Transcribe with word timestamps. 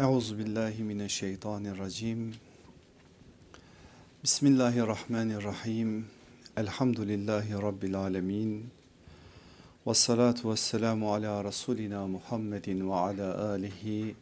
Euzu 0.00 0.38
billahi 0.38 0.82
mineşşeytanirracim. 0.82 2.34
Bismillahirrahmanirrahim. 4.24 6.06
Elhamdülillahi 6.56 7.52
rabbil 7.52 7.96
alamin. 7.96 8.70
Ves 9.86 9.98
salatu 9.98 10.50
vesselamu 10.50 11.14
ala 11.14 11.44
rasulina 11.44 12.06
Muhammedin 12.06 12.90
ve 12.90 12.94
ala 12.94 13.48
alihi 13.48 14.14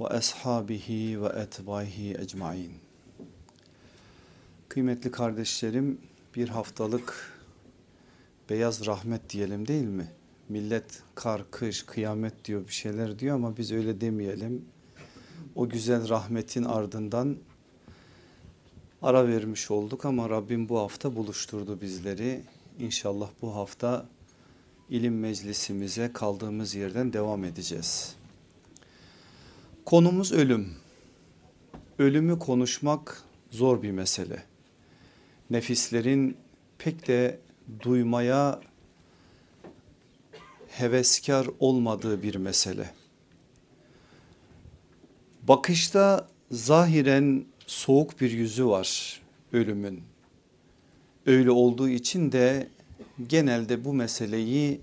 ve 0.00 0.06
ashabihi 0.06 1.22
ve 1.22 1.26
etbaihi 1.26 2.14
ecmaîn. 2.14 2.72
Kıymetli 4.68 5.10
kardeşlerim, 5.10 6.00
bir 6.36 6.48
haftalık 6.48 7.32
beyaz 8.50 8.86
rahmet 8.86 9.30
diyelim 9.30 9.68
değil 9.68 9.84
mi? 9.84 10.19
Millet 10.50 11.02
kar, 11.14 11.50
kış, 11.50 11.82
kıyamet 11.82 12.44
diyor 12.44 12.68
bir 12.68 12.72
şeyler 12.72 13.18
diyor 13.18 13.34
ama 13.34 13.56
biz 13.56 13.72
öyle 13.72 14.00
demeyelim. 14.00 14.64
O 15.54 15.68
güzel 15.68 16.08
rahmetin 16.08 16.64
ardından 16.64 17.36
ara 19.02 19.28
vermiş 19.28 19.70
olduk 19.70 20.04
ama 20.04 20.30
Rabbim 20.30 20.68
bu 20.68 20.78
hafta 20.78 21.16
buluşturdu 21.16 21.80
bizleri. 21.80 22.42
İnşallah 22.78 23.30
bu 23.42 23.56
hafta 23.56 24.06
ilim 24.90 25.18
meclisimize 25.18 26.12
kaldığımız 26.12 26.74
yerden 26.74 27.12
devam 27.12 27.44
edeceğiz. 27.44 28.16
Konumuz 29.84 30.32
ölüm. 30.32 30.68
Ölümü 31.98 32.38
konuşmak 32.38 33.22
zor 33.50 33.82
bir 33.82 33.90
mesele. 33.90 34.42
Nefislerin 35.50 36.36
pek 36.78 37.08
de 37.08 37.38
duymaya 37.82 38.60
heveskar 40.80 41.46
olmadığı 41.58 42.22
bir 42.22 42.34
mesele. 42.34 42.90
Bakışta 45.42 46.28
zahiren 46.50 47.44
soğuk 47.66 48.20
bir 48.20 48.30
yüzü 48.30 48.66
var 48.66 49.20
ölümün. 49.52 50.02
Öyle 51.26 51.50
olduğu 51.50 51.88
için 51.88 52.32
de 52.32 52.68
genelde 53.28 53.84
bu 53.84 53.92
meseleyi 53.92 54.80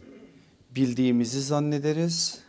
bildiğimizi 0.75 1.41
zannederiz 1.41 2.39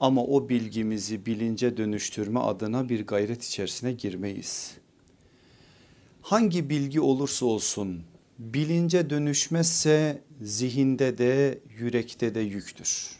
ama 0.00 0.24
o 0.24 0.48
bilgimizi 0.48 1.26
bilince 1.26 1.76
dönüştürme 1.76 2.40
adına 2.40 2.88
bir 2.88 3.06
gayret 3.06 3.44
içerisine 3.44 3.92
girmeyiz. 3.92 4.74
Hangi 6.22 6.70
bilgi 6.70 7.00
olursa 7.00 7.46
olsun 7.46 8.02
bilince 8.38 9.10
dönüşmezse 9.10 10.22
zihinde 10.42 11.18
de 11.18 11.58
yürekte 11.78 12.34
de 12.34 12.40
yüktür. 12.40 13.10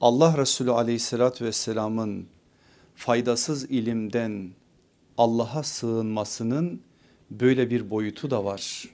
Allah 0.00 0.38
Resulü 0.38 0.70
aleyhissalatü 0.70 1.44
vesselamın 1.44 2.26
faydasız 2.94 3.64
ilimden 3.64 4.50
Allah'a 5.18 5.62
sığınmasının 5.62 6.80
böyle 7.30 7.70
bir 7.70 7.90
boyutu 7.90 8.30
da 8.30 8.44
var. 8.44 8.88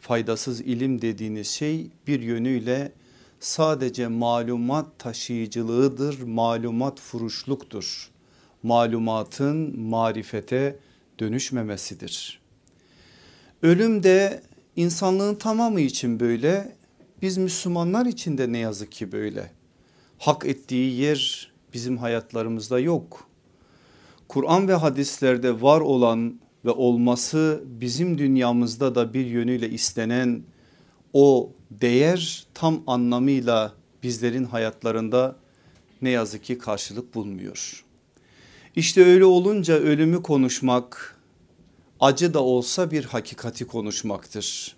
Faydasız 0.00 0.60
ilim 0.60 1.02
dediğiniz 1.02 1.48
şey 1.48 1.90
bir 2.06 2.20
yönüyle 2.20 2.92
sadece 3.40 4.08
malumat 4.08 4.98
taşıyıcılığıdır, 4.98 6.22
malumat 6.22 7.00
furuşluktur. 7.00 8.10
Malumatın 8.62 9.80
marifete 9.80 10.78
dönüşmemesidir. 11.18 12.40
Ölüm 13.62 14.02
de 14.02 14.42
insanlığın 14.76 15.34
tamamı 15.34 15.80
için 15.80 16.20
böyle 16.20 16.76
biz 17.22 17.38
Müslümanlar 17.38 18.06
için 18.06 18.38
de 18.38 18.52
ne 18.52 18.58
yazık 18.58 18.92
ki 18.92 19.12
böyle. 19.12 19.50
Hak 20.18 20.46
ettiği 20.46 21.00
yer 21.00 21.52
bizim 21.74 21.98
hayatlarımızda 21.98 22.80
yok. 22.80 23.28
Kur'an 24.28 24.68
ve 24.68 24.74
hadislerde 24.74 25.62
var 25.62 25.80
olan 25.80 26.40
ve 26.64 26.70
olması 26.70 27.62
bizim 27.66 28.18
dünyamızda 28.18 28.94
da 28.94 29.14
bir 29.14 29.26
yönüyle 29.26 29.70
istenen 29.70 30.42
o 31.12 31.52
değer 31.70 32.46
tam 32.54 32.82
anlamıyla 32.86 33.72
bizlerin 34.02 34.44
hayatlarında 34.44 35.36
ne 36.02 36.10
yazık 36.10 36.44
ki 36.44 36.58
karşılık 36.58 37.14
bulmuyor. 37.14 37.84
İşte 38.76 39.04
öyle 39.04 39.24
olunca 39.24 39.74
ölümü 39.74 40.22
konuşmak 40.22 41.15
acı 42.00 42.34
da 42.34 42.42
olsa 42.42 42.90
bir 42.90 43.04
hakikati 43.04 43.66
konuşmaktır. 43.66 44.76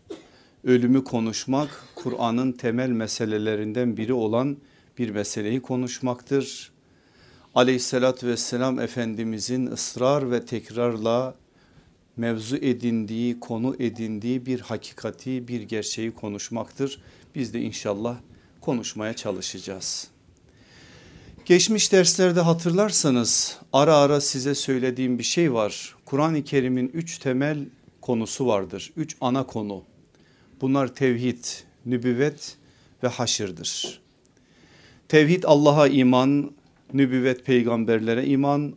Ölümü 0.65 1.05
konuşmak 1.05 1.85
Kur'an'ın 1.95 2.53
temel 2.53 2.89
meselelerinden 2.89 3.97
biri 3.97 4.13
olan 4.13 4.57
bir 4.99 5.11
meseleyi 5.11 5.63
konuşmaktır. 5.63 6.73
Aleyhissalatü 7.55 8.27
vesselam 8.27 8.81
Efendimizin 8.81 9.67
ısrar 9.67 10.31
ve 10.31 10.45
tekrarla 10.45 11.35
mevzu 12.17 12.57
edindiği, 12.57 13.41
konu 13.41 13.77
edindiği 13.79 14.47
bir 14.47 14.61
hakikati, 14.61 15.49
bir 15.49 15.61
gerçeği 15.61 16.11
konuşmaktır. 16.11 17.03
Biz 17.35 17.55
de 17.55 17.61
inşallah 17.61 18.17
konuşmaya 18.61 19.15
çalışacağız. 19.15 20.09
Geçmiş 21.45 21.93
derslerde 21.93 22.41
hatırlarsanız 22.41 23.59
ara 23.73 23.97
ara 23.97 24.21
size 24.21 24.55
söylediğim 24.55 25.19
bir 25.19 25.25
şey 25.25 25.53
var. 25.53 25.98
Kur'an-ı 26.09 26.45
Kerim'in 26.45 26.91
üç 26.95 27.19
temel 27.19 27.67
konusu 28.01 28.47
vardır. 28.47 28.93
Üç 28.97 29.17
ana 29.21 29.47
konu. 29.47 29.83
Bunlar 30.61 30.95
tevhid, 30.95 31.45
nübüvvet 31.87 32.57
ve 33.03 33.09
haşırdır. 33.09 34.01
Tevhid 35.09 35.45
Allah'a 35.47 35.89
iman, 35.89 36.53
nübüvvet 36.93 37.45
peygamberlere 37.45 38.27
iman, 38.27 38.75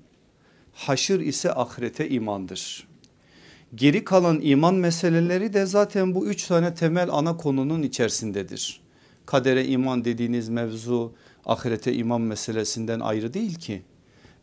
haşır 0.74 1.20
ise 1.20 1.54
ahirete 1.54 2.10
imandır. 2.10 2.88
Geri 3.76 4.04
kalan 4.04 4.40
iman 4.42 4.76
meseleleri 4.76 5.54
de 5.54 5.66
zaten 5.66 6.16
bu 6.16 6.28
üç 6.28 6.48
tane 6.48 6.76
temel 6.76 7.10
ana 7.12 7.38
konunun 7.38 7.82
içerisindedir. 7.82 8.82
Kadere 9.26 9.66
iman 9.66 10.06
dediğiniz 10.06 10.50
mevzu 10.50 11.14
ahirete 11.46 11.94
iman 11.94 12.22
meselesinden 12.22 13.00
ayrı 13.00 13.34
değil 13.34 13.56
ki. 13.56 13.82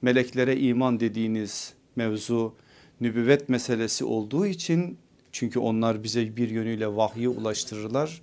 Meleklere 0.02 0.60
iman 0.60 1.00
dediğiniz 1.00 1.72
mevzu 1.96 2.54
nübüvvet 3.00 3.48
meselesi 3.48 4.04
olduğu 4.04 4.46
için 4.46 4.98
çünkü 5.32 5.58
onlar 5.58 6.04
bize 6.04 6.36
bir 6.36 6.50
yönüyle 6.50 6.96
vahyi 6.96 7.28
ulaştırırlar. 7.28 8.22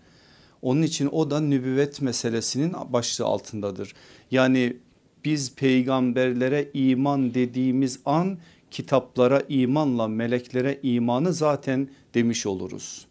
Onun 0.62 0.82
için 0.82 1.10
o 1.12 1.32
da 1.32 1.40
nübüvvet 1.40 2.02
meselesinin 2.02 2.74
başlığı 2.90 3.26
altındadır. 3.26 3.94
Yani 4.32 4.78
biz 5.26 5.56
peygamberlere 5.56 6.70
iman 6.74 7.34
dediğimiz 7.34 8.00
an 8.06 8.38
kitaplara 8.72 9.44
imanla 9.50 10.08
meleklere 10.08 10.80
imanı 10.84 11.34
zaten 11.34 11.90
demiş 12.14 12.46
oluruz. 12.46 13.06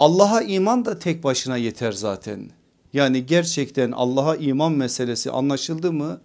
Allah'a 0.00 0.42
iman 0.42 0.84
da 0.84 0.98
tek 0.98 1.24
başına 1.24 1.56
yeter 1.56 1.92
zaten. 1.92 2.50
Yani 2.92 3.26
gerçekten 3.26 3.92
Allah'a 3.92 4.36
iman 4.36 4.72
meselesi 4.72 5.30
anlaşıldı 5.30 5.92
mı 5.92 6.20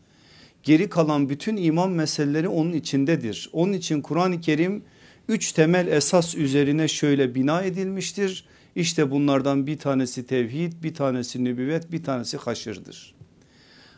geri 0.64 0.90
kalan 0.90 1.30
bütün 1.30 1.58
iman 1.58 1.92
meseleleri 1.92 2.48
onun 2.48 2.74
içindedir. 2.74 3.50
Onun 3.54 3.74
için 3.74 4.02
Kur'an-ı 4.02 4.42
Kerim 4.42 4.84
üç 5.28 5.52
temel 5.52 5.88
esas 5.88 6.36
üzerine 6.36 6.88
şöyle 6.88 7.36
bina 7.36 7.62
edilmiştir. 7.62 8.46
İşte 8.76 9.12
bunlardan 9.12 9.68
bir 9.68 9.78
tanesi 9.78 10.28
tevhid, 10.28 10.74
bir 10.84 10.94
tanesi 10.94 11.44
nübüvvet, 11.44 11.92
bir 11.92 12.04
tanesi 12.04 12.38
haşırdır. 12.38 13.16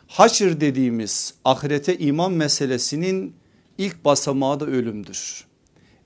Haşır 0.06 0.60
dediğimiz 0.60 1.34
ahirete 1.44 1.98
iman 1.98 2.32
meselesinin 2.32 3.34
ilk 3.78 4.04
basamağı 4.04 4.60
da 4.60 4.66
ölümdür. 4.66 5.44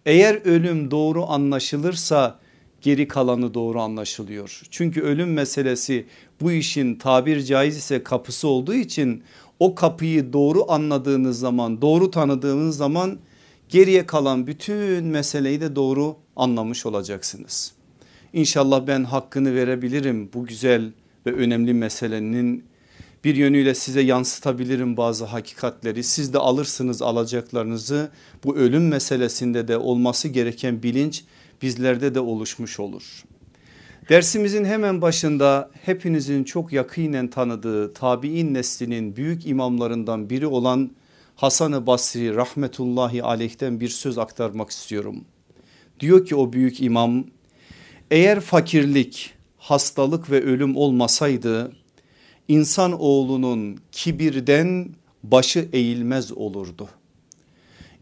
Eğer 0.06 0.34
ölüm 0.44 0.90
doğru 0.90 1.26
anlaşılırsa 1.30 2.40
geri 2.82 3.08
kalanı 3.08 3.54
doğru 3.54 3.80
anlaşılıyor. 3.80 4.62
Çünkü 4.70 5.02
ölüm 5.02 5.32
meselesi 5.32 6.06
bu 6.40 6.52
işin 6.52 6.94
tabir 6.94 7.42
caiz 7.42 7.76
ise 7.76 8.02
kapısı 8.02 8.48
olduğu 8.48 8.74
için 8.74 9.22
o 9.60 9.74
kapıyı 9.74 10.32
doğru 10.32 10.72
anladığınız 10.72 11.38
zaman 11.38 11.82
doğru 11.82 12.10
tanıdığınız 12.10 12.76
zaman 12.76 13.18
geriye 13.68 14.06
kalan 14.06 14.46
bütün 14.46 15.04
meseleyi 15.04 15.60
de 15.60 15.76
doğru 15.76 16.16
anlamış 16.36 16.86
olacaksınız. 16.86 17.72
İnşallah 18.32 18.86
ben 18.86 19.04
hakkını 19.04 19.54
verebilirim 19.54 20.30
bu 20.34 20.46
güzel 20.46 20.92
ve 21.26 21.32
önemli 21.32 21.74
meselenin 21.74 22.64
bir 23.24 23.36
yönüyle 23.36 23.74
size 23.74 24.00
yansıtabilirim 24.00 24.96
bazı 24.96 25.24
hakikatleri. 25.24 26.04
Siz 26.04 26.32
de 26.32 26.38
alırsınız 26.38 27.02
alacaklarınızı. 27.02 28.10
Bu 28.44 28.56
ölüm 28.56 28.88
meselesinde 28.88 29.68
de 29.68 29.76
olması 29.76 30.28
gereken 30.28 30.82
bilinç 30.82 31.24
bizlerde 31.62 32.14
de 32.14 32.20
oluşmuş 32.20 32.80
olur. 32.80 33.24
Dersimizin 34.10 34.64
hemen 34.64 35.02
başında 35.02 35.70
hepinizin 35.82 36.44
çok 36.44 36.72
yakinen 36.72 37.28
tanıdığı 37.28 37.94
tabi'in 37.94 38.54
neslinin 38.54 39.16
büyük 39.16 39.46
imamlarından 39.46 40.30
biri 40.30 40.46
olan 40.46 40.90
Hasan-ı 41.36 41.86
Basri 41.86 42.34
rahmetullahi 42.34 43.22
aleyhten 43.22 43.80
bir 43.80 43.88
söz 43.88 44.18
aktarmak 44.18 44.70
istiyorum. 44.70 45.24
Diyor 46.00 46.26
ki 46.26 46.36
o 46.36 46.52
büyük 46.52 46.82
imam 46.82 47.24
eğer 48.10 48.40
fakirlik, 48.40 49.34
hastalık 49.58 50.30
ve 50.30 50.42
ölüm 50.42 50.76
olmasaydı 50.76 51.72
insan 52.48 53.00
oğlunun 53.00 53.78
kibirden 53.92 54.88
başı 55.22 55.68
eğilmez 55.72 56.32
olurdu. 56.32 56.88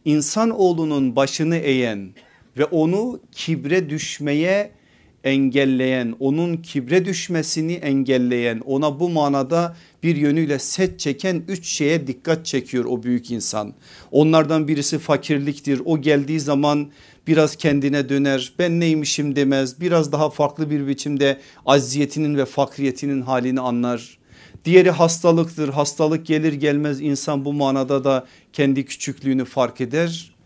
İnsan 0.04 0.50
oğlunun 0.50 1.16
başını 1.16 1.56
eğen 1.56 2.10
ve 2.58 2.64
onu 2.64 3.20
kibre 3.32 3.90
düşmeye 3.90 4.77
engelleyen, 5.24 6.14
onun 6.20 6.56
kibre 6.56 7.04
düşmesini 7.04 7.72
engelleyen, 7.72 8.60
ona 8.66 9.00
bu 9.00 9.08
manada 9.08 9.76
bir 10.02 10.16
yönüyle 10.16 10.58
set 10.58 11.00
çeken 11.00 11.42
üç 11.48 11.66
şeye 11.66 12.06
dikkat 12.06 12.46
çekiyor 12.46 12.84
o 12.84 13.02
büyük 13.02 13.30
insan. 13.30 13.74
Onlardan 14.10 14.68
birisi 14.68 14.98
fakirliktir. 14.98 15.82
O 15.84 16.00
geldiği 16.00 16.40
zaman 16.40 16.90
biraz 17.26 17.56
kendine 17.56 18.08
döner 18.08 18.52
ben 18.58 18.80
neymişim 18.80 19.36
demez 19.36 19.80
biraz 19.80 20.12
daha 20.12 20.30
farklı 20.30 20.70
bir 20.70 20.86
biçimde 20.86 21.40
aziyetinin 21.66 22.36
ve 22.36 22.44
fakriyetinin 22.44 23.22
halini 23.22 23.60
anlar. 23.60 24.18
Diğeri 24.64 24.90
hastalıktır 24.90 25.68
hastalık 25.68 26.26
gelir 26.26 26.52
gelmez 26.52 27.00
insan 27.00 27.44
bu 27.44 27.52
manada 27.52 28.04
da 28.04 28.26
kendi 28.52 28.84
küçüklüğünü 28.84 29.44
fark 29.44 29.80
eder. 29.80 30.37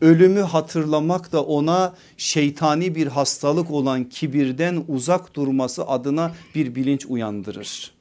Ölümü 0.00 0.40
hatırlamak 0.40 1.32
da 1.32 1.44
ona 1.44 1.94
şeytani 2.16 2.94
bir 2.94 3.06
hastalık 3.06 3.70
olan 3.70 4.04
kibirden 4.04 4.84
uzak 4.88 5.34
durması 5.34 5.86
adına 5.86 6.34
bir 6.54 6.74
bilinç 6.74 7.06
uyandırır. 7.06 7.92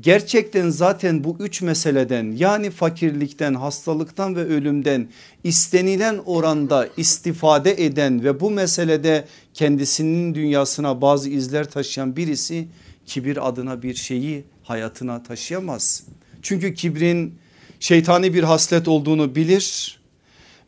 Gerçekten 0.00 0.70
zaten 0.70 1.24
bu 1.24 1.36
üç 1.40 1.62
meseleden 1.62 2.32
yani 2.36 2.70
fakirlikten, 2.70 3.54
hastalıktan 3.54 4.36
ve 4.36 4.44
ölümden 4.44 5.08
istenilen 5.44 6.18
oranda 6.26 6.88
istifade 6.96 7.84
eden 7.84 8.24
ve 8.24 8.40
bu 8.40 8.50
meselede 8.50 9.24
kendisinin 9.54 10.34
dünyasına 10.34 11.00
bazı 11.00 11.30
izler 11.30 11.70
taşıyan 11.70 12.16
birisi 12.16 12.68
kibir 13.06 13.48
adına 13.48 13.82
bir 13.82 13.94
şeyi 13.94 14.44
hayatına 14.62 15.22
taşıyamaz. 15.22 16.02
Çünkü 16.42 16.74
kibrin 16.74 17.34
şeytani 17.80 18.34
bir 18.34 18.42
haslet 18.42 18.88
olduğunu 18.88 19.34
bilir 19.34 19.98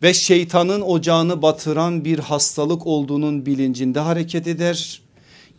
ve 0.05 0.15
şeytanın 0.15 0.81
ocağını 0.81 1.43
batıran 1.43 2.05
bir 2.05 2.19
hastalık 2.19 2.87
olduğunun 2.87 3.47
bilincinde 3.47 4.01
hareket 4.01 4.47
eder 4.47 5.03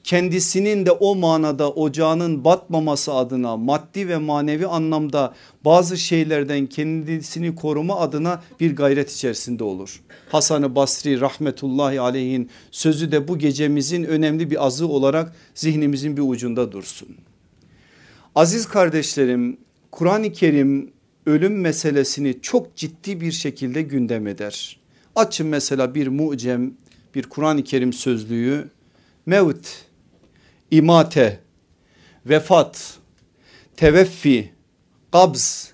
kendisinin 0.04 0.86
de 0.86 0.92
o 0.92 1.16
manada 1.16 1.72
ocağının 1.72 2.44
batmaması 2.44 3.14
adına 3.14 3.58
maddi 3.58 4.08
ve 4.08 4.18
manevi 4.18 4.68
anlamda 4.68 5.34
bazı 5.66 5.98
şeylerden 5.98 6.66
kendisini 6.66 7.56
koruma 7.56 8.00
adına 8.00 8.44
bir 8.60 8.76
gayret 8.76 9.12
içerisinde 9.12 9.64
olur. 9.64 10.02
Hasan-ı 10.30 10.76
Basri 10.76 11.20
rahmetullahi 11.20 12.02
aleyhin 12.02 12.50
sözü 12.72 13.12
de 13.12 13.28
bu 13.28 13.38
gecemizin 13.38 14.04
önemli 14.04 14.52
bir 14.52 14.66
azı 14.66 14.88
olarak 14.88 15.36
zihnimizin 15.56 16.18
bir 16.18 16.22
ucunda 16.22 16.72
dursun. 16.72 17.08
Aziz 18.36 18.68
kardeşlerim 18.68 19.58
Kur'an-ı 19.92 20.32
Kerim 20.32 20.95
ölüm 21.26 21.62
meselesini 21.62 22.42
çok 22.42 22.76
ciddi 22.76 23.22
bir 23.22 23.32
şekilde 23.32 23.82
gündem 23.82 24.28
eder. 24.28 24.80
Açın 25.16 25.48
mesela 25.48 25.96
bir 25.96 26.08
mucem 26.08 26.74
bir 27.16 27.24
Kur'an-ı 27.24 27.64
Kerim 27.64 27.94
sözlüğü 27.94 28.70
mevt 29.26 29.68
imate, 30.72 31.40
vefat, 32.26 32.98
teveffi, 33.78 34.52
kabz, 35.12 35.74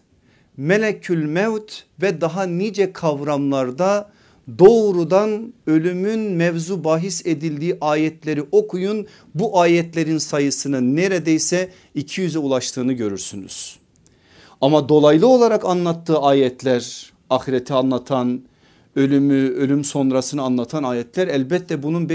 melekül 0.58 1.26
mevt 1.26 1.84
ve 2.02 2.22
daha 2.22 2.44
nice 2.44 2.94
kavramlarda 2.94 4.12
doğrudan 4.60 5.54
ölümün 5.68 6.20
mevzu 6.20 6.84
bahis 6.84 7.26
edildiği 7.26 7.78
ayetleri 7.82 8.44
okuyun. 8.52 9.08
Bu 9.36 9.60
ayetlerin 9.60 10.18
sayısının 10.18 10.96
neredeyse 10.96 11.70
200'e 11.96 12.40
ulaştığını 12.40 12.94
görürsünüz. 12.94 13.81
Ama 14.62 14.90
dolaylı 14.90 15.28
olarak 15.28 15.66
anlattığı 15.66 16.20
ayetler 16.20 17.12
ahireti 17.30 17.74
anlatan 17.74 18.42
ölümü 18.96 19.50
ölüm 19.50 19.84
sonrasını 19.84 20.42
anlatan 20.42 20.84
ayetler 20.84 21.28
elbette 21.28 21.84
bunun 21.84 22.10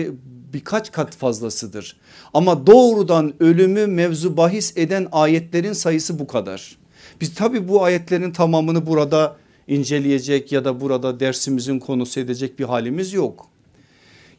birkaç 0.53 0.93
kat 0.93 1.17
fazlasıdır. 1.17 1.97
Ama 2.35 2.67
doğrudan 2.67 3.35
ölümü 3.41 3.87
mevzu 3.87 4.37
bahis 4.37 4.77
eden 4.77 5.09
ayetlerin 5.13 5.73
sayısı 5.73 6.19
bu 6.19 6.27
kadar. 6.27 6.77
Biz 7.21 7.35
tabi 7.35 7.69
bu 7.69 7.85
ayetlerin 7.85 8.31
tamamını 8.31 8.87
burada 8.87 9.37
inceleyecek 9.69 10.53
ya 10.53 10.65
da 10.65 10.81
burada 10.81 11.21
dersimizin 11.21 11.79
konusu 11.79 12.21
edecek 12.21 12.59
bir 12.59 12.65
halimiz 12.65 13.13
yok. 13.13 13.49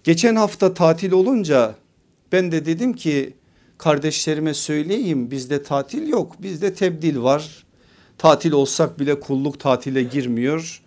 Geçen 0.04 0.36
hafta 0.36 0.74
tatil 0.74 1.12
olunca 1.12 1.76
ben 2.32 2.52
de 2.52 2.66
dedim 2.66 2.94
ki 2.94 3.34
kardeşlerime 3.78 4.54
söyleyeyim 4.54 5.32
bizde 5.32 5.64
tatil 5.64 6.08
yok 6.08 6.36
bizde 6.42 6.74
tebdil 6.74 7.22
var. 7.22 7.67
Tatil 8.18 8.52
olsak 8.52 9.00
bile 9.00 9.20
kulluk 9.20 9.60
tatile 9.60 10.04
girmiyor. 10.04 10.82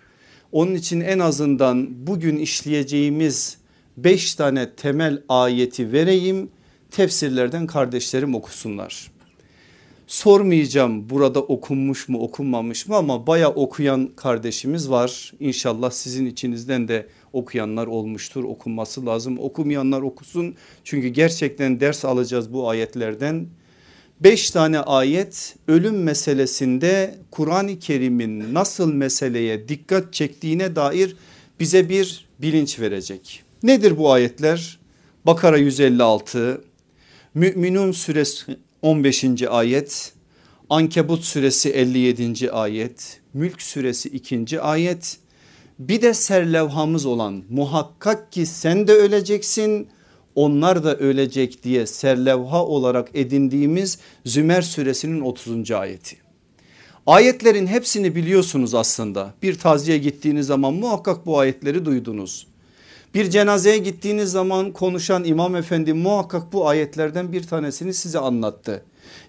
Onun 0.52 0.74
için 0.74 1.00
en 1.00 1.18
azından 1.18 2.06
bugün 2.06 2.36
işleyeceğimiz 2.36 3.58
beş 3.96 4.34
tane 4.34 4.70
temel 4.74 5.22
ayeti 5.28 5.92
vereyim 5.92 6.50
tefsirlerden 6.90 7.66
kardeşlerim 7.66 8.34
okusunlar. 8.34 9.10
Sormayacağım 10.06 11.10
burada 11.10 11.42
okunmuş 11.42 12.08
mu 12.08 12.18
okunmamış 12.18 12.88
mı 12.88 12.96
ama 12.96 13.26
baya 13.26 13.50
okuyan 13.50 14.10
kardeşimiz 14.16 14.90
var. 14.90 15.32
İnşallah 15.40 15.90
sizin 15.90 16.26
içinizden 16.26 16.88
de 16.88 17.06
okuyanlar 17.32 17.86
olmuştur 17.86 18.44
okunması 18.44 19.06
lazım. 19.06 19.38
Okumayanlar 19.38 20.02
okusun 20.02 20.54
çünkü 20.84 21.08
gerçekten 21.08 21.80
ders 21.80 22.04
alacağız 22.04 22.52
bu 22.52 22.68
ayetlerden. 22.68 23.46
Beş 24.20 24.50
tane 24.50 24.80
ayet 24.80 25.56
ölüm 25.68 26.02
meselesinde 26.02 27.18
Kur'an-ı 27.30 27.78
Kerim'in 27.78 28.54
nasıl 28.54 28.92
meseleye 28.92 29.68
dikkat 29.68 30.12
çektiğine 30.12 30.76
dair 30.76 31.16
bize 31.60 31.88
bir 31.88 32.28
bilinç 32.38 32.80
verecek. 32.80 33.42
Nedir 33.62 33.98
bu 33.98 34.12
ayetler? 34.12 34.78
Bakara 35.26 35.58
156, 35.58 36.64
Müminun 37.34 37.92
suresi 37.92 38.56
15. 38.82 39.24
ayet, 39.42 40.12
Ankebut 40.70 41.24
suresi 41.24 41.70
57. 41.70 42.52
ayet, 42.52 43.20
Mülk 43.34 43.62
suresi 43.62 44.08
2. 44.08 44.60
ayet. 44.60 45.18
Bir 45.78 46.02
de 46.02 46.14
serlevhamız 46.14 47.06
olan 47.06 47.42
muhakkak 47.50 48.32
ki 48.32 48.46
sen 48.46 48.88
de 48.88 48.92
öleceksin 48.92 49.88
onlar 50.40 50.84
da 50.84 50.96
ölecek 50.96 51.62
diye 51.62 51.86
serlevha 51.86 52.64
olarak 52.64 53.08
edindiğimiz 53.14 53.98
Zümer 54.24 54.62
suresinin 54.62 55.20
30. 55.20 55.70
ayeti. 55.70 56.16
Ayetlerin 57.06 57.66
hepsini 57.66 58.14
biliyorsunuz 58.14 58.74
aslında 58.74 59.34
bir 59.42 59.58
taziye 59.58 59.98
gittiğiniz 59.98 60.46
zaman 60.46 60.74
muhakkak 60.74 61.26
bu 61.26 61.38
ayetleri 61.38 61.84
duydunuz. 61.84 62.46
Bir 63.14 63.30
cenazeye 63.30 63.78
gittiğiniz 63.78 64.30
zaman 64.30 64.72
konuşan 64.72 65.24
imam 65.24 65.56
efendi 65.56 65.92
muhakkak 65.92 66.52
bu 66.52 66.68
ayetlerden 66.68 67.32
bir 67.32 67.42
tanesini 67.42 67.94
size 67.94 68.18
anlattı. 68.18 68.82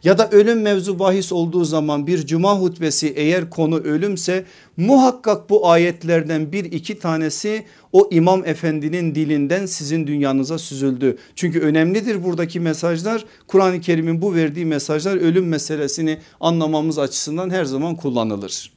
Ya 0.03 0.17
da 0.17 0.29
ölüm 0.29 0.61
mevzu 0.61 0.99
bahis 0.99 1.31
olduğu 1.31 1.65
zaman 1.65 2.07
bir 2.07 2.25
cuma 2.25 2.59
hutbesi 2.59 3.13
eğer 3.15 3.49
konu 3.49 3.77
ölümse 3.77 4.45
muhakkak 4.77 5.49
bu 5.49 5.69
ayetlerden 5.69 6.51
bir 6.51 6.65
iki 6.65 6.99
tanesi 6.99 7.65
o 7.93 8.09
imam 8.11 8.45
efendinin 8.45 9.15
dilinden 9.15 9.65
sizin 9.65 10.07
dünyanıza 10.07 10.57
süzüldü. 10.57 11.17
Çünkü 11.35 11.59
önemlidir 11.59 12.23
buradaki 12.23 12.59
mesajlar 12.59 13.25
Kur'an-ı 13.47 13.81
Kerim'in 13.81 14.21
bu 14.21 14.35
verdiği 14.35 14.65
mesajlar 14.65 15.17
ölüm 15.17 15.47
meselesini 15.47 16.17
anlamamız 16.39 16.99
açısından 16.99 17.49
her 17.49 17.65
zaman 17.65 17.95
kullanılır. 17.95 18.71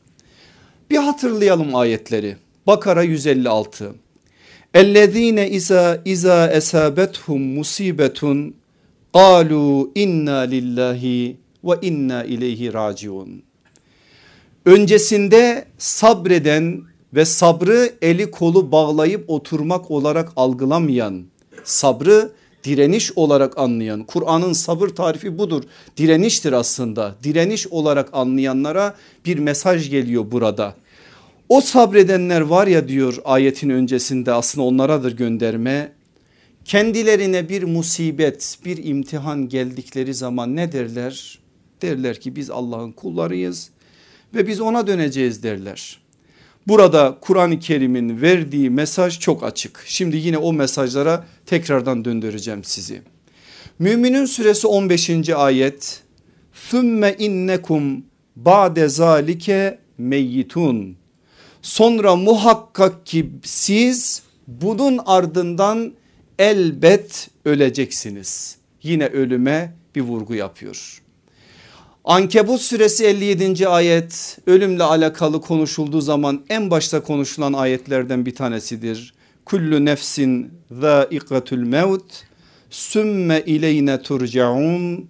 Bir 0.91 0.97
hatırlayalım 0.97 1.75
ayetleri. 1.75 2.37
Bakara 2.67 3.03
156 3.03 3.95
Ellezine 4.75 5.51
iza 5.51 6.03
iza 6.05 6.51
esabethum 6.51 7.43
musibetun 7.43 8.55
qalu 9.15 9.91
inna 9.95 10.39
lillahi 10.39 11.37
ve 11.65 11.75
inna 11.83 12.25
ileyhi. 12.25 12.73
Öncesinde 14.65 15.65
sabreden 15.79 16.83
ve 17.15 17.25
sabrı 17.25 17.93
eli 18.03 18.31
kolu 18.31 18.73
bağlayıp 18.73 19.25
oturmak 19.31 19.91
olarak 19.91 20.33
algılamayan, 20.37 21.23
sabrı 21.65 22.33
direniş 22.65 23.13
olarak 23.17 23.59
anlayan, 23.59 24.03
Kur'an'ın 24.03 24.53
sabır 24.53 24.89
tarifi 24.89 25.39
budur. 25.39 25.63
Direniştir 25.97 26.53
aslında. 26.53 27.15
Direniş 27.23 27.67
olarak 27.67 28.09
anlayanlara 28.13 28.95
bir 29.27 29.39
mesaj 29.39 29.91
geliyor 29.91 30.31
burada. 30.31 30.75
O 31.49 31.61
sabredenler 31.61 32.41
var 32.41 32.67
ya 32.67 32.89
diyor 32.89 33.17
ayetin 33.25 33.71
öncesinde 33.71 34.33
aslında 34.33 34.67
onlaradır 34.67 35.17
gönderme. 35.17 35.93
Kendilerine 36.65 37.49
bir 37.49 37.63
musibet 37.63 38.59
bir 38.65 38.85
imtihan 38.85 39.49
geldikleri 39.49 40.15
zaman 40.15 40.57
ne 40.57 40.73
derler? 40.73 41.39
Derler 41.83 42.21
ki 42.21 42.37
biz 42.37 42.51
Allah'ın 42.51 42.93
kullarıyız 42.93 43.71
ve 44.35 44.47
biz 44.47 44.61
ona 44.61 44.87
döneceğiz 44.87 45.43
derler. 45.43 45.99
Burada 46.67 47.19
Kur'an-ı 47.21 47.59
Kerim'in 47.59 48.23
verdiği 48.23 48.71
mesaj 48.71 49.19
çok 49.19 49.45
açık. 49.45 49.85
Şimdi 49.87 50.17
yine 50.17 50.39
o 50.39 50.53
mesajlara 50.53 51.27
tekrardan 51.47 52.05
döndüreceğim 52.05 52.65
sizi. 52.65 53.03
Müminin 53.79 54.25
suresi 54.25 54.67
15. 54.67 55.31
ayet. 55.31 56.03
Thümme 56.71 57.17
innekum 57.19 58.05
ba'de 58.37 58.89
zalike 58.89 59.79
meyyitun. 59.99 60.97
Sonra 61.63 62.17
muhakkak 62.17 63.07
ki 63.07 63.31
siz 63.45 64.23
bunun 64.47 65.01
ardından 65.07 65.93
elbet 66.39 67.29
öleceksiniz. 67.45 68.57
Yine 68.83 69.07
ölüme 69.07 69.75
bir 69.95 70.01
vurgu 70.01 70.35
yapıyor. 70.35 71.03
Ankebut 72.05 72.61
suresi 72.61 73.05
57. 73.05 73.69
ayet 73.69 74.39
ölümle 74.47 74.83
alakalı 74.83 75.41
konuşulduğu 75.41 76.01
zaman 76.01 76.45
en 76.49 76.71
başta 76.71 77.03
konuşulan 77.03 77.53
ayetlerden 77.53 78.27
bir 78.27 78.35
tanesidir. 78.35 79.15
Kullu 79.45 79.85
nefsin 79.85 80.53
zâikatul 80.81 81.59
mevt 81.59 82.25
sümme 82.71 83.43
ileyne 83.47 84.03
turcaun 84.03 85.09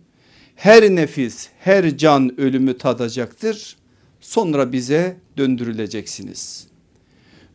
her 0.56 0.82
nefis 0.94 1.48
her 1.58 1.96
can 1.96 2.40
ölümü 2.40 2.78
tadacaktır 2.78 3.76
sonra 4.20 4.72
bize 4.72 5.16
döndürüleceksiniz. 5.36 6.66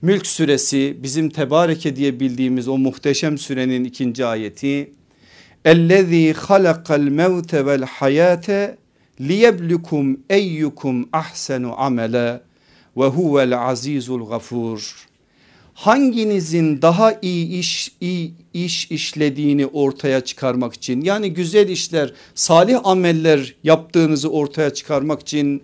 Mülk 0.01 0.27
suresi 0.27 0.97
bizim 1.03 1.29
tebareke 1.29 1.95
diye 1.95 2.19
bildiğimiz 2.19 2.67
o 2.67 2.77
muhteşem 2.77 3.37
sürenin 3.37 3.83
ikinci 3.83 4.25
ayeti. 4.25 4.91
Ellezî 5.65 6.33
halakal 6.33 6.99
mevte 6.99 7.65
vel 7.65 7.83
hayate 7.83 8.77
liyeblukum 9.21 10.19
eyyukum 10.29 11.09
ahsenu 11.13 11.81
amele 11.81 12.41
ve 12.97 13.05
huvel 13.05 13.57
azizul 13.57 14.29
gafur. 14.29 15.07
Hanginizin 15.73 16.81
daha 16.81 17.19
iyi 17.21 17.59
iş, 17.59 17.91
iyi 18.01 18.33
iş 18.53 18.91
işlediğini 18.91 19.65
ortaya 19.65 20.21
çıkarmak 20.21 20.73
için 20.73 21.01
yani 21.01 21.33
güzel 21.33 21.69
işler 21.69 22.13
salih 22.35 22.79
ameller 22.83 23.55
yaptığınızı 23.63 24.29
ortaya 24.29 24.73
çıkarmak 24.73 25.21
için 25.21 25.63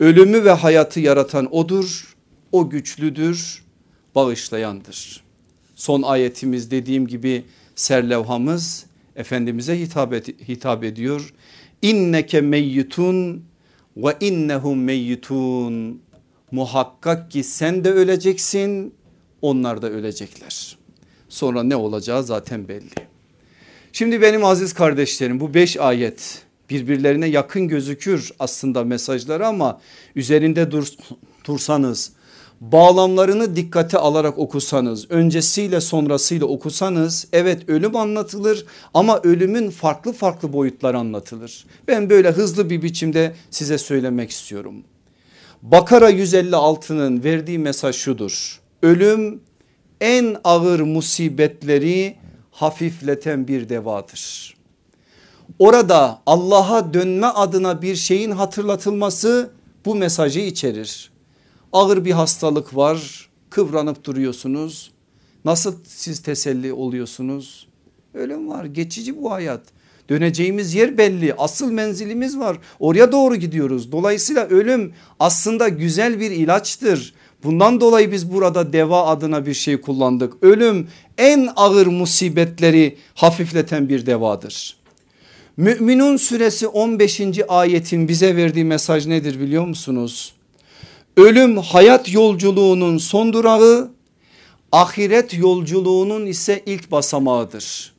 ölümü 0.00 0.44
ve 0.44 0.50
hayatı 0.50 1.00
yaratan 1.00 1.54
odur 1.54 2.14
o 2.52 2.70
güçlüdür 2.70 3.61
bağışlayandır. 4.14 5.22
Son 5.74 6.02
ayetimiz 6.02 6.70
dediğim 6.70 7.06
gibi 7.06 7.44
serlevhamız 7.74 8.86
Efendimiz'e 9.16 9.80
hitap, 9.80 10.12
et, 10.12 10.48
hitap 10.48 10.84
ediyor. 10.84 11.34
İnneke 11.82 12.40
meyyitun 12.40 13.44
ve 13.96 14.16
innehum 14.20 14.82
meyyitun. 14.82 16.02
Muhakkak 16.50 17.30
ki 17.30 17.44
sen 17.44 17.84
de 17.84 17.90
öleceksin 17.90 18.94
onlar 19.42 19.82
da 19.82 19.90
ölecekler. 19.90 20.78
Sonra 21.28 21.62
ne 21.62 21.76
olacağı 21.76 22.24
zaten 22.24 22.68
belli. 22.68 22.90
Şimdi 23.92 24.22
benim 24.22 24.44
aziz 24.44 24.72
kardeşlerim 24.72 25.40
bu 25.40 25.54
beş 25.54 25.76
ayet 25.76 26.42
birbirlerine 26.70 27.26
yakın 27.26 27.68
gözükür 27.68 28.30
aslında 28.38 28.84
mesajları 28.84 29.46
ama 29.46 29.80
üzerinde 30.16 30.70
dur, 30.70 30.86
dursanız 31.44 32.12
bağlamlarını 32.62 33.56
dikkate 33.56 33.98
alarak 33.98 34.38
okusanız 34.38 35.10
öncesiyle 35.10 35.80
sonrasıyla 35.80 36.46
okusanız 36.46 37.26
evet 37.32 37.68
ölüm 37.68 37.96
anlatılır 37.96 38.66
ama 38.94 39.20
ölümün 39.22 39.70
farklı 39.70 40.12
farklı 40.12 40.52
boyutları 40.52 40.98
anlatılır. 40.98 41.66
Ben 41.88 42.10
böyle 42.10 42.30
hızlı 42.30 42.70
bir 42.70 42.82
biçimde 42.82 43.34
size 43.50 43.78
söylemek 43.78 44.30
istiyorum. 44.30 44.74
Bakara 45.62 46.10
156'nın 46.10 47.24
verdiği 47.24 47.58
mesaj 47.58 47.96
şudur. 47.96 48.60
Ölüm 48.82 49.40
en 50.00 50.36
ağır 50.44 50.80
musibetleri 50.80 52.16
hafifleten 52.50 53.48
bir 53.48 53.68
devadır. 53.68 54.56
Orada 55.58 56.20
Allah'a 56.26 56.94
dönme 56.94 57.26
adına 57.26 57.82
bir 57.82 57.96
şeyin 57.96 58.30
hatırlatılması 58.30 59.50
bu 59.84 59.94
mesajı 59.94 60.40
içerir 60.40 61.11
ağır 61.72 62.04
bir 62.04 62.12
hastalık 62.12 62.76
var 62.76 63.28
kıvranıp 63.50 64.04
duruyorsunuz. 64.04 64.92
Nasıl 65.44 65.74
siz 65.84 66.22
teselli 66.22 66.72
oluyorsunuz? 66.72 67.68
Ölüm 68.14 68.48
var 68.48 68.64
geçici 68.64 69.22
bu 69.22 69.32
hayat. 69.32 69.60
Döneceğimiz 70.08 70.74
yer 70.74 70.98
belli 70.98 71.34
asıl 71.38 71.70
menzilimiz 71.70 72.38
var 72.38 72.58
oraya 72.80 73.12
doğru 73.12 73.36
gidiyoruz. 73.36 73.92
Dolayısıyla 73.92 74.46
ölüm 74.46 74.92
aslında 75.20 75.68
güzel 75.68 76.20
bir 76.20 76.30
ilaçtır. 76.30 77.14
Bundan 77.44 77.80
dolayı 77.80 78.12
biz 78.12 78.32
burada 78.32 78.72
deva 78.72 79.06
adına 79.06 79.46
bir 79.46 79.54
şey 79.54 79.80
kullandık. 79.80 80.32
Ölüm 80.42 80.88
en 81.18 81.48
ağır 81.56 81.86
musibetleri 81.86 82.98
hafifleten 83.14 83.88
bir 83.88 84.06
devadır. 84.06 84.76
Müminun 85.56 86.16
suresi 86.16 86.66
15. 86.66 87.20
ayetin 87.48 88.08
bize 88.08 88.36
verdiği 88.36 88.64
mesaj 88.64 89.06
nedir 89.06 89.40
biliyor 89.40 89.66
musunuz? 89.66 90.34
Ölüm 91.16 91.56
hayat 91.56 92.12
yolculuğunun 92.12 92.98
son 92.98 93.32
durağı, 93.32 93.90
ahiret 94.72 95.34
yolculuğunun 95.34 96.26
ise 96.26 96.62
ilk 96.66 96.90
basamağıdır. 96.90 97.92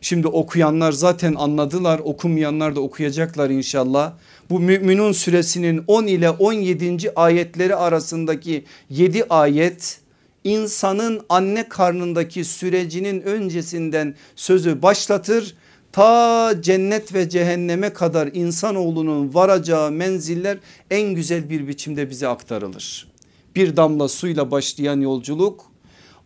Şimdi 0.00 0.28
okuyanlar 0.28 0.92
zaten 0.92 1.34
anladılar 1.34 1.98
okumayanlar 1.98 2.76
da 2.76 2.80
okuyacaklar 2.80 3.50
inşallah. 3.50 4.12
Bu 4.50 4.60
Müminun 4.60 5.12
suresinin 5.12 5.84
10 5.86 6.06
ile 6.06 6.30
17. 6.30 7.12
ayetleri 7.16 7.76
arasındaki 7.76 8.64
7 8.90 9.24
ayet 9.24 10.00
insanın 10.44 11.20
anne 11.28 11.68
karnındaki 11.68 12.44
sürecinin 12.44 13.20
öncesinden 13.20 14.14
sözü 14.36 14.82
başlatır 14.82 15.54
ta 15.94 16.54
cennet 16.60 17.14
ve 17.14 17.28
cehenneme 17.28 17.92
kadar 17.92 18.30
insanoğlunun 18.32 19.34
varacağı 19.34 19.90
menziller 19.90 20.58
en 20.90 21.14
güzel 21.14 21.50
bir 21.50 21.68
biçimde 21.68 22.10
bize 22.10 22.28
aktarılır. 22.28 23.08
Bir 23.56 23.76
damla 23.76 24.08
suyla 24.08 24.50
başlayan 24.50 25.00
yolculuk 25.00 25.64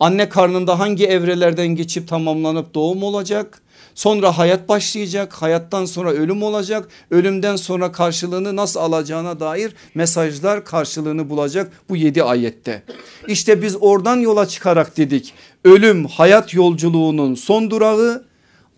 anne 0.01 0.29
karnında 0.29 0.79
hangi 0.79 1.07
evrelerden 1.07 1.67
geçip 1.67 2.09
tamamlanıp 2.09 2.75
doğum 2.75 3.03
olacak? 3.03 3.63
Sonra 3.95 4.39
hayat 4.39 4.69
başlayacak 4.69 5.33
hayattan 5.33 5.85
sonra 5.85 6.13
ölüm 6.13 6.43
olacak 6.43 6.89
ölümden 7.11 7.57
sonra 7.57 7.93
karşılığını 7.93 8.57
nasıl 8.57 8.81
alacağına 8.81 9.41
dair 9.41 9.75
mesajlar 9.95 10.65
karşılığını 10.65 11.31
bulacak 11.31 11.73
bu 11.89 11.97
yedi 11.97 12.23
ayette. 12.23 12.83
İşte 13.27 13.63
biz 13.63 13.77
oradan 13.81 14.17
yola 14.17 14.47
çıkarak 14.47 14.97
dedik 14.97 15.35
ölüm 15.65 16.05
hayat 16.05 16.55
yolculuğunun 16.55 17.35
son 17.35 17.71
durağı 17.71 18.28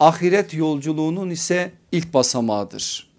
ahiret 0.00 0.54
yolculuğunun 0.54 1.30
ise 1.30 1.72
ilk 1.92 2.14
basamağıdır. 2.14 3.10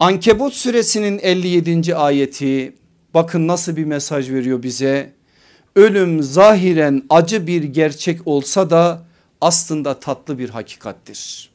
Ankebut 0.00 0.54
suresinin 0.54 1.18
57. 1.18 1.96
ayeti 1.96 2.76
bakın 3.14 3.48
nasıl 3.48 3.76
bir 3.76 3.84
mesaj 3.84 4.30
veriyor 4.30 4.62
bize. 4.62 5.12
Ölüm 5.76 6.22
zahiren 6.22 7.02
acı 7.10 7.46
bir 7.46 7.62
gerçek 7.62 8.26
olsa 8.26 8.70
da 8.70 9.04
aslında 9.40 10.00
tatlı 10.00 10.38
bir 10.38 10.48
hakikattir. 10.48 11.50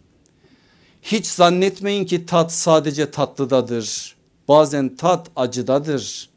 Hiç 1.02 1.28
zannetmeyin 1.28 2.06
ki 2.06 2.26
tat 2.26 2.54
sadece 2.54 3.12
tatlıdadır. 3.12 4.16
Bazen 4.48 4.96
tat 4.96 5.28
acıdadır. 5.36 6.30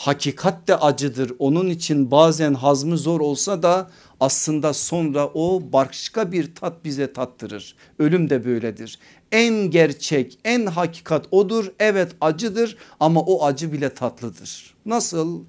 Hakikat 0.00 0.68
de 0.68 0.76
acıdır. 0.76 1.32
Onun 1.38 1.68
için 1.68 2.10
bazen 2.10 2.54
hazmı 2.54 2.98
zor 2.98 3.20
olsa 3.20 3.62
da 3.62 3.90
aslında 4.20 4.74
sonra 4.74 5.26
o 5.34 5.62
başka 5.72 6.32
bir 6.32 6.54
tat 6.54 6.84
bize 6.84 7.12
tattırır. 7.12 7.76
Ölüm 7.98 8.30
de 8.30 8.44
böyledir. 8.44 8.98
En 9.32 9.54
gerçek 9.54 10.38
en 10.44 10.66
hakikat 10.66 11.26
odur. 11.30 11.72
Evet 11.78 12.12
acıdır 12.20 12.76
ama 13.00 13.20
o 13.20 13.44
acı 13.44 13.72
bile 13.72 13.94
tatlıdır. 13.94 14.74
Nasıl? 14.86 15.44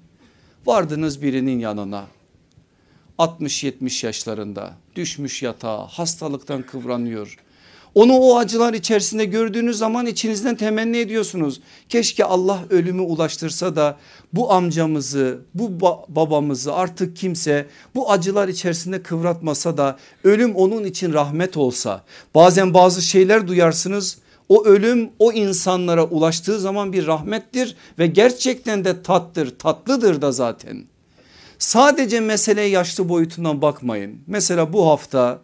Vardınız 0.66 1.22
birinin 1.22 1.58
yanına 1.58 2.06
60-70 3.18 4.06
yaşlarında 4.06 4.72
düşmüş 4.96 5.42
yatağa 5.42 5.86
hastalıktan 5.86 6.62
kıvranıyor. 6.62 7.38
Onu 7.94 8.16
o 8.18 8.38
acılar 8.38 8.74
içerisinde 8.74 9.24
gördüğünüz 9.24 9.78
zaman 9.78 10.06
içinizden 10.06 10.56
temenni 10.56 10.96
ediyorsunuz. 10.96 11.60
Keşke 11.88 12.24
Allah 12.24 12.64
ölümü 12.70 13.02
ulaştırsa 13.02 13.76
da 13.76 13.96
bu 14.32 14.52
amcamızı 14.52 15.38
bu 15.54 15.80
babamızı 16.08 16.74
artık 16.74 17.16
kimse 17.16 17.66
bu 17.94 18.10
acılar 18.10 18.48
içerisinde 18.48 19.02
kıvratmasa 19.02 19.76
da 19.76 19.96
ölüm 20.24 20.54
onun 20.56 20.84
için 20.84 21.12
rahmet 21.12 21.56
olsa. 21.56 22.02
Bazen 22.34 22.74
bazı 22.74 23.02
şeyler 23.02 23.48
duyarsınız 23.48 24.18
o 24.48 24.64
ölüm 24.64 25.10
o 25.18 25.32
insanlara 25.32 26.04
ulaştığı 26.04 26.60
zaman 26.60 26.92
bir 26.92 27.06
rahmettir 27.06 27.76
ve 27.98 28.06
gerçekten 28.06 28.84
de 28.84 29.02
tattır 29.02 29.58
tatlıdır 29.58 30.22
da 30.22 30.32
zaten. 30.32 30.84
Sadece 31.58 32.20
mesele 32.20 32.62
yaşlı 32.62 33.08
boyutundan 33.08 33.62
bakmayın. 33.62 34.20
Mesela 34.26 34.72
bu 34.72 34.86
hafta 34.86 35.40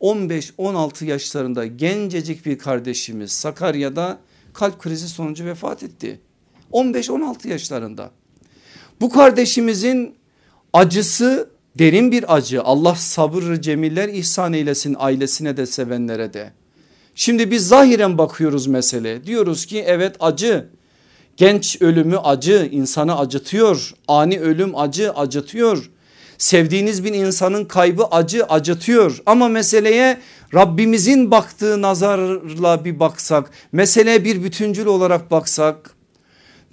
15-16 0.00 1.04
yaşlarında 1.04 1.66
gencecik 1.66 2.46
bir 2.46 2.58
kardeşimiz 2.58 3.32
Sakarya'da 3.32 4.18
kalp 4.54 4.78
krizi 4.78 5.08
sonucu 5.08 5.44
vefat 5.44 5.82
etti. 5.82 6.20
15-16 6.72 7.48
yaşlarında. 7.48 8.10
Bu 9.00 9.10
kardeşimizin 9.10 10.14
acısı 10.72 11.50
derin 11.78 12.12
bir 12.12 12.34
acı. 12.34 12.62
Allah 12.62 12.94
sabır 12.94 13.60
cemiller 13.60 14.08
ihsan 14.08 14.52
eylesin 14.52 14.96
ailesine 14.98 15.56
de 15.56 15.66
sevenlere 15.66 16.32
de. 16.32 16.52
Şimdi 17.14 17.50
biz 17.50 17.68
zahiren 17.68 18.18
bakıyoruz 18.18 18.66
mesele. 18.66 19.26
Diyoruz 19.26 19.66
ki 19.66 19.84
evet 19.86 20.16
acı 20.20 20.68
Genç 21.36 21.82
ölümü 21.82 22.18
acı 22.18 22.68
insanı 22.72 23.18
acıtıyor. 23.18 23.94
Ani 24.08 24.40
ölüm 24.40 24.76
acı 24.76 25.12
acıtıyor. 25.12 25.90
Sevdiğiniz 26.38 27.04
bir 27.04 27.14
insanın 27.14 27.64
kaybı 27.64 28.04
acı 28.04 28.44
acıtıyor 28.44 29.22
ama 29.26 29.48
meseleye 29.48 30.18
Rabbimizin 30.54 31.30
baktığı 31.30 31.82
nazarla 31.82 32.84
bir 32.84 33.00
baksak 33.00 33.50
meseleye 33.72 34.24
bir 34.24 34.42
bütüncül 34.42 34.86
olarak 34.86 35.30
baksak 35.30 35.90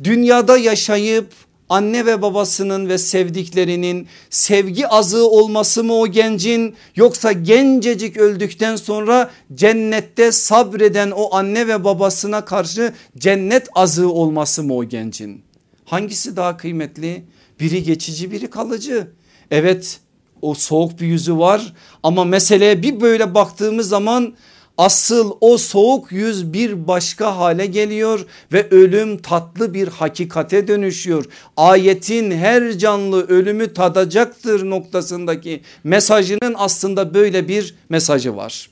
dünyada 0.03 0.57
yaşayıp 0.57 1.27
anne 1.69 2.05
ve 2.05 2.21
babasının 2.21 2.89
ve 2.89 2.97
sevdiklerinin 2.97 4.07
sevgi 4.29 4.87
azığı 4.87 5.27
olması 5.27 5.83
mı 5.83 5.93
o 5.93 6.07
gencin 6.07 6.75
yoksa 6.95 7.31
gencecik 7.31 8.17
öldükten 8.17 8.75
sonra 8.75 9.31
cennette 9.53 10.31
sabreden 10.31 11.11
o 11.11 11.35
anne 11.35 11.67
ve 11.67 11.83
babasına 11.83 12.45
karşı 12.45 12.93
cennet 13.17 13.67
azığı 13.75 14.11
olması 14.11 14.63
mı 14.63 14.75
o 14.75 14.83
gencin? 14.83 15.41
Hangisi 15.85 16.35
daha 16.35 16.57
kıymetli? 16.57 17.23
Biri 17.59 17.83
geçici 17.83 18.31
biri 18.31 18.49
kalıcı. 18.49 19.07
Evet 19.53 19.99
o 20.41 20.53
soğuk 20.53 20.99
bir 20.99 21.07
yüzü 21.07 21.37
var 21.37 21.73
ama 22.03 22.23
meseleye 22.23 22.81
bir 22.81 23.01
böyle 23.01 23.35
baktığımız 23.35 23.89
zaman 23.89 24.33
asıl 24.77 25.31
o 25.41 25.57
soğuk 25.57 26.11
yüz 26.11 26.53
bir 26.53 26.87
başka 26.87 27.37
hale 27.37 27.65
geliyor 27.65 28.25
ve 28.53 28.69
ölüm 28.69 29.17
tatlı 29.17 29.73
bir 29.73 29.87
hakikate 29.87 30.67
dönüşüyor. 30.67 31.25
Ayetin 31.57 32.31
her 32.31 32.77
canlı 32.77 33.27
ölümü 33.27 33.73
tadacaktır 33.73 34.69
noktasındaki 34.69 35.61
mesajının 35.83 36.55
aslında 36.55 37.13
böyle 37.13 37.47
bir 37.47 37.75
mesajı 37.89 38.35
var. 38.35 38.69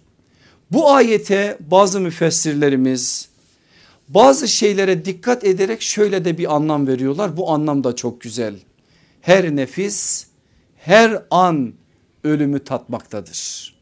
Bu 0.71 0.91
ayete 0.91 1.57
bazı 1.59 1.99
müfessirlerimiz 1.99 3.29
bazı 4.09 4.47
şeylere 4.47 5.05
dikkat 5.05 5.43
ederek 5.43 5.81
şöyle 5.81 6.25
de 6.25 6.37
bir 6.37 6.55
anlam 6.55 6.87
veriyorlar. 6.87 7.37
Bu 7.37 7.51
anlam 7.51 7.83
da 7.83 7.95
çok 7.95 8.21
güzel. 8.21 8.55
Her 9.21 9.55
nefis 9.55 10.30
her 10.85 11.23
an 11.31 11.73
ölümü 12.23 12.63
tatmaktadır. 12.63 13.73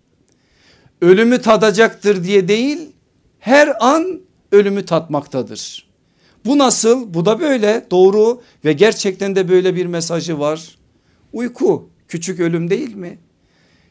Ölümü 1.01 1.41
tadacaktır 1.41 2.23
diye 2.23 2.47
değil 2.47 2.79
her 3.39 3.85
an 3.85 4.21
ölümü 4.51 4.85
tatmaktadır. 4.85 5.89
Bu 6.45 6.57
nasıl? 6.57 7.13
Bu 7.13 7.25
da 7.25 7.39
böyle 7.39 7.85
doğru 7.91 8.41
ve 8.65 8.73
gerçekten 8.73 9.35
de 9.35 9.49
böyle 9.49 9.75
bir 9.75 9.85
mesajı 9.85 10.39
var. 10.39 10.77
Uyku 11.33 11.89
küçük 12.07 12.39
ölüm 12.39 12.69
değil 12.69 12.95
mi? 12.95 13.17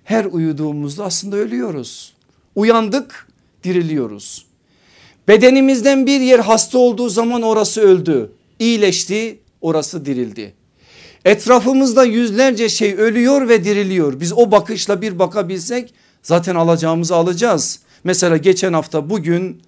Her 0.05 0.25
uyuduğumuzda 0.25 1.05
aslında 1.05 1.37
ölüyoruz. 1.37 2.15
Uyandık 2.55 3.29
diriliyoruz. 3.65 4.47
Bedenimizden 5.29 6.07
bir 6.07 6.21
yer 6.21 6.39
hasta 6.39 6.79
olduğu 6.79 7.09
zaman 7.09 7.43
orası 7.43 7.81
öldü. 7.81 8.33
İyileşti 8.59 9.39
orası 9.61 10.05
dirildi. 10.05 10.58
Etrafımızda 11.29 12.05
yüzlerce 12.05 12.69
şey 12.69 12.95
ölüyor 12.95 13.49
ve 13.49 13.65
diriliyor. 13.65 14.21
Biz 14.21 14.33
o 14.33 14.51
bakışla 14.51 15.03
bir 15.03 15.19
bakabilsek 15.19 15.95
zaten 16.23 16.55
alacağımızı 16.55 17.17
alacağız. 17.17 17.81
Mesela 18.05 18.37
geçen 18.37 18.73
hafta 18.73 19.11
bugün 19.11 19.63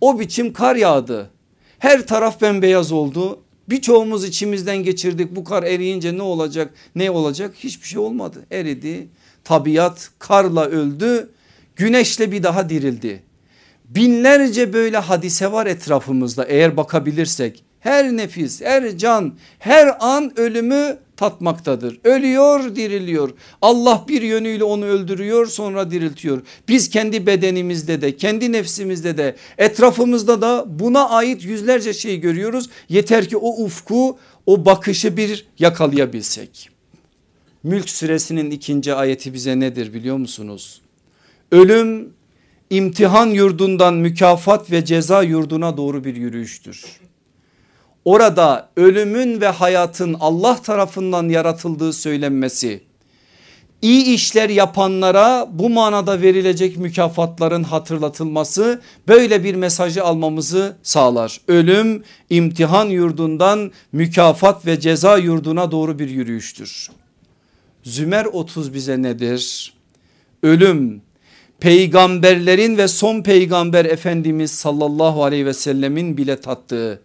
o 0.00 0.20
biçim 0.20 0.52
kar 0.52 0.76
yağdı. 0.76 1.30
Her 1.78 2.06
taraf 2.06 2.40
bembeyaz 2.40 2.92
oldu. 2.92 3.40
Birçoğumuz 3.68 4.24
içimizden 4.24 4.76
geçirdik 4.76 5.36
bu 5.36 5.44
kar 5.44 5.62
eriyince 5.62 6.18
ne 6.18 6.22
olacak 6.22 6.74
ne 6.94 7.10
olacak 7.10 7.54
hiçbir 7.58 7.88
şey 7.88 7.98
olmadı 7.98 8.46
eridi. 8.50 9.08
Tabiat 9.44 10.10
karla 10.18 10.66
öldü 10.66 11.30
güneşle 11.76 12.32
bir 12.32 12.42
daha 12.42 12.68
dirildi. 12.68 13.22
Binlerce 13.84 14.72
böyle 14.72 14.98
hadise 14.98 15.52
var 15.52 15.66
etrafımızda 15.66 16.44
eğer 16.44 16.76
bakabilirsek 16.76 17.64
her 17.82 18.16
nefis, 18.16 18.60
her 18.60 18.98
can, 18.98 19.34
her 19.58 19.96
an 20.00 20.40
ölümü 20.40 20.98
tatmaktadır. 21.16 22.00
Ölüyor, 22.04 22.76
diriliyor. 22.76 23.30
Allah 23.62 24.04
bir 24.08 24.22
yönüyle 24.22 24.64
onu 24.64 24.84
öldürüyor, 24.84 25.46
sonra 25.46 25.90
diriltiyor. 25.90 26.42
Biz 26.68 26.90
kendi 26.90 27.26
bedenimizde 27.26 28.00
de, 28.00 28.16
kendi 28.16 28.52
nefsimizde 28.52 29.16
de, 29.16 29.36
etrafımızda 29.58 30.42
da 30.42 30.64
buna 30.68 31.08
ait 31.08 31.44
yüzlerce 31.44 31.92
şey 31.92 32.20
görüyoruz. 32.20 32.70
Yeter 32.88 33.28
ki 33.28 33.36
o 33.36 33.64
ufku, 33.64 34.18
o 34.46 34.64
bakışı 34.64 35.16
bir 35.16 35.46
yakalayabilsek. 35.58 36.70
Mülk 37.62 37.90
suresinin 37.90 38.50
ikinci 38.50 38.94
ayeti 38.94 39.34
bize 39.34 39.60
nedir 39.60 39.94
biliyor 39.94 40.16
musunuz? 40.16 40.80
Ölüm 41.52 42.08
imtihan 42.70 43.26
yurdundan 43.26 43.94
mükafat 43.94 44.70
ve 44.70 44.84
ceza 44.84 45.22
yurduna 45.22 45.76
doğru 45.76 46.04
bir 46.04 46.16
yürüyüştür 46.16 47.01
orada 48.04 48.68
ölümün 48.76 49.40
ve 49.40 49.48
hayatın 49.48 50.16
Allah 50.20 50.62
tarafından 50.62 51.28
yaratıldığı 51.28 51.92
söylenmesi 51.92 52.82
iyi 53.82 54.04
işler 54.04 54.48
yapanlara 54.48 55.48
bu 55.52 55.70
manada 55.70 56.22
verilecek 56.22 56.76
mükafatların 56.76 57.62
hatırlatılması 57.62 58.80
böyle 59.08 59.44
bir 59.44 59.54
mesajı 59.54 60.04
almamızı 60.04 60.76
sağlar. 60.82 61.40
Ölüm 61.48 62.02
imtihan 62.30 62.86
yurdundan 62.86 63.72
mükafat 63.92 64.66
ve 64.66 64.80
ceza 64.80 65.18
yurduna 65.18 65.70
doğru 65.70 65.98
bir 65.98 66.08
yürüyüştür. 66.08 66.90
Zümer 67.84 68.24
30 68.24 68.74
bize 68.74 69.02
nedir? 69.02 69.74
Ölüm 70.42 71.02
peygamberlerin 71.60 72.76
ve 72.76 72.88
son 72.88 73.22
peygamber 73.22 73.84
efendimiz 73.84 74.50
sallallahu 74.50 75.24
aleyhi 75.24 75.46
ve 75.46 75.54
sellemin 75.54 76.16
bile 76.16 76.40
tattığı 76.40 77.02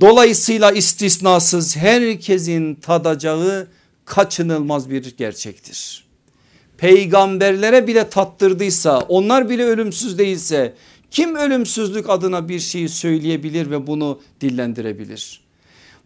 Dolayısıyla 0.00 0.72
istisnasız 0.72 1.76
herkesin 1.76 2.74
tadacağı 2.74 3.68
kaçınılmaz 4.04 4.90
bir 4.90 5.16
gerçektir. 5.16 6.04
Peygamberlere 6.78 7.86
bile 7.86 8.08
tattırdıysa 8.08 8.98
onlar 8.98 9.50
bile 9.50 9.64
ölümsüz 9.64 10.18
değilse 10.18 10.74
kim 11.10 11.34
ölümsüzlük 11.34 12.10
adına 12.10 12.48
bir 12.48 12.60
şeyi 12.60 12.88
söyleyebilir 12.88 13.70
ve 13.70 13.86
bunu 13.86 14.20
dillendirebilir? 14.40 15.40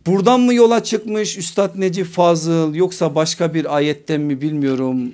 Buradan 0.07 0.40
mı 0.40 0.55
yola 0.55 0.85
çıkmış 0.85 1.38
Üstad 1.38 1.81
Necip 1.81 2.07
Fazıl 2.07 2.75
yoksa 2.75 3.14
başka 3.14 3.55
bir 3.55 3.77
ayetten 3.77 4.21
mi 4.21 4.40
bilmiyorum. 4.40 5.12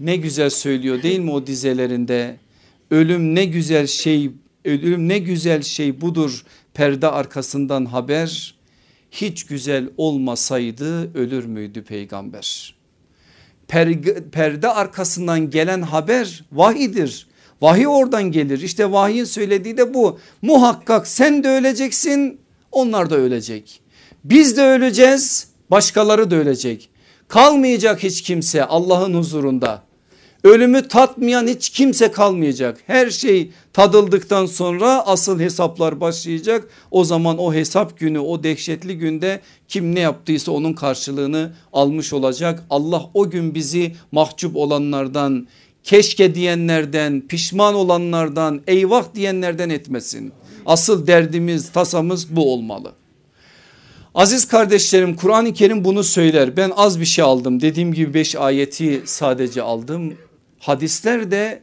Ne 0.00 0.16
güzel 0.16 0.50
söylüyor 0.50 1.02
değil 1.02 1.18
mi 1.18 1.30
o 1.30 1.46
dizelerinde? 1.46 2.36
Ölüm 2.90 3.34
ne 3.34 3.44
güzel 3.44 3.86
şey, 3.86 4.30
ölüm 4.64 5.08
ne 5.08 5.18
güzel 5.18 5.62
şey 5.62 6.00
budur 6.00 6.44
perde 6.80 7.08
arkasından 7.08 7.84
haber 7.84 8.54
hiç 9.10 9.46
güzel 9.46 9.88
olmasaydı 9.96 11.18
ölür 11.18 11.44
müydü 11.44 11.84
peygamber? 11.84 12.74
perde 14.32 14.68
arkasından 14.68 15.50
gelen 15.50 15.82
haber 15.82 16.44
vahidir. 16.52 17.26
Vahiy 17.60 17.88
oradan 17.88 18.22
gelir 18.22 18.60
işte 18.60 18.92
vahiyin 18.92 19.24
söylediği 19.24 19.76
de 19.76 19.94
bu. 19.94 20.18
Muhakkak 20.42 21.06
sen 21.06 21.44
de 21.44 21.48
öleceksin 21.48 22.40
onlar 22.72 23.10
da 23.10 23.16
ölecek. 23.16 23.80
Biz 24.24 24.56
de 24.56 24.62
öleceğiz 24.62 25.48
başkaları 25.70 26.30
da 26.30 26.36
ölecek. 26.36 26.90
Kalmayacak 27.28 28.02
hiç 28.02 28.22
kimse 28.22 28.64
Allah'ın 28.64 29.14
huzurunda. 29.14 29.82
Ölümü 30.44 30.88
tatmayan 30.88 31.46
hiç 31.46 31.70
kimse 31.70 32.10
kalmayacak. 32.10 32.78
Her 32.86 33.10
şey 33.10 33.50
tadıldıktan 33.72 34.46
sonra 34.46 35.06
asıl 35.06 35.40
hesaplar 35.40 36.00
başlayacak. 36.00 36.68
O 36.90 37.04
zaman 37.04 37.38
o 37.38 37.54
hesap 37.54 37.98
günü 37.98 38.18
o 38.18 38.42
dehşetli 38.42 38.98
günde 38.98 39.40
kim 39.68 39.94
ne 39.94 40.00
yaptıysa 40.00 40.52
onun 40.52 40.72
karşılığını 40.72 41.52
almış 41.72 42.12
olacak. 42.12 42.64
Allah 42.70 43.10
o 43.14 43.30
gün 43.30 43.54
bizi 43.54 43.94
mahcup 44.12 44.56
olanlardan 44.56 45.48
keşke 45.84 46.34
diyenlerden 46.34 47.22
pişman 47.28 47.74
olanlardan 47.74 48.60
eyvah 48.66 49.14
diyenlerden 49.14 49.70
etmesin. 49.70 50.32
Asıl 50.66 51.06
derdimiz 51.06 51.72
tasamız 51.72 52.36
bu 52.36 52.52
olmalı. 52.52 52.92
Aziz 54.14 54.48
kardeşlerim 54.48 55.16
Kur'an-ı 55.16 55.52
Kerim 55.52 55.84
bunu 55.84 56.04
söyler. 56.04 56.56
Ben 56.56 56.72
az 56.76 57.00
bir 57.00 57.04
şey 57.04 57.24
aldım. 57.24 57.60
Dediğim 57.60 57.94
gibi 57.94 58.14
5 58.14 58.36
ayeti 58.36 59.02
sadece 59.04 59.62
aldım. 59.62 60.14
Hadisler 60.60 61.30
de 61.30 61.62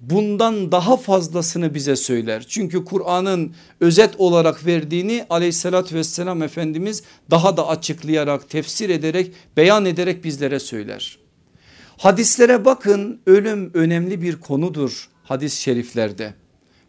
bundan 0.00 0.72
daha 0.72 0.96
fazlasını 0.96 1.74
bize 1.74 1.96
söyler. 1.96 2.44
Çünkü 2.48 2.84
Kur'an'ın 2.84 3.54
özet 3.80 4.14
olarak 4.18 4.66
verdiğini 4.66 5.26
aleyhissalatü 5.30 5.94
vesselam 5.94 6.42
Efendimiz 6.42 7.02
daha 7.30 7.56
da 7.56 7.68
açıklayarak 7.68 8.50
tefsir 8.50 8.90
ederek 8.90 9.32
beyan 9.56 9.84
ederek 9.84 10.24
bizlere 10.24 10.60
söyler. 10.60 11.18
Hadislere 11.96 12.64
bakın 12.64 13.20
ölüm 13.26 13.70
önemli 13.74 14.22
bir 14.22 14.40
konudur 14.40 15.08
hadis 15.24 15.54
şeriflerde. 15.54 16.34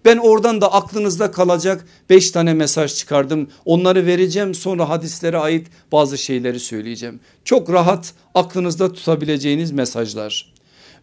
Ben 0.05 0.17
oradan 0.17 0.61
da 0.61 0.73
aklınızda 0.73 1.31
kalacak 1.31 1.85
beş 2.09 2.31
tane 2.31 2.53
mesaj 2.53 2.95
çıkardım. 2.95 3.47
Onları 3.65 4.05
vereceğim 4.05 4.53
sonra 4.53 4.89
hadislere 4.89 5.37
ait 5.37 5.67
bazı 5.91 6.17
şeyleri 6.17 6.59
söyleyeceğim. 6.59 7.19
Çok 7.45 7.69
rahat 7.69 8.13
aklınızda 8.35 8.93
tutabileceğiniz 8.93 9.71
mesajlar. 9.71 10.56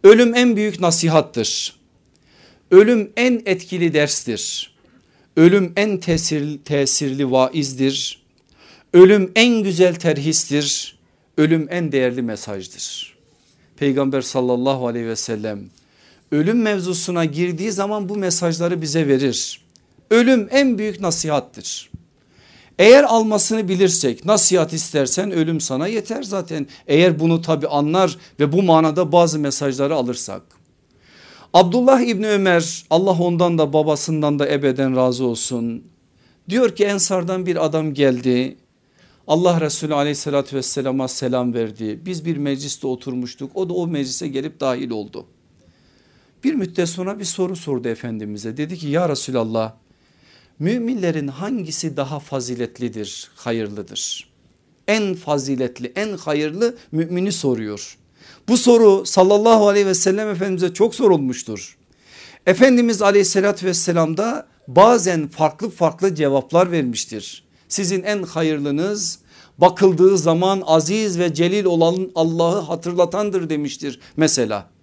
Ölüm 0.04 0.34
en 0.34 0.56
büyük 0.56 0.80
nasihattır. 0.80 1.76
Ölüm 2.70 3.12
en 3.16 3.42
etkili 3.46 3.94
derstir. 3.94 4.74
Ölüm 5.36 5.72
en 5.76 6.00
tesirli, 6.00 6.62
tesirli 6.62 7.30
vaizdir. 7.30 8.22
Ölüm 8.92 9.32
en 9.34 9.62
güzel 9.62 9.94
terhistir. 9.94 10.98
Ölüm 11.38 11.66
en 11.70 11.92
değerli 11.92 12.22
mesajdır. 12.22 13.16
Peygamber 13.76 14.20
sallallahu 14.20 14.86
aleyhi 14.86 15.06
ve 15.06 15.16
sellem 15.16 15.60
ölüm 16.32 16.62
mevzusuna 16.62 17.24
girdiği 17.24 17.72
zaman 17.72 18.08
bu 18.08 18.16
mesajları 18.16 18.82
bize 18.82 19.08
verir. 19.08 19.60
Ölüm 20.10 20.48
en 20.50 20.78
büyük 20.78 21.00
nasihattır. 21.00 21.90
Eğer 22.78 23.04
almasını 23.04 23.68
bilirsek 23.68 24.24
nasihat 24.24 24.72
istersen 24.72 25.30
ölüm 25.30 25.60
sana 25.60 25.86
yeter 25.86 26.22
zaten. 26.22 26.66
Eğer 26.86 27.20
bunu 27.20 27.42
tabi 27.42 27.68
anlar 27.68 28.16
ve 28.40 28.52
bu 28.52 28.62
manada 28.62 29.12
bazı 29.12 29.38
mesajları 29.38 29.94
alırsak. 29.94 30.42
Abdullah 31.52 32.00
İbni 32.00 32.28
Ömer 32.28 32.84
Allah 32.90 33.18
ondan 33.18 33.58
da 33.58 33.72
babasından 33.72 34.38
da 34.38 34.48
ebeden 34.48 34.96
razı 34.96 35.24
olsun. 35.24 35.84
Diyor 36.48 36.76
ki 36.76 36.84
Ensardan 36.84 37.46
bir 37.46 37.64
adam 37.64 37.94
geldi. 37.94 38.56
Allah 39.26 39.60
Resulü 39.60 39.94
aleyhissalatü 39.94 40.56
vesselama 40.56 41.08
selam 41.08 41.54
verdi. 41.54 42.00
Biz 42.04 42.24
bir 42.24 42.36
mecliste 42.36 42.86
oturmuştuk. 42.86 43.50
O 43.54 43.68
da 43.68 43.72
o 43.72 43.86
meclise 43.86 44.28
gelip 44.28 44.60
dahil 44.60 44.90
oldu. 44.90 45.26
Bir 46.44 46.54
müddet 46.54 46.88
sonra 46.88 47.18
bir 47.18 47.24
soru 47.24 47.56
sordu 47.56 47.88
Efendimiz'e. 47.88 48.56
Dedi 48.56 48.78
ki 48.78 48.88
ya 48.88 49.08
Resulallah 49.08 49.72
müminlerin 50.58 51.28
hangisi 51.28 51.96
daha 51.96 52.20
faziletlidir, 52.20 53.30
hayırlıdır? 53.34 54.28
En 54.88 55.14
faziletli, 55.14 55.92
en 55.96 56.16
hayırlı 56.16 56.76
mümini 56.92 57.32
soruyor. 57.32 57.98
Bu 58.48 58.56
soru 58.56 59.06
sallallahu 59.06 59.68
aleyhi 59.68 59.86
ve 59.86 59.94
sellem 59.94 60.28
Efendimiz'e 60.28 60.74
çok 60.74 60.94
sorulmuştur. 60.94 61.78
Efendimiz 62.46 63.02
aleyhissalatü 63.02 63.66
vesselam 63.66 64.16
da 64.16 64.46
bazen 64.68 65.28
farklı 65.28 65.70
farklı 65.70 66.14
cevaplar 66.14 66.70
vermiştir. 66.70 67.44
Sizin 67.68 68.02
en 68.02 68.22
hayırlınız 68.22 69.18
bakıldığı 69.58 70.18
zaman 70.18 70.62
aziz 70.66 71.18
ve 71.18 71.34
celil 71.34 71.64
olan 71.64 72.10
Allah'ı 72.14 72.60
hatırlatandır 72.60 73.50
demiştir 73.50 74.00
mesela. 74.16 74.73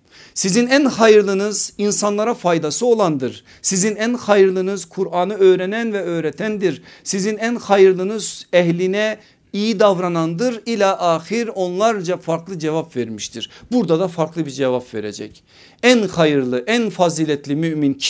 Sizin 0.41 0.67
en 0.67 0.85
hayırlınız 0.85 1.73
insanlara 1.77 2.33
faydası 2.33 2.85
olandır. 2.85 3.43
Sizin 3.61 3.95
en 3.95 4.13
hayırlınız 4.13 4.85
Kur'an'ı 4.85 5.33
öğrenen 5.33 5.93
ve 5.93 6.01
öğretendir. 6.01 6.81
Sizin 7.03 7.37
en 7.37 7.55
hayırlınız 7.55 8.47
ehline 8.53 9.17
iyi 9.53 9.79
davranandır 9.79 10.61
ila 10.65 11.13
ahir 11.13 11.47
onlarca 11.47 12.17
farklı 12.17 12.59
cevap 12.59 12.95
vermiştir. 12.95 13.49
Burada 13.71 13.99
da 13.99 14.07
farklı 14.07 14.45
bir 14.45 14.51
cevap 14.51 14.93
verecek. 14.93 15.43
En 15.83 16.07
hayırlı 16.07 16.63
en 16.67 16.89
faziletli 16.89 17.55
mümin 17.55 18.01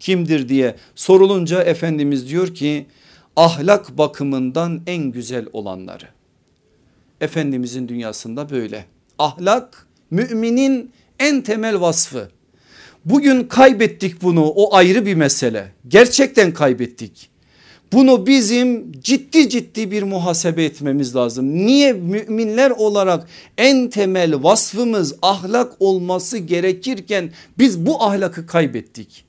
kimdir 0.00 0.48
diye 0.48 0.76
sorulunca 0.94 1.62
Efendimiz 1.62 2.28
diyor 2.28 2.54
ki 2.54 2.86
ahlak 3.36 3.98
bakımından 3.98 4.80
en 4.86 5.04
güzel 5.04 5.46
olanları. 5.52 6.08
Efendimizin 7.20 7.88
dünyasında 7.88 8.50
böyle 8.50 8.84
ahlak 9.18 9.86
müminin 10.10 10.92
en 11.22 11.42
temel 11.42 11.80
vasfı. 11.80 12.28
Bugün 13.04 13.44
kaybettik 13.44 14.22
bunu 14.22 14.44
o 14.44 14.74
ayrı 14.74 15.06
bir 15.06 15.14
mesele 15.14 15.72
gerçekten 15.88 16.54
kaybettik. 16.54 17.28
Bunu 17.92 18.26
bizim 18.26 18.92
ciddi 19.00 19.48
ciddi 19.48 19.90
bir 19.90 20.02
muhasebe 20.02 20.64
etmemiz 20.64 21.16
lazım. 21.16 21.54
Niye 21.66 21.92
müminler 21.92 22.70
olarak 22.70 23.26
en 23.58 23.90
temel 23.90 24.42
vasfımız 24.42 25.14
ahlak 25.22 25.72
olması 25.80 26.38
gerekirken 26.38 27.30
biz 27.58 27.86
bu 27.86 28.02
ahlakı 28.02 28.46
kaybettik. 28.46 29.24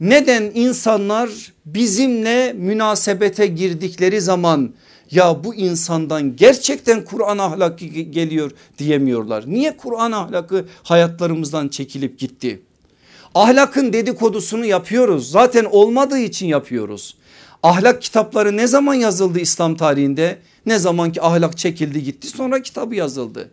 Neden 0.00 0.50
insanlar 0.54 1.30
bizimle 1.66 2.52
münasebete 2.52 3.46
girdikleri 3.46 4.20
zaman 4.20 4.74
ya 5.10 5.44
bu 5.44 5.54
insandan 5.54 6.36
gerçekten 6.36 7.04
Kur'an 7.04 7.38
ahlakı 7.38 7.84
geliyor 7.84 8.50
diyemiyorlar. 8.78 9.44
Niye 9.46 9.76
Kur'an 9.76 10.12
ahlakı 10.12 10.66
hayatlarımızdan 10.82 11.68
çekilip 11.68 12.18
gitti? 12.18 12.62
Ahlakın 13.34 13.92
dedikodusunu 13.92 14.64
yapıyoruz 14.64 15.30
zaten 15.30 15.64
olmadığı 15.70 16.18
için 16.18 16.46
yapıyoruz. 16.46 17.16
Ahlak 17.62 18.02
kitapları 18.02 18.56
ne 18.56 18.66
zaman 18.66 18.94
yazıldı 18.94 19.38
İslam 19.38 19.76
tarihinde? 19.76 20.38
Ne 20.66 20.78
zaman 20.78 21.12
ki 21.12 21.22
ahlak 21.22 21.58
çekildi 21.58 22.02
gitti 22.02 22.28
sonra 22.28 22.62
kitabı 22.62 22.94
yazıldı. 22.94 23.50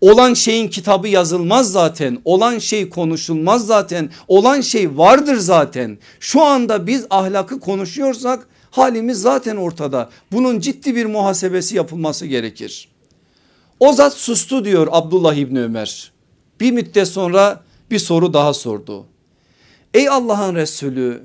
Olan 0.00 0.34
şeyin 0.34 0.68
kitabı 0.68 1.08
yazılmaz 1.08 1.72
zaten. 1.72 2.18
Olan 2.24 2.58
şey 2.58 2.88
konuşulmaz 2.88 3.66
zaten. 3.66 4.10
Olan 4.28 4.60
şey 4.60 4.98
vardır 4.98 5.36
zaten. 5.36 5.98
Şu 6.20 6.42
anda 6.42 6.86
biz 6.86 7.06
ahlakı 7.10 7.60
konuşuyorsak 7.60 8.48
halimiz 8.76 9.20
zaten 9.20 9.56
ortada. 9.56 10.10
Bunun 10.32 10.60
ciddi 10.60 10.96
bir 10.96 11.06
muhasebesi 11.06 11.76
yapılması 11.76 12.26
gerekir. 12.26 12.88
O 13.80 13.92
zat 13.92 14.14
sustu 14.14 14.64
diyor 14.64 14.88
Abdullah 14.90 15.34
İbni 15.34 15.60
Ömer. 15.60 16.12
Bir 16.60 16.72
müddet 16.72 17.08
sonra 17.08 17.64
bir 17.90 17.98
soru 17.98 18.32
daha 18.32 18.54
sordu. 18.54 19.06
Ey 19.94 20.08
Allah'ın 20.08 20.54
Resulü 20.54 21.22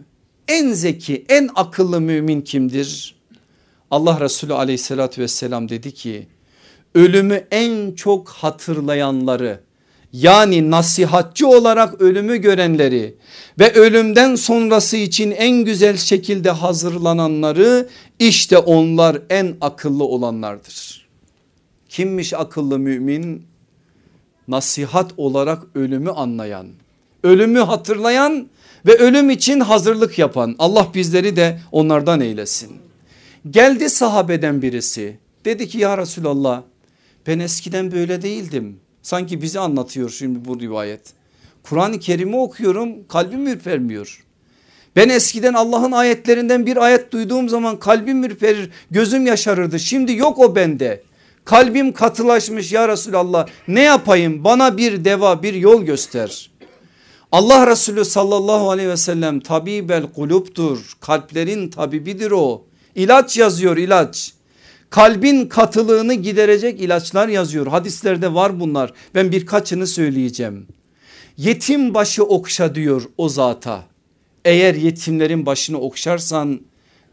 en 0.48 0.74
zeki 0.74 1.26
en 1.30 1.50
akıllı 1.56 2.02
mümin 2.02 2.42
kimdir? 2.42 3.16
Allah 3.92 4.20
Resulü 4.20 4.54
aleyhissalatü 4.54 5.22
vesselam 5.22 5.70
dedi 5.70 5.94
ki 5.94 6.28
ölümü 6.96 7.48
en 7.52 7.92
çok 7.92 8.30
hatırlayanları 8.30 9.60
yani 10.14 10.72
nasihatçı 10.72 11.48
olarak 11.48 12.02
ölümü 12.02 12.38
görenleri 12.38 13.16
ve 13.60 13.74
ölümden 13.74 14.36
sonrası 14.36 14.98
için 14.98 15.32
en 15.32 15.64
güzel 15.64 15.98
şekilde 15.98 16.50
hazırlananları 16.50 17.90
işte 18.20 18.58
onlar 18.58 19.22
en 19.30 19.56
akıllı 19.62 20.04
olanlardır. 20.04 21.08
Kimmiş 21.90 22.34
akıllı 22.34 22.80
mümin? 22.80 23.46
Nasihat 24.48 25.12
olarak 25.18 25.64
ölümü 25.76 26.12
anlayan, 26.12 26.68
ölümü 27.24 27.60
hatırlayan 27.60 28.48
ve 28.86 28.98
ölüm 28.98 29.30
için 29.30 29.60
hazırlık 29.60 30.20
yapan 30.20 30.56
Allah 30.60 30.88
bizleri 30.94 31.36
de 31.36 31.60
onlardan 31.72 32.22
eylesin. 32.22 32.72
Geldi 33.50 33.90
sahabeden 33.90 34.62
birisi 34.62 35.18
dedi 35.46 35.68
ki 35.68 35.78
ya 35.78 35.98
Resulallah 35.98 36.64
ben 37.28 37.40
eskiden 37.40 37.92
böyle 37.92 38.22
değildim. 38.22 38.80
Sanki 39.02 39.42
bizi 39.42 39.60
anlatıyor 39.60 40.10
şimdi 40.10 40.46
bu 40.46 40.60
rivayet. 40.60 41.02
Kur'an-ı 41.64 42.00
Kerim'i 42.00 42.38
okuyorum 42.38 43.08
kalbim 43.08 43.48
ürpermiyor. 43.48 44.24
Ben 44.96 45.10
eskiden 45.10 45.54
Allah'ın 45.54 45.92
ayetlerinden 45.92 46.66
bir 46.66 46.78
ayet 46.78 47.12
duyduğum 47.12 47.50
zaman 47.50 47.80
kalbim 47.80 48.24
ürperir 48.24 48.70
gözüm 48.92 49.26
yaşarırdı. 49.26 49.80
Şimdi 49.80 50.14
yok 50.14 50.40
o 50.40 50.56
bende. 50.56 51.04
Kalbim 51.46 51.94
katılaşmış 51.94 52.72
ya 52.72 52.88
Resulallah 52.88 53.48
ne 53.68 53.82
yapayım 53.82 54.44
bana 54.44 54.78
bir 54.78 55.06
deva 55.06 55.44
bir 55.44 55.54
yol 55.54 55.84
göster. 55.84 56.52
Allah 57.32 57.68
Resulü 57.68 58.06
sallallahu 58.06 58.72
aleyhi 58.72 58.90
ve 58.90 58.98
sellem 58.98 59.40
tabibel 59.40 60.04
kuluptur 60.16 60.94
kalplerin 61.00 61.70
tabibidir 61.70 62.32
o. 62.32 62.64
İlaç 62.96 63.38
yazıyor 63.38 63.78
ilaç 63.78 64.34
kalbin 64.90 65.46
katılığını 65.46 66.14
giderecek 66.14 66.82
ilaçlar 66.82 67.28
yazıyor. 67.28 67.68
Hadislerde 67.68 68.34
var 68.34 68.60
bunlar. 68.60 68.94
Ben 69.16 69.32
birkaçını 69.32 69.88
söyleyeceğim. 69.88 70.68
Yetim 71.38 71.94
başı 71.94 72.24
okşa 72.24 72.76
diyor 72.76 73.04
o 73.18 73.30
zata. 73.30 73.86
Eğer 74.46 74.76
yetimlerin 74.76 75.46
başını 75.46 75.80
okşarsan 75.80 76.62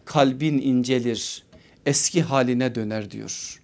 kalbin 0.04 0.58
incelir. 0.58 1.42
Eski 1.86 2.22
haline 2.22 2.74
döner 2.74 3.10
diyor. 3.10 3.60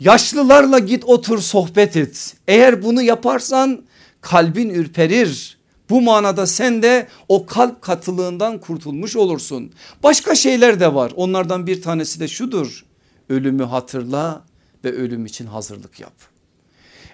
Yaşlılarla 0.00 0.78
git 0.78 1.04
otur 1.04 1.38
sohbet 1.38 1.96
et. 1.96 2.36
Eğer 2.48 2.82
bunu 2.82 3.02
yaparsan 3.02 3.82
kalbin 4.20 4.70
ürperir. 4.70 5.58
Bu 5.90 6.00
manada 6.00 6.46
sen 6.46 6.82
de 6.82 7.06
o 7.28 7.46
kalp 7.46 7.82
katılığından 7.82 8.60
kurtulmuş 8.60 9.16
olursun. 9.16 9.72
Başka 10.02 10.34
şeyler 10.34 10.80
de 10.80 10.94
var. 10.94 11.12
Onlardan 11.16 11.66
bir 11.66 11.82
tanesi 11.82 12.20
de 12.20 12.28
şudur 12.28 12.85
ölümü 13.28 13.64
hatırla 13.64 14.44
ve 14.84 14.92
ölüm 14.92 15.26
için 15.26 15.46
hazırlık 15.46 16.00
yap. 16.00 16.12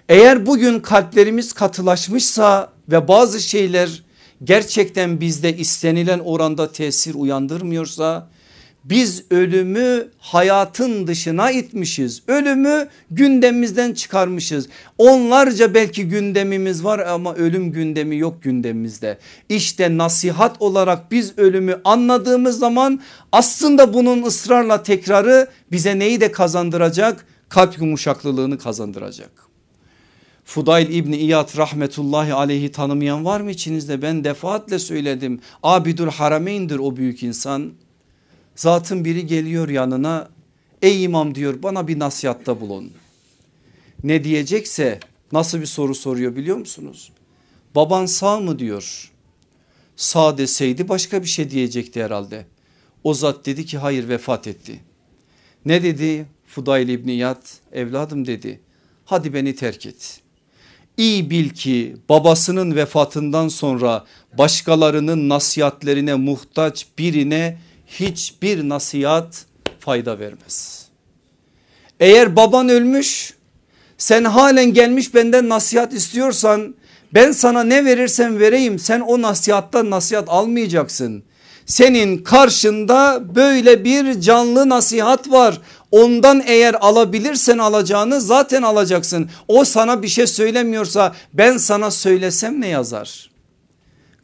Eğer 0.09 0.45
bugün 0.45 0.79
kalplerimiz 0.79 1.53
katılaşmışsa 1.53 2.71
ve 2.91 3.07
bazı 3.07 3.39
şeyler 3.41 4.03
gerçekten 4.43 5.21
bizde 5.21 5.57
istenilen 5.57 6.19
oranda 6.19 6.71
tesir 6.71 7.13
uyandırmıyorsa 7.13 8.29
biz 8.83 9.23
ölümü 9.31 10.07
hayatın 10.17 11.07
dışına 11.07 11.51
itmişiz. 11.51 12.23
Ölümü 12.27 12.87
gündemimizden 13.11 13.93
çıkarmışız. 13.93 14.69
Onlarca 14.97 15.73
belki 15.73 16.07
gündemimiz 16.07 16.83
var 16.83 16.99
ama 16.99 17.35
ölüm 17.35 17.71
gündemi 17.71 18.17
yok 18.17 18.43
gündemimizde. 18.43 19.17
İşte 19.49 19.97
nasihat 19.97 20.61
olarak 20.61 21.11
biz 21.11 21.37
ölümü 21.37 21.81
anladığımız 21.83 22.59
zaman 22.59 22.99
aslında 23.31 23.93
bunun 23.93 24.23
ısrarla 24.23 24.83
tekrarı 24.83 25.47
bize 25.71 25.99
neyi 25.99 26.21
de 26.21 26.31
kazandıracak? 26.31 27.25
Kalp 27.49 27.79
yumuşaklılığını 27.79 28.57
kazandıracak. 28.57 29.43
Fudayl 30.45 30.89
İbni 30.89 31.17
İyad 31.17 31.57
rahmetullahi 31.57 32.33
aleyhi 32.33 32.71
tanımayan 32.71 33.25
var 33.25 33.41
mı 33.41 33.51
içinizde? 33.51 34.01
Ben 34.01 34.23
defaatle 34.23 34.79
söyledim. 34.79 35.39
Abidül 35.63 36.07
Harameyn'dir 36.07 36.79
o 36.79 36.95
büyük 36.95 37.23
insan 37.23 37.73
Zatın 38.55 39.05
biri 39.05 39.27
geliyor 39.27 39.69
yanına 39.69 40.29
ey 40.81 41.03
imam 41.03 41.35
diyor 41.35 41.63
bana 41.63 41.87
bir 41.87 41.99
nasihatta 41.99 42.61
bulun. 42.61 42.91
Ne 44.03 44.23
diyecekse 44.23 44.99
nasıl 45.31 45.61
bir 45.61 45.65
soru 45.65 45.95
soruyor 45.95 46.35
biliyor 46.35 46.57
musunuz? 46.57 47.11
Baban 47.75 48.05
sağ 48.05 48.39
mı 48.39 48.59
diyor. 48.59 49.11
Sağ 49.95 50.37
deseydi 50.37 50.89
başka 50.89 51.21
bir 51.21 51.27
şey 51.27 51.49
diyecekti 51.49 52.03
herhalde. 52.03 52.45
O 53.03 53.13
zat 53.13 53.45
dedi 53.45 53.65
ki 53.65 53.77
hayır 53.77 54.09
vefat 54.09 54.47
etti. 54.47 54.79
Ne 55.65 55.83
dedi 55.83 56.25
Fudayl 56.47 56.89
İbni 56.89 57.15
Yat 57.15 57.59
evladım 57.71 58.27
dedi 58.27 58.59
hadi 59.05 59.33
beni 59.33 59.55
terk 59.55 59.85
et. 59.85 60.21
İyi 60.97 61.29
bil 61.29 61.49
ki 61.49 61.95
babasının 62.09 62.75
vefatından 62.75 63.47
sonra 63.47 64.05
başkalarının 64.37 65.29
nasihatlerine 65.29 66.15
muhtaç 66.15 66.87
birine 66.97 67.57
hiçbir 67.99 68.69
nasihat 68.69 69.45
fayda 69.79 70.19
vermez. 70.19 70.87
Eğer 71.99 72.35
baban 72.35 72.69
ölmüş 72.69 73.33
sen 73.97 74.23
halen 74.23 74.73
gelmiş 74.73 75.15
benden 75.15 75.49
nasihat 75.49 75.93
istiyorsan 75.93 76.75
ben 77.13 77.31
sana 77.31 77.63
ne 77.63 77.85
verirsem 77.85 78.39
vereyim 78.39 78.79
sen 78.79 78.99
o 78.99 79.21
nasihattan 79.21 79.89
nasihat 79.89 80.29
almayacaksın. 80.29 81.23
Senin 81.65 82.17
karşında 82.17 83.23
böyle 83.35 83.83
bir 83.83 84.21
canlı 84.21 84.69
nasihat 84.69 85.31
var. 85.31 85.61
Ondan 85.91 86.43
eğer 86.45 86.75
alabilirsen 86.79 87.57
alacağını 87.57 88.21
zaten 88.21 88.61
alacaksın. 88.61 89.29
O 89.47 89.65
sana 89.65 90.01
bir 90.01 90.07
şey 90.07 90.27
söylemiyorsa 90.27 91.15
ben 91.33 91.57
sana 91.57 91.91
söylesem 91.91 92.61
ne 92.61 92.67
yazar? 92.67 93.31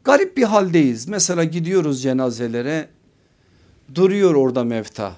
Garip 0.03 0.37
bir 0.37 0.43
haldeyiz. 0.43 1.07
Mesela 1.07 1.43
gidiyoruz 1.43 2.01
cenazelere 2.03 2.87
duruyor 3.95 4.35
orada 4.35 4.63
mevta. 4.63 5.13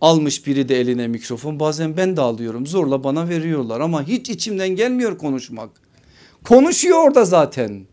Almış 0.00 0.46
biri 0.46 0.68
de 0.68 0.80
eline 0.80 1.08
mikrofon 1.08 1.60
bazen 1.60 1.96
ben 1.96 2.16
de 2.16 2.20
alıyorum 2.20 2.66
zorla 2.66 3.04
bana 3.04 3.28
veriyorlar 3.28 3.80
ama 3.80 4.02
hiç 4.02 4.30
içimden 4.30 4.68
gelmiyor 4.68 5.18
konuşmak. 5.18 5.70
Konuşuyor 6.44 6.98
orada 6.98 7.24
zaten. 7.24 7.86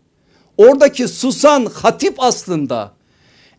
Oradaki 0.57 1.07
susan 1.07 1.65
hatip 1.65 2.15
aslında 2.17 2.93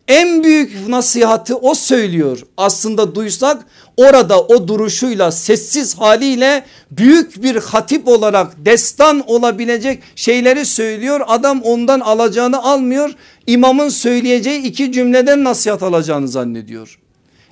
en 0.07 0.43
büyük 0.43 0.87
nasihatı 0.87 1.57
o 1.57 1.73
söylüyor. 1.73 2.39
Aslında 2.57 3.15
duysak 3.15 3.65
orada 3.97 4.41
o 4.41 4.67
duruşuyla 4.67 5.31
sessiz 5.31 5.95
haliyle 5.95 6.65
büyük 6.91 7.43
bir 7.43 7.55
hatip 7.55 8.07
olarak 8.07 8.65
destan 8.65 9.23
olabilecek 9.27 10.03
şeyleri 10.15 10.65
söylüyor. 10.65 11.21
Adam 11.27 11.61
ondan 11.61 11.99
alacağını 11.99 12.63
almıyor. 12.63 13.11
İmamın 13.47 13.89
söyleyeceği 13.89 14.61
iki 14.61 14.91
cümleden 14.91 15.43
nasihat 15.43 15.83
alacağını 15.83 16.27
zannediyor. 16.27 16.99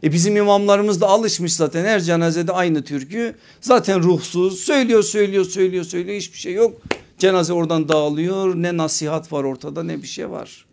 E 0.04 0.12
bizim 0.12 0.38
imamlarımız 0.38 1.02
da 1.02 1.08
alışmış 1.08 1.54
zaten 1.54 1.86
her 1.86 2.00
cenazede 2.00 2.52
aynı 2.52 2.84
türkü. 2.84 3.36
Zaten 3.62 4.04
ruhsuz 4.04 4.60
söylüyor 4.60 5.04
söylüyor 5.04 5.46
söylüyor 5.46 5.84
söylüyor 5.84 6.18
hiçbir 6.18 6.38
şey 6.38 6.54
yok. 6.54 6.82
Cenaze 7.18 7.54
oradan 7.54 7.90
dağılıyor 7.90 8.56
ne 8.56 8.78
nasihat 8.78 9.34
var 9.34 9.44
ortada 9.44 9.84
ne 9.84 10.02
bir 10.02 10.08
şey 10.08 10.30
var. 10.30 10.66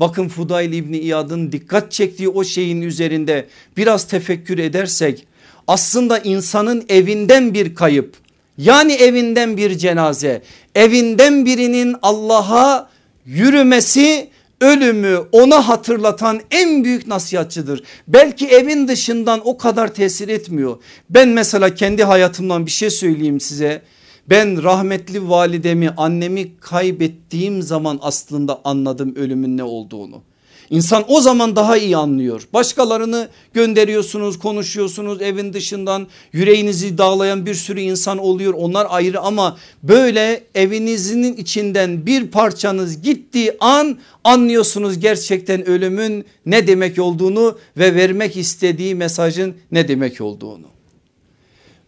Bakın 0.00 0.28
Fudayl 0.28 0.72
İbni 0.72 0.98
İyad'ın 0.98 1.52
dikkat 1.52 1.92
çektiği 1.92 2.28
o 2.28 2.44
şeyin 2.44 2.82
üzerinde 2.82 3.46
biraz 3.76 4.08
tefekkür 4.08 4.58
edersek 4.58 5.26
aslında 5.66 6.18
insanın 6.18 6.84
evinden 6.88 7.54
bir 7.54 7.74
kayıp 7.74 8.16
yani 8.58 8.92
evinden 8.92 9.56
bir 9.56 9.78
cenaze 9.78 10.42
evinden 10.74 11.46
birinin 11.46 11.96
Allah'a 12.02 12.90
yürümesi 13.26 14.30
ölümü 14.60 15.18
ona 15.32 15.68
hatırlatan 15.68 16.40
en 16.50 16.84
büyük 16.84 17.06
nasihatçıdır. 17.06 17.82
Belki 18.08 18.48
evin 18.48 18.88
dışından 18.88 19.40
o 19.44 19.58
kadar 19.58 19.94
tesir 19.94 20.28
etmiyor. 20.28 20.76
Ben 21.10 21.28
mesela 21.28 21.74
kendi 21.74 22.04
hayatımdan 22.04 22.66
bir 22.66 22.70
şey 22.70 22.90
söyleyeyim 22.90 23.40
size. 23.40 23.82
Ben 24.30 24.62
rahmetli 24.62 25.28
validemi 25.28 25.90
annemi 25.90 26.56
kaybettiğim 26.60 27.62
zaman 27.62 27.98
aslında 28.02 28.60
anladım 28.64 29.14
ölümün 29.16 29.56
ne 29.56 29.64
olduğunu. 29.64 30.22
İnsan 30.70 31.04
o 31.08 31.20
zaman 31.20 31.56
daha 31.56 31.76
iyi 31.76 31.96
anlıyor. 31.96 32.48
Başkalarını 32.52 33.28
gönderiyorsunuz, 33.54 34.38
konuşuyorsunuz 34.38 35.22
evin 35.22 35.52
dışından 35.52 36.06
yüreğinizi 36.32 36.98
dağlayan 36.98 37.46
bir 37.46 37.54
sürü 37.54 37.80
insan 37.80 38.18
oluyor. 38.18 38.54
Onlar 38.54 38.86
ayrı 38.90 39.20
ama 39.20 39.56
böyle 39.82 40.44
evinizin 40.54 41.32
içinden 41.32 42.06
bir 42.06 42.26
parçanız 42.26 43.02
gittiği 43.02 43.52
an 43.60 43.98
anlıyorsunuz 44.24 44.98
gerçekten 44.98 45.68
ölümün 45.68 46.24
ne 46.46 46.66
demek 46.66 46.98
olduğunu 46.98 47.58
ve 47.76 47.94
vermek 47.94 48.36
istediği 48.36 48.94
mesajın 48.94 49.54
ne 49.72 49.88
demek 49.88 50.20
olduğunu. 50.20 50.66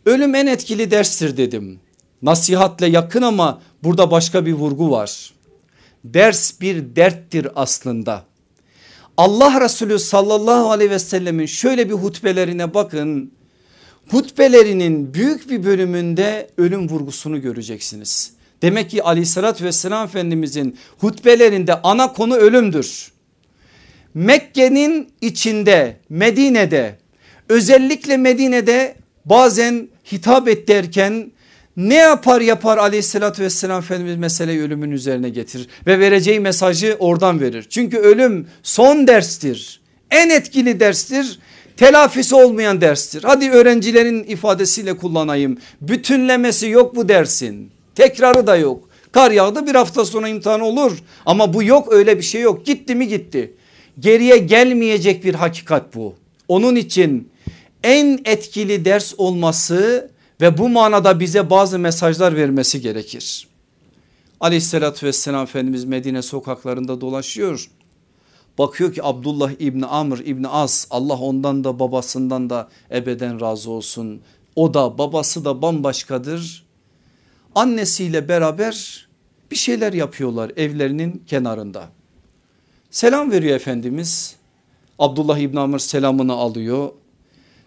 Ölüm 0.06 0.34
en 0.34 0.46
etkili 0.46 0.90
derstir 0.90 1.36
dedim. 1.36 1.80
Nasihatle 2.22 2.86
yakın 2.86 3.22
ama 3.22 3.62
burada 3.84 4.10
başka 4.10 4.46
bir 4.46 4.52
vurgu 4.52 4.90
var. 4.90 5.32
Ders 6.04 6.60
bir 6.60 6.96
derttir 6.96 7.48
aslında. 7.54 8.24
Allah 9.16 9.60
Resulü 9.60 9.98
sallallahu 9.98 10.70
aleyhi 10.70 10.90
ve 10.90 10.98
sellemin 10.98 11.46
şöyle 11.46 11.88
bir 11.88 11.94
hutbelerine 11.94 12.74
bakın. 12.74 13.32
Hutbelerinin 14.08 15.14
büyük 15.14 15.50
bir 15.50 15.64
bölümünde 15.64 16.50
ölüm 16.58 16.88
vurgusunu 16.88 17.42
göreceksiniz. 17.42 18.32
Demek 18.62 18.90
ki 18.90 19.02
aleyhissalatü 19.02 19.64
vesselam 19.64 20.04
Efendimizin 20.04 20.78
hutbelerinde 20.98 21.82
ana 21.82 22.12
konu 22.12 22.36
ölümdür. 22.36 23.12
Mekke'nin 24.14 25.12
içinde 25.20 25.96
Medine'de 26.08 26.98
özellikle 27.48 28.16
Medine'de 28.16 28.96
bazen 29.24 29.88
hitap 30.12 30.48
et 30.48 30.68
ne 31.76 31.94
yapar 31.94 32.40
yapar 32.40 32.78
aleyhissalatü 32.78 33.42
vesselam 33.42 33.78
Efendimiz 33.78 34.16
meseleyi 34.16 34.60
ölümün 34.60 34.90
üzerine 34.90 35.28
getirir 35.28 35.68
ve 35.86 35.98
vereceği 35.98 36.40
mesajı 36.40 36.96
oradan 36.98 37.40
verir. 37.40 37.66
Çünkü 37.70 37.98
ölüm 37.98 38.46
son 38.62 39.06
derstir 39.06 39.80
en 40.10 40.30
etkili 40.30 40.80
derstir 40.80 41.38
telafisi 41.76 42.34
olmayan 42.34 42.80
derstir. 42.80 43.22
Hadi 43.24 43.50
öğrencilerin 43.50 44.24
ifadesiyle 44.24 44.96
kullanayım 44.96 45.58
bütünlemesi 45.80 46.68
yok 46.68 46.96
bu 46.96 47.08
dersin 47.08 47.70
tekrarı 47.94 48.46
da 48.46 48.56
yok. 48.56 48.88
Kar 49.12 49.30
yağdı 49.30 49.66
bir 49.66 49.74
hafta 49.74 50.04
sonra 50.04 50.28
imtihan 50.28 50.60
olur 50.60 50.98
ama 51.26 51.54
bu 51.54 51.62
yok 51.62 51.92
öyle 51.92 52.18
bir 52.18 52.22
şey 52.22 52.40
yok 52.40 52.66
gitti 52.66 52.94
mi 52.94 53.08
gitti. 53.08 53.54
Geriye 54.00 54.36
gelmeyecek 54.38 55.24
bir 55.24 55.34
hakikat 55.34 55.94
bu. 55.94 56.14
Onun 56.48 56.76
için 56.76 57.28
en 57.84 58.20
etkili 58.24 58.84
ders 58.84 59.14
olması 59.18 60.10
ve 60.40 60.58
bu 60.58 60.68
manada 60.68 61.20
bize 61.20 61.50
bazı 61.50 61.78
mesajlar 61.78 62.36
vermesi 62.36 62.80
gerekir. 62.80 63.48
Aleyhissalatü 64.40 65.06
vesselam 65.06 65.42
Efendimiz 65.42 65.84
Medine 65.84 66.22
sokaklarında 66.22 67.00
dolaşıyor. 67.00 67.70
Bakıyor 68.58 68.94
ki 68.94 69.04
Abdullah 69.04 69.50
İbni 69.58 69.86
Amr 69.86 70.18
İbni 70.18 70.48
As 70.48 70.86
Allah 70.90 71.18
ondan 71.18 71.64
da 71.64 71.78
babasından 71.78 72.50
da 72.50 72.68
ebeden 72.90 73.40
razı 73.40 73.70
olsun. 73.70 74.20
O 74.56 74.74
da 74.74 74.98
babası 74.98 75.44
da 75.44 75.62
bambaşkadır. 75.62 76.66
Annesiyle 77.54 78.28
beraber 78.28 79.06
bir 79.50 79.56
şeyler 79.56 79.92
yapıyorlar 79.92 80.52
evlerinin 80.56 81.22
kenarında. 81.26 81.88
Selam 82.90 83.30
veriyor 83.30 83.56
Efendimiz. 83.56 84.36
Abdullah 84.98 85.38
İbni 85.38 85.60
Amr 85.60 85.78
selamını 85.78 86.32
alıyor. 86.32 86.88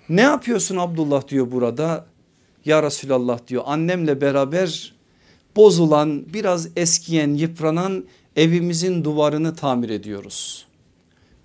Ne 0.10 0.22
yapıyorsun 0.22 0.78
Abdullah 0.78 1.28
diyor 1.28 1.52
burada. 1.52 2.06
Ya 2.66 2.84
Resulallah 2.84 3.48
diyor 3.48 3.64
annemle 3.66 4.22
beraber 4.22 4.94
bozulan 5.56 6.34
biraz 6.34 6.68
eskiyen 6.76 7.34
yıpranan 7.34 8.06
evimizin 8.36 9.04
duvarını 9.04 9.56
tamir 9.56 9.90
ediyoruz. 9.90 10.66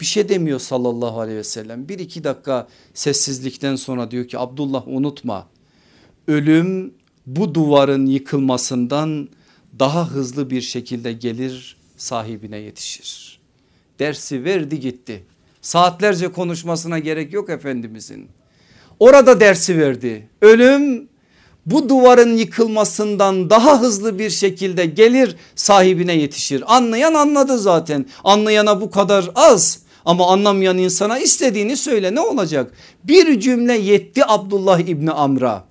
Bir 0.01 0.07
şey 0.07 0.29
demiyor 0.29 0.59
sallallahu 0.59 1.21
aleyhi 1.21 1.39
ve 1.39 1.45
sellem 1.45 1.89
bir 1.89 1.99
iki 1.99 2.25
dakika 2.25 2.69
sessizlikten 2.95 3.77
sonra 3.77 4.11
diyor 4.11 4.29
ki 4.29 4.39
Abdullah 4.39 4.89
unutma 4.89 5.49
ölüm 6.29 6.95
bu 7.27 7.55
duvarın 7.55 8.07
yıkılmasından 8.07 9.29
daha 9.79 10.11
hızlı 10.11 10.51
bir 10.51 10.61
şekilde 10.61 11.13
gelir 11.13 11.77
sahibine 11.97 12.59
yetişir. 12.59 13.39
Dersi 13.99 14.45
verdi 14.45 14.81
gitti 14.81 15.25
saatlerce 15.63 16.33
konuşmasına 16.33 16.99
gerek 16.99 17.33
yok 17.33 17.51
Efendimizin. 17.51 18.29
Orada 19.01 19.41
dersi 19.41 19.79
verdi. 19.79 20.29
Ölüm 20.43 21.09
bu 21.67 21.89
duvarın 21.89 22.37
yıkılmasından 22.37 23.51
daha 23.51 23.81
hızlı 23.81 24.19
bir 24.19 24.31
şekilde 24.31 24.87
gelir 24.87 25.37
sahibine 25.55 26.15
yetişir. 26.15 26.77
Anlayan 26.77 27.15
anladı 27.15 27.59
zaten. 27.59 28.07
Anlayana 28.25 28.81
bu 28.81 28.91
kadar 28.91 29.31
az 29.35 29.79
ama 30.05 30.33
anlamayan 30.33 30.79
insana 30.79 31.19
istediğini 31.19 31.77
söyle 31.77 32.15
ne 32.15 32.21
olacak? 32.21 32.73
Bir 33.05 33.41
cümle 33.41 33.79
yetti 33.79 34.23
Abdullah 34.27 34.79
İbni 34.79 35.11
Amr'a. 35.11 35.68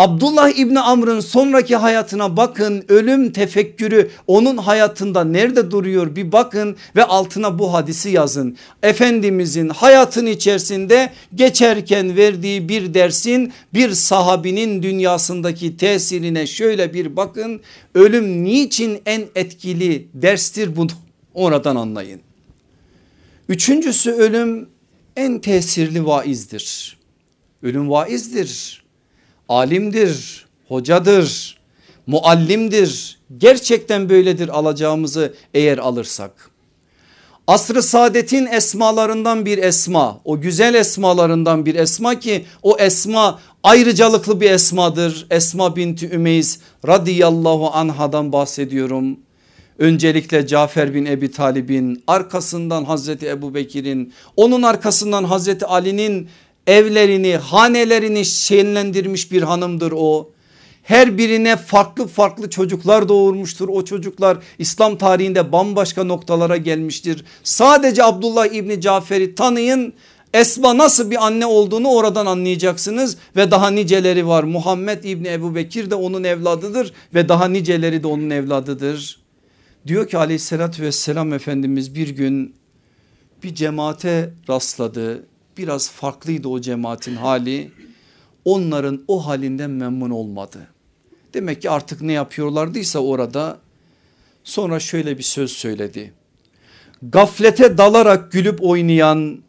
Abdullah 0.00 0.48
İbni 0.48 0.80
Amr'ın 0.80 1.20
sonraki 1.20 1.76
hayatına 1.76 2.36
bakın 2.36 2.84
ölüm 2.88 3.32
tefekkürü 3.32 4.10
onun 4.26 4.56
hayatında 4.56 5.24
nerede 5.24 5.70
duruyor 5.70 6.16
bir 6.16 6.32
bakın 6.32 6.76
ve 6.96 7.04
altına 7.04 7.58
bu 7.58 7.72
hadisi 7.72 8.10
yazın. 8.10 8.56
Efendimizin 8.82 9.68
hayatın 9.68 10.26
içerisinde 10.26 11.12
geçerken 11.34 12.16
verdiği 12.16 12.68
bir 12.68 12.94
dersin 12.94 13.52
bir 13.74 13.90
sahabinin 13.90 14.82
dünyasındaki 14.82 15.76
tesirine 15.76 16.46
şöyle 16.46 16.94
bir 16.94 17.16
bakın. 17.16 17.60
Ölüm 17.94 18.44
niçin 18.44 19.02
en 19.06 19.24
etkili 19.34 20.08
derstir 20.14 20.76
bunu 20.76 20.90
oradan 21.34 21.76
anlayın. 21.76 22.20
Üçüncüsü 23.48 24.10
ölüm 24.10 24.68
en 25.16 25.38
tesirli 25.38 26.06
vaizdir. 26.06 26.98
Ölüm 27.62 27.90
vaizdir 27.90 28.80
alimdir, 29.50 30.46
hocadır, 30.68 31.58
muallimdir. 32.06 33.18
Gerçekten 33.38 34.08
böyledir 34.08 34.48
alacağımızı 34.48 35.34
eğer 35.54 35.78
alırsak. 35.78 36.50
Asr-ı 37.46 37.82
saadetin 37.82 38.46
esmalarından 38.46 39.46
bir 39.46 39.58
esma 39.58 40.20
o 40.24 40.40
güzel 40.40 40.74
esmalarından 40.74 41.66
bir 41.66 41.74
esma 41.74 42.18
ki 42.18 42.44
o 42.62 42.76
esma 42.78 43.40
ayrıcalıklı 43.62 44.40
bir 44.40 44.50
esmadır. 44.50 45.26
Esma 45.30 45.76
binti 45.76 46.10
Ümeyiz 46.10 46.60
radıyallahu 46.86 47.70
anhadan 47.70 48.32
bahsediyorum. 48.32 49.18
Öncelikle 49.78 50.46
Cafer 50.46 50.94
bin 50.94 51.06
Ebi 51.06 51.30
Talib'in 51.30 52.02
arkasından 52.06 52.84
Hazreti 52.84 53.28
Ebu 53.28 53.54
Bekir'in 53.54 54.12
onun 54.36 54.62
arkasından 54.62 55.24
Hazreti 55.24 55.66
Ali'nin 55.66 56.28
evlerini 56.70 57.36
hanelerini 57.36 58.24
şenlendirmiş 58.24 59.32
bir 59.32 59.42
hanımdır 59.42 59.92
o. 59.96 60.30
Her 60.82 61.18
birine 61.18 61.56
farklı 61.56 62.06
farklı 62.06 62.50
çocuklar 62.50 63.08
doğurmuştur. 63.08 63.68
O 63.68 63.84
çocuklar 63.84 64.38
İslam 64.58 64.98
tarihinde 64.98 65.52
bambaşka 65.52 66.04
noktalara 66.04 66.56
gelmiştir. 66.56 67.24
Sadece 67.42 68.04
Abdullah 68.04 68.46
İbni 68.46 68.80
Cafer'i 68.80 69.34
tanıyın. 69.34 69.92
Esma 70.34 70.78
nasıl 70.78 71.10
bir 71.10 71.26
anne 71.26 71.46
olduğunu 71.46 71.88
oradan 71.88 72.26
anlayacaksınız 72.26 73.16
ve 73.36 73.50
daha 73.50 73.70
niceleri 73.70 74.26
var. 74.26 74.42
Muhammed 74.42 75.04
İbni 75.04 75.28
Ebu 75.28 75.54
Bekir 75.54 75.90
de 75.90 75.94
onun 75.94 76.24
evladıdır 76.24 76.92
ve 77.14 77.28
daha 77.28 77.48
niceleri 77.48 78.02
de 78.02 78.06
onun 78.06 78.30
evladıdır. 78.30 79.20
Diyor 79.86 80.08
ki 80.08 80.18
aleyhissalatü 80.18 80.82
vesselam 80.82 81.32
Efendimiz 81.32 81.94
bir 81.94 82.08
gün 82.08 82.54
bir 83.42 83.54
cemaate 83.54 84.34
rastladı 84.48 85.29
biraz 85.60 85.90
farklıydı 85.90 86.48
o 86.48 86.60
cemaatin 86.60 87.16
hali. 87.16 87.70
Onların 88.44 89.04
o 89.08 89.26
halinden 89.26 89.70
memnun 89.70 90.10
olmadı. 90.10 90.58
Demek 91.34 91.62
ki 91.62 91.70
artık 91.70 92.02
ne 92.02 92.12
yapıyorlardıysa 92.12 92.98
orada 92.98 93.58
sonra 94.44 94.80
şöyle 94.80 95.18
bir 95.18 95.22
söz 95.22 95.52
söyledi. 95.52 96.12
Gaflete 97.02 97.78
dalarak 97.78 98.32
gülüp 98.32 98.62
oynayan 98.62 99.42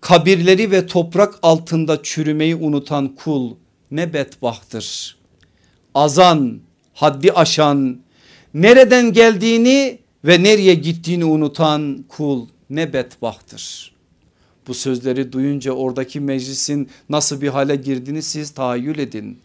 kabirleri 0.00 0.70
ve 0.70 0.86
toprak 0.86 1.34
altında 1.42 2.02
çürümeyi 2.02 2.56
unutan 2.56 3.08
kul 3.08 3.54
ne 3.90 4.12
bedbahtır. 4.12 5.18
Azan, 5.94 6.60
haddi 6.94 7.32
aşan, 7.32 8.00
nereden 8.54 9.12
geldiğini 9.12 9.98
ve 10.24 10.42
nereye 10.42 10.74
gittiğini 10.74 11.24
unutan 11.24 12.04
kul 12.08 12.46
ne 12.70 12.92
bedbahtır. 12.92 13.97
Bu 14.68 14.74
sözleri 14.74 15.32
duyunca 15.32 15.72
oradaki 15.72 16.20
meclisin 16.20 16.88
nasıl 17.08 17.40
bir 17.40 17.48
hale 17.48 17.76
girdiğini 17.76 18.22
siz 18.22 18.50
tahayyül 18.50 18.98
edin. 18.98 19.38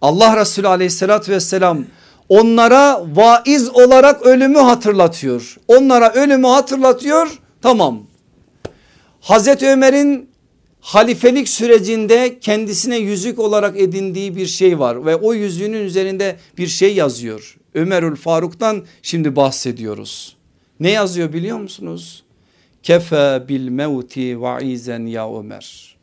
Allah 0.00 0.36
Resulü 0.36 0.68
aleyhissalatü 0.68 1.32
vesselam 1.32 1.84
onlara 2.28 3.04
vaiz 3.16 3.68
olarak 3.68 4.22
ölümü 4.22 4.58
hatırlatıyor. 4.58 5.56
Onlara 5.68 6.12
ölümü 6.12 6.46
hatırlatıyor 6.46 7.38
tamam. 7.62 8.02
Hazreti 9.20 9.68
Ömer'in 9.68 10.30
halifelik 10.80 11.48
sürecinde 11.48 12.38
kendisine 12.40 12.96
yüzük 12.96 13.38
olarak 13.38 13.80
edindiği 13.80 14.36
bir 14.36 14.46
şey 14.46 14.78
var 14.78 15.06
ve 15.06 15.16
o 15.16 15.34
yüzüğünün 15.34 15.84
üzerinde 15.84 16.36
bir 16.58 16.66
şey 16.66 16.94
yazıyor. 16.94 17.58
Ömerül 17.74 18.16
Faruk'tan 18.16 18.84
şimdi 19.02 19.36
bahsediyoruz. 19.36 20.36
Ne 20.80 20.90
yazıyor 20.90 21.32
biliyor 21.32 21.58
musunuz? 21.58 22.24
Kefe 22.82 23.48
bil 23.48 23.68
mevti 23.68 24.40
vaizen 24.40 25.06
ya 25.06 25.38
Ömer. 25.38 25.96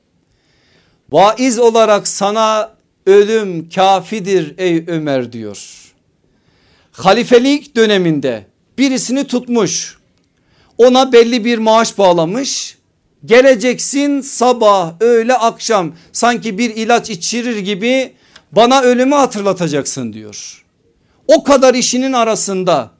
Vaiz 1.11 1.59
olarak 1.59 2.07
sana 2.07 2.73
ölüm 3.05 3.69
kafidir 3.69 4.55
ey 4.57 4.83
Ömer 4.87 5.31
diyor. 5.31 5.75
Halifelik 6.91 7.75
döneminde 7.75 8.45
birisini 8.77 9.27
tutmuş 9.27 9.97
ona 10.77 11.13
belli 11.13 11.45
bir 11.45 11.57
maaş 11.57 11.97
bağlamış 11.97 12.77
geleceksin 13.25 14.21
sabah 14.21 14.93
öğle 15.01 15.33
akşam 15.33 15.93
sanki 16.11 16.57
bir 16.57 16.75
ilaç 16.75 17.09
içirir 17.09 17.57
gibi 17.57 18.13
bana 18.51 18.81
ölümü 18.81 19.15
hatırlatacaksın 19.15 20.13
diyor. 20.13 20.65
O 21.27 21.43
kadar 21.43 21.73
işinin 21.73 22.13
arasında 22.13 22.91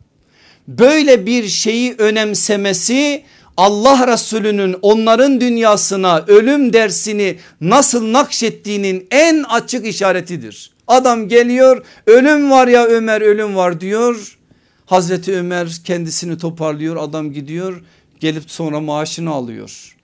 böyle 0.68 1.26
bir 1.26 1.48
şeyi 1.48 1.96
önemsemesi 1.98 3.24
Allah 3.60 4.14
Resulü'nün 4.14 4.76
onların 4.82 5.42
dünyasına 5.42 6.26
ölüm 6.28 6.74
dersini 6.74 7.38
nasıl 7.62 8.14
nakşettiğinin 8.14 9.08
en 9.12 9.44
açık 9.44 9.86
işaretidir. 9.86 10.72
Adam 10.88 11.28
geliyor 11.28 11.86
ölüm 12.08 12.52
var 12.52 12.68
ya 12.68 12.86
Ömer 12.86 13.22
ölüm 13.22 13.56
var 13.56 13.82
diyor. 13.82 14.38
Hazreti 14.86 15.38
Ömer 15.38 15.82
kendisini 15.84 16.38
toparlıyor 16.38 16.96
adam 16.96 17.34
gidiyor 17.34 17.84
gelip 18.20 18.52
sonra 18.52 18.80
maaşını 18.80 19.30
alıyor. 19.30 19.98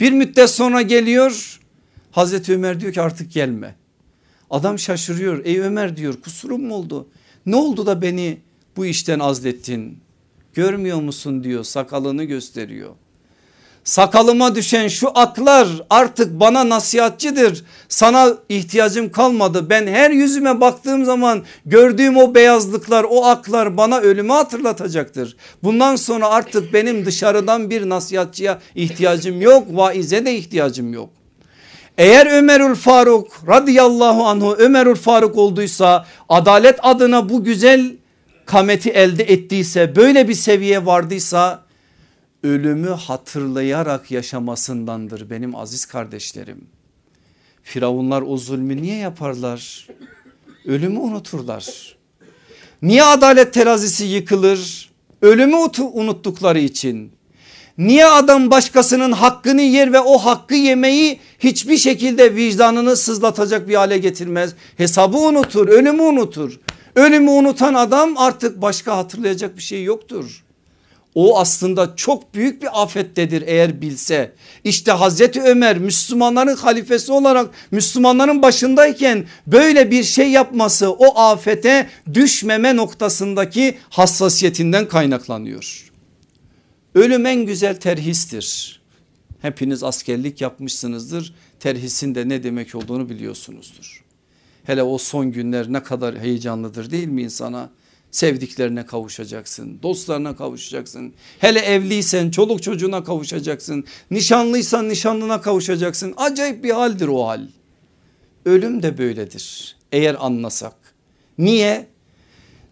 Bir 0.00 0.12
müddet 0.12 0.50
sonra 0.50 0.82
geliyor 0.82 1.60
Hazreti 2.10 2.54
Ömer 2.54 2.80
diyor 2.80 2.92
ki 2.92 3.00
artık 3.00 3.32
gelme. 3.32 3.74
Adam 4.50 4.78
şaşırıyor 4.78 5.44
ey 5.44 5.60
Ömer 5.60 5.96
diyor 5.96 6.20
kusurum 6.20 6.64
mu 6.64 6.74
oldu? 6.74 7.08
Ne 7.46 7.56
oldu 7.56 7.86
da 7.86 8.02
beni 8.02 8.38
bu 8.76 8.86
işten 8.86 9.18
azlettin? 9.18 10.07
Görmüyor 10.58 11.00
musun 11.00 11.44
diyor 11.44 11.64
sakalını 11.64 12.24
gösteriyor. 12.24 12.90
Sakalıma 13.84 14.54
düşen 14.54 14.88
şu 14.88 15.18
aklar 15.18 15.68
artık 15.90 16.40
bana 16.40 16.68
nasihatçidir. 16.68 17.64
Sana 17.88 18.34
ihtiyacım 18.48 19.12
kalmadı. 19.12 19.70
Ben 19.70 19.86
her 19.86 20.10
yüzüme 20.10 20.60
baktığım 20.60 21.04
zaman 21.04 21.44
gördüğüm 21.66 22.16
o 22.16 22.34
beyazlıklar 22.34 23.06
o 23.10 23.24
aklar 23.24 23.76
bana 23.76 23.98
ölümü 23.98 24.32
hatırlatacaktır. 24.32 25.36
Bundan 25.62 25.96
sonra 25.96 26.28
artık 26.28 26.74
benim 26.74 27.06
dışarıdan 27.06 27.70
bir 27.70 27.88
nasihatçıya 27.88 28.58
ihtiyacım 28.74 29.40
yok. 29.40 29.66
Vaize 29.70 30.26
de 30.26 30.36
ihtiyacım 30.36 30.92
yok. 30.92 31.10
Eğer 31.98 32.38
Ömerül 32.38 32.74
Faruk 32.74 33.28
radıyallahu 33.48 34.26
anhu 34.26 34.54
Ömerül 34.58 34.96
Faruk 34.96 35.36
olduysa 35.38 36.06
adalet 36.28 36.78
adına 36.82 37.28
bu 37.28 37.44
güzel 37.44 37.98
kameti 38.48 38.90
elde 38.90 39.22
ettiyse 39.22 39.96
böyle 39.96 40.28
bir 40.28 40.34
seviye 40.34 40.86
vardıysa 40.86 41.64
ölümü 42.42 42.90
hatırlayarak 42.90 44.10
yaşamasındandır 44.10 45.30
benim 45.30 45.56
aziz 45.56 45.86
kardeşlerim. 45.86 46.64
Firavunlar 47.62 48.22
o 48.22 48.36
zulmü 48.36 48.82
niye 48.82 48.96
yaparlar? 48.96 49.88
Ölümü 50.64 50.98
unuturlar. 50.98 51.96
Niye 52.82 53.04
adalet 53.04 53.54
terazisi 53.54 54.04
yıkılır? 54.04 54.90
Ölümü 55.22 55.56
unuttukları 55.92 56.58
için. 56.58 57.12
Niye 57.78 58.06
adam 58.06 58.50
başkasının 58.50 59.12
hakkını 59.12 59.62
yer 59.62 59.92
ve 59.92 60.00
o 60.00 60.18
hakkı 60.18 60.54
yemeyi 60.54 61.20
hiçbir 61.38 61.76
şekilde 61.76 62.34
vicdanını 62.34 62.96
sızlatacak 62.96 63.68
bir 63.68 63.74
hale 63.74 63.98
getirmez. 63.98 64.54
Hesabı 64.76 65.18
unutur, 65.18 65.68
ölümü 65.68 66.02
unutur. 66.02 66.60
Ölümü 66.98 67.30
unutan 67.30 67.74
adam 67.74 68.16
artık 68.16 68.62
başka 68.62 68.96
hatırlayacak 68.96 69.56
bir 69.56 69.62
şey 69.62 69.84
yoktur. 69.84 70.44
O 71.14 71.38
aslında 71.38 71.96
çok 71.96 72.34
büyük 72.34 72.62
bir 72.62 72.82
afettedir 72.82 73.44
eğer 73.46 73.80
bilse. 73.80 74.32
İşte 74.64 74.92
Hazreti 74.92 75.42
Ömer 75.42 75.78
Müslümanların 75.78 76.56
halifesi 76.56 77.12
olarak 77.12 77.50
Müslümanların 77.70 78.42
başındayken 78.42 79.26
böyle 79.46 79.90
bir 79.90 80.04
şey 80.04 80.30
yapması 80.30 80.92
o 80.92 81.18
afete 81.18 81.88
düşmeme 82.14 82.76
noktasındaki 82.76 83.78
hassasiyetinden 83.90 84.88
kaynaklanıyor. 84.88 85.90
Ölüm 86.94 87.26
en 87.26 87.46
güzel 87.46 87.76
terhistir. 87.76 88.80
Hepiniz 89.42 89.82
askerlik 89.82 90.40
yapmışsınızdır. 90.40 91.34
Terhisin 91.60 92.14
de 92.14 92.28
ne 92.28 92.42
demek 92.42 92.74
olduğunu 92.74 93.08
biliyorsunuzdur. 93.08 94.07
Hele 94.68 94.82
o 94.82 94.98
son 94.98 95.32
günler 95.32 95.72
ne 95.72 95.82
kadar 95.82 96.18
heyecanlıdır 96.18 96.90
değil 96.90 97.08
mi 97.08 97.22
insana? 97.22 97.70
Sevdiklerine 98.10 98.86
kavuşacaksın, 98.86 99.78
dostlarına 99.82 100.36
kavuşacaksın. 100.36 101.14
Hele 101.38 101.58
evliysen 101.58 102.30
çoluk 102.30 102.62
çocuğuna 102.62 103.04
kavuşacaksın. 103.04 103.84
Nişanlıysan 104.10 104.88
nişanlına 104.88 105.40
kavuşacaksın. 105.40 106.14
Acayip 106.16 106.64
bir 106.64 106.70
haldir 106.70 107.08
o 107.08 107.26
hal. 107.28 107.40
Ölüm 108.44 108.82
de 108.82 108.98
böyledir. 108.98 109.76
eğer 109.92 110.16
anlasak. 110.26 110.74
Niye? 111.38 111.86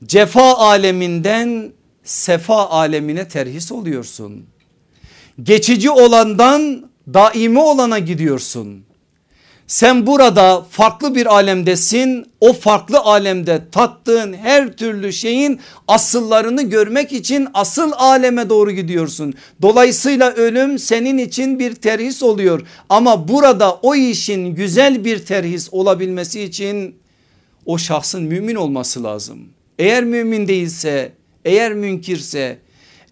Cefa 0.04 0.54
aleminden 0.54 1.72
sefa 2.04 2.68
alemine 2.68 3.28
terhis 3.28 3.72
oluyorsun. 3.72 4.46
Geçici 5.42 5.90
olandan 5.90 6.90
daimi 7.14 7.58
olana 7.60 7.98
gidiyorsun. 7.98 8.84
Sen 9.66 10.06
burada 10.06 10.66
farklı 10.70 11.14
bir 11.14 11.26
alemdesin. 11.26 12.26
O 12.40 12.52
farklı 12.52 12.98
alemde 12.98 13.62
tattığın 13.72 14.32
her 14.32 14.72
türlü 14.76 15.12
şeyin 15.12 15.60
asıllarını 15.88 16.62
görmek 16.62 17.12
için 17.12 17.48
asıl 17.54 17.92
aleme 17.92 18.48
doğru 18.48 18.70
gidiyorsun. 18.70 19.34
Dolayısıyla 19.62 20.32
ölüm 20.32 20.78
senin 20.78 21.18
için 21.18 21.58
bir 21.58 21.74
terhis 21.74 22.22
oluyor. 22.22 22.66
Ama 22.88 23.28
burada 23.28 23.74
o 23.74 23.94
işin 23.94 24.54
güzel 24.54 25.04
bir 25.04 25.18
terhis 25.18 25.68
olabilmesi 25.72 26.42
için 26.42 26.94
o 27.66 27.78
şahsın 27.78 28.22
mümin 28.22 28.54
olması 28.54 29.04
lazım. 29.04 29.38
Eğer 29.78 30.04
mümin 30.04 30.48
değilse, 30.48 31.12
eğer 31.44 31.72
münkirse, 31.72 32.58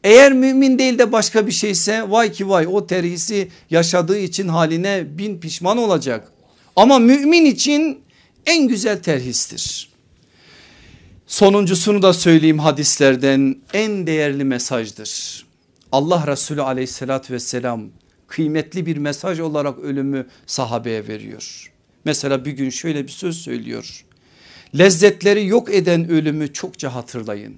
eğer 0.05 0.33
mümin 0.33 0.79
değil 0.79 0.99
de 0.99 1.13
başka 1.13 1.47
bir 1.47 1.53
şeyse 1.53 2.11
vay 2.11 2.33
ki 2.33 2.49
vay 2.49 2.67
o 2.73 2.87
terhisi 2.87 3.49
yaşadığı 3.71 4.19
için 4.19 4.49
haline 4.49 5.19
bin 5.19 5.41
pişman 5.41 5.79
olacak. 5.79 6.34
Ama 6.77 6.99
mümin 6.99 7.45
için 7.45 8.01
en 8.47 8.69
güzel 8.69 9.03
terhistir. 9.03 9.89
Sonuncusunu 11.27 12.03
da 12.03 12.13
söyleyeyim 12.13 12.59
hadislerden 12.59 13.57
en 13.73 14.07
değerli 14.07 14.45
mesajdır. 14.45 15.45
Allah 15.93 16.27
Resulü 16.27 16.63
aleyhissalatü 16.63 17.35
vesselam 17.35 17.83
kıymetli 18.27 18.87
bir 18.87 18.97
mesaj 18.97 19.41
olarak 19.41 19.79
ölümü 19.79 20.27
sahabeye 20.47 21.09
veriyor. 21.09 21.73
Mesela 22.05 22.45
bir 22.45 22.53
gün 22.53 22.71
şöyle 22.71 23.05
bir 23.05 23.13
söz 23.13 23.37
söylüyor. 23.37 24.05
Lezzetleri 24.79 25.47
yok 25.47 25.75
eden 25.75 26.09
ölümü 26.09 26.53
çokça 26.53 26.95
hatırlayın. 26.95 27.55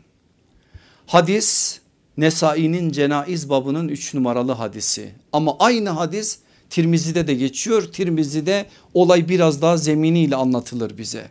Hadis 1.07 1.81
Nesai'nin 2.17 2.91
cenaiz 2.91 3.51
babının 3.51 3.89
3 3.89 4.15
numaralı 4.15 4.53
hadisi 4.53 5.13
ama 5.33 5.57
aynı 5.59 5.91
hadis 5.91 6.39
Tirmizi'de 6.77 7.27
de 7.27 7.35
geçiyor. 7.35 7.83
Tirmizi'de 7.83 8.67
olay 8.95 9.29
biraz 9.29 9.63
daha 9.63 9.77
zeminiyle 9.77 10.37
anlatılır 10.37 10.99
bize. 10.99 11.31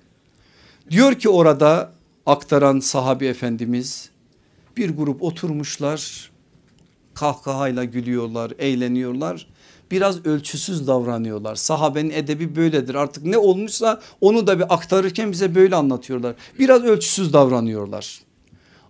Diyor 0.91 1.13
ki 1.13 1.29
orada 1.29 1.91
aktaran 2.25 2.79
sahabi 2.79 3.25
efendimiz 3.25 4.09
bir 4.77 4.89
grup 4.89 5.23
oturmuşlar 5.23 6.31
kahkahayla 7.13 7.83
gülüyorlar 7.83 8.51
eğleniyorlar 8.59 9.47
biraz 9.91 10.25
ölçüsüz 10.25 10.87
davranıyorlar. 10.87 11.55
Sahabenin 11.55 12.09
edebi 12.09 12.55
böyledir 12.55 12.95
artık 12.95 13.23
ne 13.23 13.37
olmuşsa 13.37 14.01
onu 14.21 14.47
da 14.47 14.59
bir 14.59 14.73
aktarırken 14.73 15.31
bize 15.31 15.55
böyle 15.55 15.75
anlatıyorlar. 15.75 16.35
Biraz 16.59 16.83
ölçüsüz 16.83 17.33
davranıyorlar. 17.33 18.21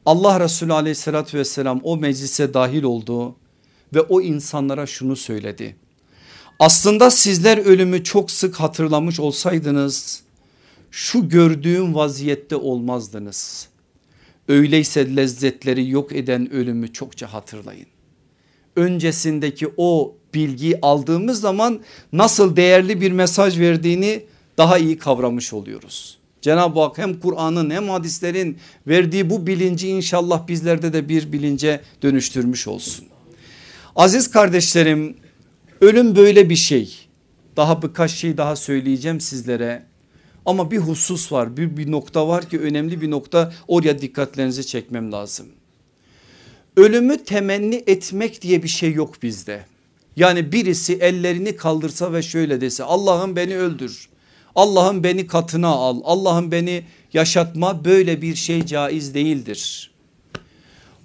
Allah 0.05 0.39
Resulü 0.39 0.73
aleyhissalatü 0.73 1.37
vesselam 1.37 1.81
o 1.83 1.97
meclise 1.97 2.53
dahil 2.53 2.83
oldu 2.83 3.35
ve 3.93 4.01
o 4.01 4.21
insanlara 4.21 4.85
şunu 4.85 5.15
söyledi. 5.15 5.84
Aslında 6.59 7.11
sizler 7.11 7.57
ölümü 7.57 8.03
çok 8.03 8.31
sık 8.31 8.55
hatırlamış 8.55 9.19
olsaydınız 9.19 10.23
şu 10.91 11.29
gördüğüm 11.29 11.95
vaziyette 11.95 12.55
olmazdınız. 12.55 13.67
Öyleyse 14.47 15.15
lezzetleri 15.15 15.89
yok 15.89 16.11
eden 16.11 16.53
ölümü 16.53 16.93
çokça 16.93 17.33
hatırlayın. 17.33 17.87
Öncesindeki 18.75 19.67
o 19.77 20.15
bilgiyi 20.33 20.79
aldığımız 20.81 21.41
zaman 21.41 21.79
nasıl 22.13 22.55
değerli 22.55 23.01
bir 23.01 23.11
mesaj 23.11 23.59
verdiğini 23.59 24.23
daha 24.57 24.77
iyi 24.77 24.97
kavramış 24.97 25.53
oluyoruz. 25.53 26.17
Cenab-ı 26.41 26.79
Hak 26.79 26.97
hem 26.97 27.19
Kur'an'ın 27.19 27.69
hem 27.69 27.89
hadislerin 27.89 28.57
verdiği 28.87 29.29
bu 29.29 29.47
bilinci 29.47 29.89
inşallah 29.89 30.47
bizlerde 30.47 30.93
de 30.93 31.09
bir 31.09 31.31
bilince 31.31 31.81
dönüştürmüş 32.01 32.67
olsun. 32.67 33.05
Aziz 33.95 34.31
kardeşlerim 34.31 35.17
ölüm 35.81 36.15
böyle 36.15 36.49
bir 36.49 36.55
şey. 36.55 37.07
Daha 37.57 37.81
birkaç 37.81 38.11
şey 38.11 38.37
daha 38.37 38.55
söyleyeceğim 38.55 39.21
sizlere. 39.21 39.83
Ama 40.45 40.71
bir 40.71 40.77
husus 40.77 41.31
var 41.31 41.57
bir, 41.57 41.77
bir 41.77 41.91
nokta 41.91 42.27
var 42.27 42.49
ki 42.49 42.59
önemli 42.59 43.01
bir 43.01 43.11
nokta 43.11 43.53
oraya 43.67 44.01
dikkatlerinizi 44.01 44.67
çekmem 44.67 45.11
lazım. 45.11 45.45
Ölümü 46.77 47.23
temenni 47.23 47.83
etmek 47.87 48.41
diye 48.41 48.63
bir 48.63 48.67
şey 48.67 48.93
yok 48.93 49.23
bizde. 49.23 49.65
Yani 50.15 50.51
birisi 50.51 50.93
ellerini 50.93 51.55
kaldırsa 51.55 52.13
ve 52.13 52.21
şöyle 52.21 52.61
dese 52.61 52.83
Allah'ım 52.83 53.35
beni 53.35 53.57
öldür. 53.57 54.09
Allah'ım 54.55 55.03
beni 55.03 55.27
katına 55.27 55.67
al. 55.67 56.01
Allah'ım 56.03 56.51
beni 56.51 56.83
yaşatma 57.13 57.85
böyle 57.85 58.21
bir 58.21 58.35
şey 58.35 58.65
caiz 58.65 59.13
değildir. 59.13 59.91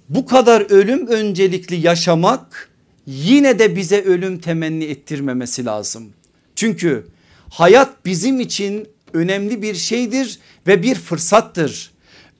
Bu 0.09 0.25
kadar 0.25 0.71
ölüm 0.71 1.07
öncelikli 1.07 1.75
yaşamak 1.75 2.70
yine 3.05 3.59
de 3.59 3.75
bize 3.75 4.03
ölüm 4.03 4.39
temenni 4.39 4.83
ettirmemesi 4.83 5.65
lazım. 5.65 6.09
Çünkü 6.55 7.07
hayat 7.49 8.05
bizim 8.05 8.39
için 8.39 8.87
önemli 9.13 9.61
bir 9.61 9.75
şeydir 9.75 10.39
ve 10.67 10.83
bir 10.83 10.95
fırsattır. 10.95 11.91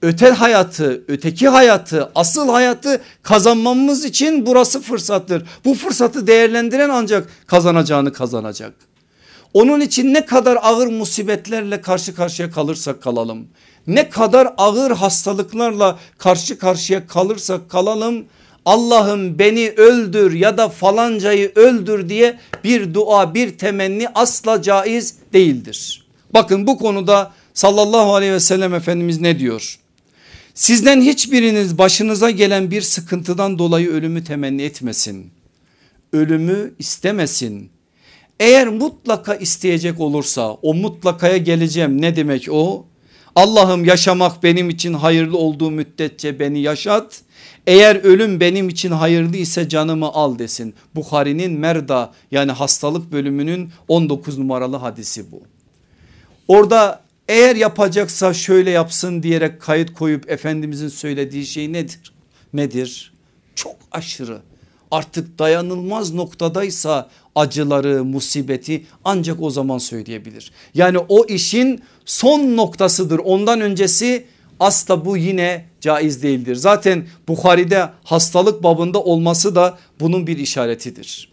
Öte 0.02 0.30
hayatı, 0.30 1.04
öteki 1.08 1.48
hayatı, 1.48 2.10
asıl 2.14 2.48
hayatı 2.48 3.00
kazanmamız 3.22 4.04
için 4.04 4.46
burası 4.46 4.80
fırsattır. 4.80 5.46
Bu 5.64 5.74
fırsatı 5.74 6.26
değerlendiren 6.26 6.88
ancak 6.88 7.28
kazanacağını 7.46 8.12
kazanacak. 8.12 8.74
Onun 9.54 9.80
için 9.80 10.14
ne 10.14 10.26
kadar 10.26 10.58
ağır 10.62 10.86
musibetlerle 10.86 11.80
karşı 11.80 12.14
karşıya 12.14 12.50
kalırsak 12.50 13.02
kalalım. 13.02 13.46
Ne 13.86 14.10
kadar 14.10 14.54
ağır 14.58 14.90
hastalıklarla 14.90 15.98
karşı 16.18 16.58
karşıya 16.58 17.06
kalırsak 17.06 17.70
kalalım. 17.70 18.24
Allah'ım 18.64 19.38
beni 19.38 19.70
öldür 19.70 20.32
ya 20.32 20.58
da 20.58 20.68
falancayı 20.68 21.52
öldür 21.54 22.08
diye 22.08 22.38
bir 22.64 22.94
dua 22.94 23.34
bir 23.34 23.58
temenni 23.58 24.08
asla 24.14 24.62
caiz 24.62 25.14
değildir. 25.32 26.06
Bakın 26.34 26.66
bu 26.66 26.78
konuda 26.78 27.32
sallallahu 27.54 28.14
aleyhi 28.14 28.32
ve 28.32 28.40
sellem 28.40 28.74
Efendimiz 28.74 29.20
ne 29.20 29.38
diyor? 29.38 29.78
Sizden 30.54 31.00
hiçbiriniz 31.00 31.78
başınıza 31.78 32.30
gelen 32.30 32.70
bir 32.70 32.82
sıkıntıdan 32.82 33.58
dolayı 33.58 33.90
ölümü 33.90 34.24
temenni 34.24 34.62
etmesin. 34.62 35.30
Ölümü 36.12 36.74
istemesin. 36.78 37.70
Eğer 38.40 38.68
mutlaka 38.68 39.34
isteyecek 39.34 40.00
olursa 40.00 40.52
o 40.52 40.74
mutlakaya 40.74 41.36
geleceğim 41.36 42.02
ne 42.02 42.16
demek 42.16 42.48
o? 42.50 42.86
Allah'ım 43.34 43.84
yaşamak 43.84 44.42
benim 44.42 44.70
için 44.70 44.94
hayırlı 44.94 45.38
olduğu 45.38 45.70
müddetçe 45.70 46.38
beni 46.38 46.60
yaşat. 46.60 47.22
Eğer 47.66 47.96
ölüm 47.96 48.40
benim 48.40 48.68
için 48.68 48.90
hayırlı 48.90 49.36
ise 49.36 49.68
canımı 49.68 50.06
al 50.06 50.38
desin. 50.38 50.74
Bukhari'nin 50.94 51.52
Merda 51.52 52.12
yani 52.30 52.52
hastalık 52.52 53.12
bölümünün 53.12 53.70
19 53.88 54.38
numaralı 54.38 54.76
hadisi 54.76 55.32
bu. 55.32 55.42
Orada 56.48 57.02
eğer 57.28 57.56
yapacaksa 57.56 58.34
şöyle 58.34 58.70
yapsın 58.70 59.22
diyerek 59.22 59.60
kayıt 59.60 59.94
koyup 59.94 60.30
Efendimizin 60.30 60.88
söylediği 60.88 61.46
şey 61.46 61.72
nedir? 61.72 62.12
Nedir? 62.52 63.12
Çok 63.54 63.76
aşırı 63.92 64.40
artık 64.92 65.38
dayanılmaz 65.38 66.14
noktadaysa 66.14 67.08
acıları 67.34 68.04
musibeti 68.04 68.86
ancak 69.04 69.42
o 69.42 69.50
zaman 69.50 69.78
söyleyebilir. 69.78 70.52
Yani 70.74 70.98
o 70.98 71.26
işin 71.26 71.82
son 72.04 72.56
noktasıdır 72.56 73.18
ondan 73.18 73.60
öncesi 73.60 74.26
asla 74.62 75.04
bu 75.04 75.16
yine 75.16 75.64
caiz 75.80 76.22
değildir. 76.22 76.54
Zaten 76.54 77.06
Bukhari'de 77.28 77.88
hastalık 78.04 78.62
babında 78.62 79.02
olması 79.02 79.54
da 79.54 79.78
bunun 80.00 80.26
bir 80.26 80.38
işaretidir. 80.38 81.32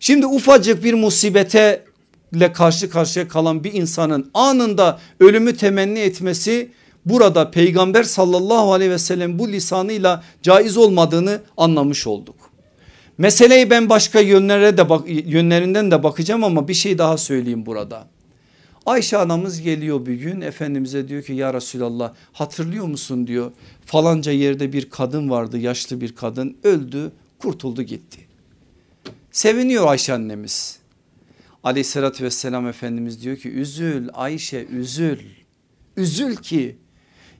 Şimdi 0.00 0.26
ufacık 0.26 0.84
bir 0.84 0.94
musibete 0.94 1.84
ile 2.32 2.52
karşı 2.52 2.90
karşıya 2.90 3.28
kalan 3.28 3.64
bir 3.64 3.72
insanın 3.72 4.30
anında 4.34 4.98
ölümü 5.20 5.56
temenni 5.56 5.98
etmesi 5.98 6.70
burada 7.04 7.50
peygamber 7.50 8.02
sallallahu 8.02 8.72
aleyhi 8.72 8.90
ve 8.90 8.98
sellem 8.98 9.38
bu 9.38 9.48
lisanıyla 9.48 10.22
caiz 10.42 10.76
olmadığını 10.76 11.40
anlamış 11.56 12.06
olduk. 12.06 12.36
Meseleyi 13.18 13.70
ben 13.70 13.88
başka 13.88 14.20
yönlere 14.20 14.76
de 14.76 14.88
bak, 14.88 15.02
yönlerinden 15.06 15.90
de 15.90 16.02
bakacağım 16.02 16.44
ama 16.44 16.68
bir 16.68 16.74
şey 16.74 16.98
daha 16.98 17.18
söyleyeyim 17.18 17.66
burada. 17.66 18.15
Ayşe 18.86 19.16
anamız 19.16 19.60
geliyor 19.60 20.06
bir 20.06 20.14
gün 20.14 20.40
Efendimiz'e 20.40 21.08
diyor 21.08 21.22
ki 21.22 21.32
ya 21.32 21.54
Resulallah 21.54 22.14
hatırlıyor 22.32 22.86
musun 22.86 23.26
diyor 23.26 23.52
falanca 23.84 24.32
yerde 24.32 24.72
bir 24.72 24.90
kadın 24.90 25.30
vardı 25.30 25.58
yaşlı 25.58 26.00
bir 26.00 26.14
kadın 26.14 26.56
öldü 26.62 27.12
kurtuldu 27.38 27.82
gitti. 27.82 28.18
Seviniyor 29.32 29.86
Ayşe 29.86 30.12
annemiz 30.12 30.78
aleyhissalatü 31.64 32.24
vesselam 32.24 32.68
Efendimiz 32.68 33.22
diyor 33.22 33.36
ki 33.36 33.48
üzül 33.50 34.08
Ayşe 34.12 34.64
üzül 34.64 35.18
üzül 35.96 36.36
ki 36.36 36.76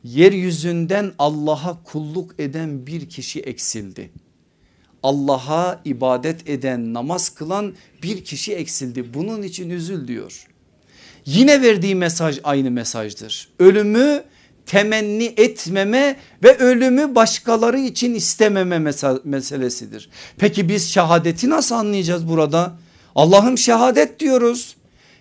yeryüzünden 0.05 1.13
Allah'a 1.19 1.83
kulluk 1.83 2.41
eden 2.41 2.87
bir 2.87 3.09
kişi 3.09 3.41
eksildi. 3.41 4.11
Allah'a 5.03 5.81
ibadet 5.85 6.49
eden 6.49 6.95
namaz 6.95 7.29
kılan 7.29 7.75
bir 8.03 8.25
kişi 8.25 8.55
eksildi 8.55 9.15
bunun 9.15 9.43
için 9.43 9.71
üzül 9.71 10.09
diyor. 10.09 10.47
Yine 11.27 11.63
verdiği 11.63 11.95
mesaj 11.95 12.39
aynı 12.45 12.71
mesajdır. 12.71 13.49
Ölümü 13.59 14.23
temenni 14.67 15.35
etmeme 15.37 16.17
ve 16.43 16.57
ölümü 16.59 17.15
başkaları 17.15 17.79
için 17.79 18.15
istememe 18.15 18.95
meselesidir. 19.25 20.09
Peki 20.39 20.69
biz 20.69 20.91
şehadeti 20.91 21.51
nasıl 21.51 21.75
anlayacağız 21.75 22.29
burada? 22.29 22.77
Allah'ım 23.15 23.59
şehadet 23.59 24.21
diyoruz. 24.21 24.77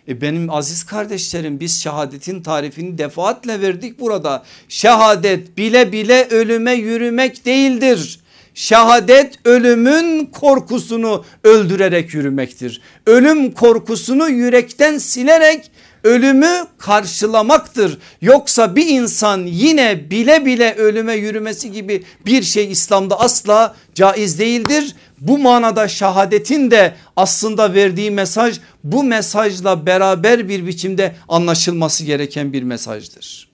E 0.08 0.22
benim 0.22 0.50
aziz 0.50 0.84
kardeşlerim 0.84 1.60
biz 1.60 1.82
şehadetin 1.82 2.42
tarifini 2.42 2.98
defaatle 2.98 3.62
verdik 3.62 4.00
burada. 4.00 4.44
Şehadet 4.70 5.58
bile 5.58 5.92
bile 5.92 6.28
ölüme 6.30 6.74
yürümek 6.74 7.46
değildir. 7.46 8.20
Şehadet 8.54 9.46
ölümün 9.46 10.26
korkusunu 10.26 11.26
öldürerek 11.44 12.14
yürümektir. 12.14 12.82
Ölüm 13.06 13.52
korkusunu 13.52 14.30
yürekten 14.30 14.98
silerek 14.98 15.72
ölümü 16.06 16.68
karşılamaktır. 16.78 17.98
Yoksa 18.22 18.76
bir 18.76 18.88
insan 18.88 19.46
yine 19.46 20.10
bile 20.10 20.46
bile 20.46 20.76
ölüme 20.76 21.14
yürümesi 21.14 21.72
gibi 21.72 22.04
bir 22.26 22.44
şey 22.44 22.72
İslam'da 22.72 23.20
asla 23.20 23.76
caiz 23.96 24.40
değildir. 24.40 24.96
Bu 25.22 25.38
manada 25.38 25.88
şehadetin 25.88 26.72
de 26.72 26.96
aslında 27.16 27.74
verdiği 27.74 28.12
mesaj 28.12 28.60
bu 28.84 29.04
mesajla 29.04 29.86
beraber 29.86 30.50
bir 30.50 30.68
biçimde 30.68 31.16
anlaşılması 31.28 32.06
gereken 32.06 32.54
bir 32.54 32.64
mesajdır. 32.64 33.50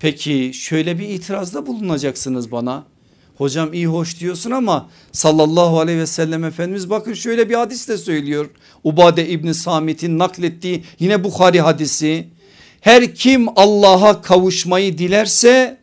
Peki 0.00 0.50
şöyle 0.54 0.98
bir 0.98 1.08
itirazda 1.08 1.66
bulunacaksınız 1.66 2.52
bana. 2.52 2.84
Hocam 3.38 3.72
iyi 3.72 3.86
hoş 3.86 4.20
diyorsun 4.20 4.50
ama 4.50 4.88
sallallahu 5.12 5.80
aleyhi 5.80 5.98
ve 5.98 6.06
sellem 6.06 6.44
Efendimiz 6.44 6.90
bakın 6.90 7.14
şöyle 7.14 7.48
bir 7.48 7.54
hadis 7.54 7.88
de 7.88 7.98
söylüyor. 7.98 8.50
Ubade 8.84 9.28
İbni 9.28 9.54
Samit'in 9.54 10.18
naklettiği 10.18 10.84
yine 10.98 11.24
Bukhari 11.24 11.60
hadisi. 11.60 12.28
Her 12.80 13.14
kim 13.14 13.48
Allah'a 13.56 14.22
kavuşmayı 14.22 14.98
dilerse 14.98 15.78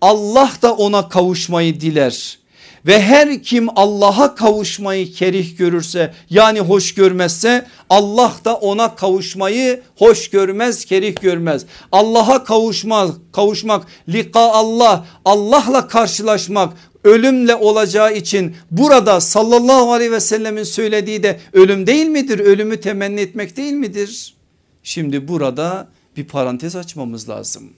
Allah 0.00 0.52
da 0.62 0.74
ona 0.74 1.08
kavuşmayı 1.08 1.80
diler. 1.80 2.38
Ve 2.86 3.02
her 3.02 3.42
kim 3.42 3.68
Allah'a 3.76 4.34
kavuşmayı 4.34 5.12
kerih 5.12 5.58
görürse 5.58 6.14
yani 6.30 6.60
hoş 6.60 6.94
görmezse 6.94 7.66
Allah 7.90 8.32
da 8.44 8.54
ona 8.54 8.94
kavuşmayı 8.94 9.82
hoş 9.96 10.30
görmez 10.30 10.84
kerih 10.84 11.20
görmez. 11.20 11.66
Allah'a 11.92 12.44
kavuşmak, 12.44 13.10
kavuşmak, 13.32 13.86
lika 14.08 14.40
Allah, 14.40 15.06
Allah'la 15.24 15.88
karşılaşmak 15.88 16.72
ölümle 17.04 17.54
olacağı 17.54 18.14
için 18.14 18.56
burada 18.70 19.20
sallallahu 19.20 19.92
aleyhi 19.92 20.12
ve 20.12 20.20
sellemin 20.20 20.64
söylediği 20.64 21.22
de 21.22 21.40
ölüm 21.52 21.86
değil 21.86 22.06
midir? 22.06 22.38
Ölümü 22.38 22.80
temenni 22.80 23.20
etmek 23.20 23.56
değil 23.56 23.72
midir? 23.72 24.36
Şimdi 24.82 25.28
burada 25.28 25.88
bir 26.16 26.24
parantez 26.24 26.76
açmamız 26.76 27.28
lazım. 27.28 27.72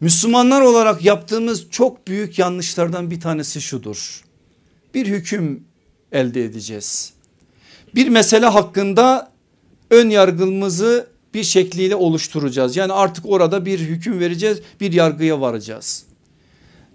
Müslümanlar 0.00 0.60
olarak 0.60 1.04
yaptığımız 1.04 1.70
çok 1.70 2.08
büyük 2.08 2.38
yanlışlardan 2.38 3.10
bir 3.10 3.20
tanesi 3.20 3.60
şudur. 3.60 4.24
Bir 4.94 5.06
hüküm 5.06 5.64
elde 6.12 6.44
edeceğiz. 6.44 7.12
Bir 7.94 8.08
mesele 8.08 8.46
hakkında 8.46 9.32
ön 9.90 10.10
yargımızı 10.10 11.06
bir 11.34 11.44
şekliyle 11.44 11.96
oluşturacağız. 11.96 12.76
Yani 12.76 12.92
artık 12.92 13.24
orada 13.28 13.66
bir 13.66 13.78
hüküm 13.78 14.20
vereceğiz 14.20 14.60
bir 14.80 14.92
yargıya 14.92 15.40
varacağız 15.40 16.04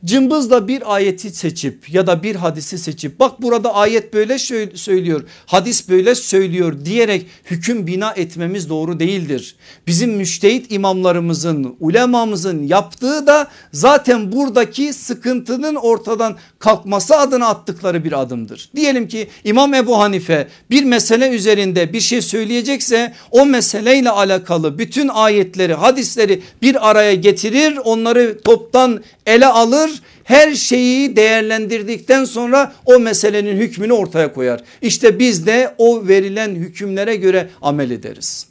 cımbızla 0.05 0.67
bir 0.67 0.95
ayeti 0.95 1.29
seçip 1.29 1.93
ya 1.93 2.07
da 2.07 2.23
bir 2.23 2.35
hadisi 2.35 2.77
seçip 2.77 3.19
bak 3.19 3.41
burada 3.41 3.75
ayet 3.75 4.13
böyle 4.13 4.39
söylüyor 4.75 5.23
hadis 5.45 5.89
böyle 5.89 6.15
söylüyor 6.15 6.85
diyerek 6.85 7.25
hüküm 7.45 7.87
bina 7.87 8.13
etmemiz 8.15 8.69
doğru 8.69 8.99
değildir. 8.99 9.55
Bizim 9.87 10.11
müştehit 10.11 10.71
imamlarımızın 10.71 11.75
ulemamızın 11.79 12.67
yaptığı 12.67 13.27
da 13.27 13.47
zaten 13.73 14.31
buradaki 14.31 14.93
sıkıntının 14.93 15.75
ortadan 15.75 16.37
kalkması 16.59 17.17
adına 17.17 17.47
attıkları 17.47 18.03
bir 18.03 18.21
adımdır. 18.21 18.69
Diyelim 18.75 19.07
ki 19.07 19.27
İmam 19.43 19.73
Ebu 19.73 19.99
Hanife 19.99 20.47
bir 20.69 20.83
mesele 20.83 21.29
üzerinde 21.29 21.93
bir 21.93 22.01
şey 22.01 22.21
söyleyecekse 22.21 23.13
o 23.31 23.45
meseleyle 23.45 24.09
alakalı 24.09 24.79
bütün 24.79 25.07
ayetleri 25.07 25.73
hadisleri 25.73 26.41
bir 26.61 26.89
araya 26.89 27.13
getirir 27.13 27.77
onları 27.83 28.41
toptan 28.41 29.03
ele 29.25 29.45
alır 29.45 29.88
her 30.29 30.55
şeyi 30.55 31.15
değerlendirdikten 31.15 32.25
sonra 32.25 32.73
o 32.85 32.99
meselenin 32.99 33.57
hükmünü 33.57 33.93
ortaya 33.93 34.33
koyar. 34.33 34.63
İşte 34.81 35.19
biz 35.19 35.45
de 35.45 35.75
o 35.77 36.07
verilen 36.07 36.55
hükümlere 36.55 37.15
göre 37.15 37.49
amel 37.61 37.91
ederiz. 37.91 38.45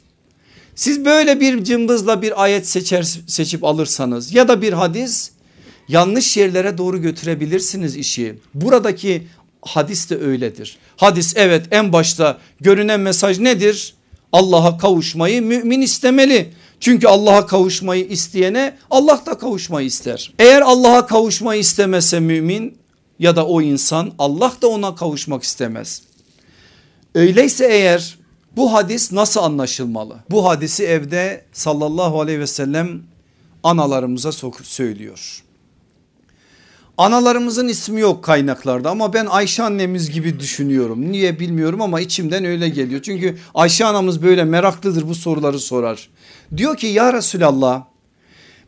Siz 0.75 1.05
böyle 1.05 1.39
bir 1.39 1.63
cımbızla 1.63 2.21
bir 2.21 2.43
ayet 2.43 2.67
seçer, 2.67 3.03
seçip 3.27 3.63
alırsanız 3.63 4.33
ya 4.33 4.47
da 4.47 4.61
bir 4.61 4.73
hadis 4.73 5.31
yanlış 5.87 6.37
yerlere 6.37 6.77
doğru 6.77 7.01
götürebilirsiniz 7.01 7.95
işi. 7.95 8.35
Buradaki 8.53 9.27
hadis 9.61 10.09
de 10.09 10.17
öyledir. 10.17 10.77
Hadis 10.97 11.33
evet 11.35 11.65
en 11.71 11.93
başta 11.93 12.37
görünen 12.61 12.99
mesaj 12.99 13.39
nedir? 13.39 13.93
Allah'a 14.31 14.77
kavuşmayı 14.77 15.41
mümin 15.41 15.81
istemeli. 15.81 16.49
Çünkü 16.79 17.07
Allah'a 17.07 17.45
kavuşmayı 17.45 18.07
isteyene 18.07 18.77
Allah 18.91 19.21
da 19.25 19.37
kavuşmayı 19.37 19.87
ister. 19.87 20.33
Eğer 20.39 20.61
Allah'a 20.61 21.05
kavuşmayı 21.05 21.61
istemese 21.61 22.19
mümin 22.19 22.77
ya 23.19 23.35
da 23.35 23.45
o 23.45 23.61
insan 23.61 24.11
Allah 24.19 24.53
da 24.61 24.67
ona 24.67 24.95
kavuşmak 24.95 25.43
istemez. 25.43 26.01
Öyleyse 27.15 27.65
eğer 27.65 28.17
bu 28.55 28.73
hadis 28.73 29.11
nasıl 29.11 29.39
anlaşılmalı? 29.39 30.15
Bu 30.29 30.45
hadisi 30.45 30.83
evde 30.83 31.45
sallallahu 31.53 32.21
aleyhi 32.21 32.39
ve 32.39 32.47
sellem 32.47 33.03
analarımıza 33.63 34.31
söylüyor. 34.63 35.43
Analarımızın 36.99 37.67
ismi 37.67 38.01
yok 38.01 38.23
kaynaklarda 38.23 38.89
ama 38.89 39.13
ben 39.13 39.25
Ayşe 39.25 39.63
annemiz 39.63 40.11
gibi 40.11 40.39
düşünüyorum. 40.39 41.11
Niye 41.11 41.39
bilmiyorum 41.39 41.81
ama 41.81 41.99
içimden 42.01 42.45
öyle 42.45 42.69
geliyor. 42.69 43.01
Çünkü 43.01 43.37
Ayşe 43.55 43.85
anamız 43.85 44.23
böyle 44.23 44.43
meraklıdır 44.43 45.07
bu 45.07 45.15
soruları 45.15 45.59
sorar. 45.59 46.09
Diyor 46.57 46.77
ki 46.77 46.87
ya 46.87 47.13
Resulallah 47.13 47.85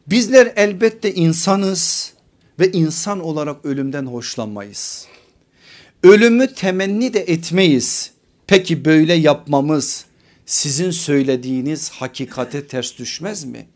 bizler 0.08 0.54
elbette 0.56 1.14
insanız 1.14 2.14
ve 2.60 2.72
insan 2.72 3.20
olarak 3.20 3.66
ölümden 3.66 4.06
hoşlanmayız. 4.06 5.08
Ölümü 6.04 6.54
temenni 6.54 7.14
de 7.14 7.20
etmeyiz. 7.20 8.12
Peki 8.48 8.86
böyle 8.86 9.14
yapmamız 9.14 10.06
sizin 10.46 10.92
söylediğiniz 10.92 11.90
hakikate 11.90 12.68
ters 12.68 12.98
düşmez 12.98 13.44
mi? 13.44 13.68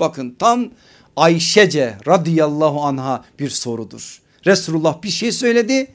Bakın 0.00 0.36
tam 0.38 0.70
Ayşece 1.16 1.96
radıyallahu 2.06 2.82
anha 2.82 3.24
bir 3.38 3.50
sorudur. 3.50 4.22
Resulullah 4.46 5.02
bir 5.02 5.10
şey 5.10 5.32
söyledi. 5.32 5.86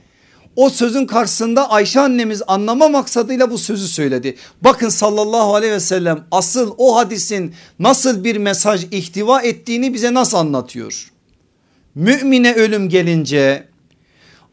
O 0.56 0.70
sözün 0.70 1.06
karşısında 1.06 1.70
Ayşe 1.70 2.00
annemiz 2.00 2.42
anlama 2.48 2.88
maksadıyla 2.88 3.52
bu 3.52 3.58
sözü 3.58 3.88
söyledi. 3.88 4.36
Bakın 4.62 4.90
sallallahu 4.90 5.56
aleyhi 5.56 5.74
ve 5.74 5.80
sellem 5.80 6.24
asıl 6.32 6.74
o 6.78 6.96
hadisin 6.96 7.54
nasıl 7.80 8.24
bir 8.24 8.38
mesaj 8.38 8.84
ihtiva 8.92 9.42
ettiğini 9.42 9.94
bize 9.94 10.14
nasıl 10.14 10.38
anlatıyor? 10.38 11.12
Mümine 11.96 12.54
ölüm 12.54 12.90
gelince 12.90 13.68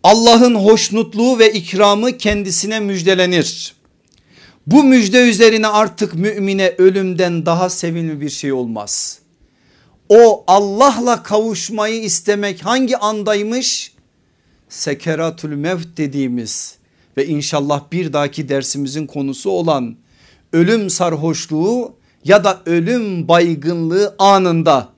Allah'ın 0.03 0.55
hoşnutluğu 0.55 1.39
ve 1.39 1.53
ikramı 1.53 2.19
kendisine 2.19 2.81
müjdelenir. 2.81 3.75
Bu 4.67 4.85
müjde 4.85 5.29
üzerine 5.29 5.67
artık 5.67 6.15
mümine 6.15 6.75
ölümden 6.79 7.47
daha 7.47 7.71
sevimli 7.71 8.21
bir 8.21 8.31
şey 8.31 8.53
olmaz 8.53 9.24
o 10.09 10.45
Allah'la 10.47 11.23
kavuşmayı 11.23 12.03
istemek 12.03 12.65
hangi 12.65 12.97
andaymış? 12.97 13.93
Sekeratül 14.69 15.57
mevt 15.57 15.97
dediğimiz 15.97 16.77
ve 17.17 17.27
inşallah 17.27 17.83
bir 17.93 18.13
dahaki 18.13 18.49
dersimizin 18.49 19.07
konusu 19.07 19.51
olan 19.51 19.97
ölüm 20.53 20.91
sarhoşluğu 20.91 21.95
ya 22.25 22.45
da 22.45 22.61
ölüm 22.67 23.29
baygınlığı 23.29 24.15
anında 24.19 24.89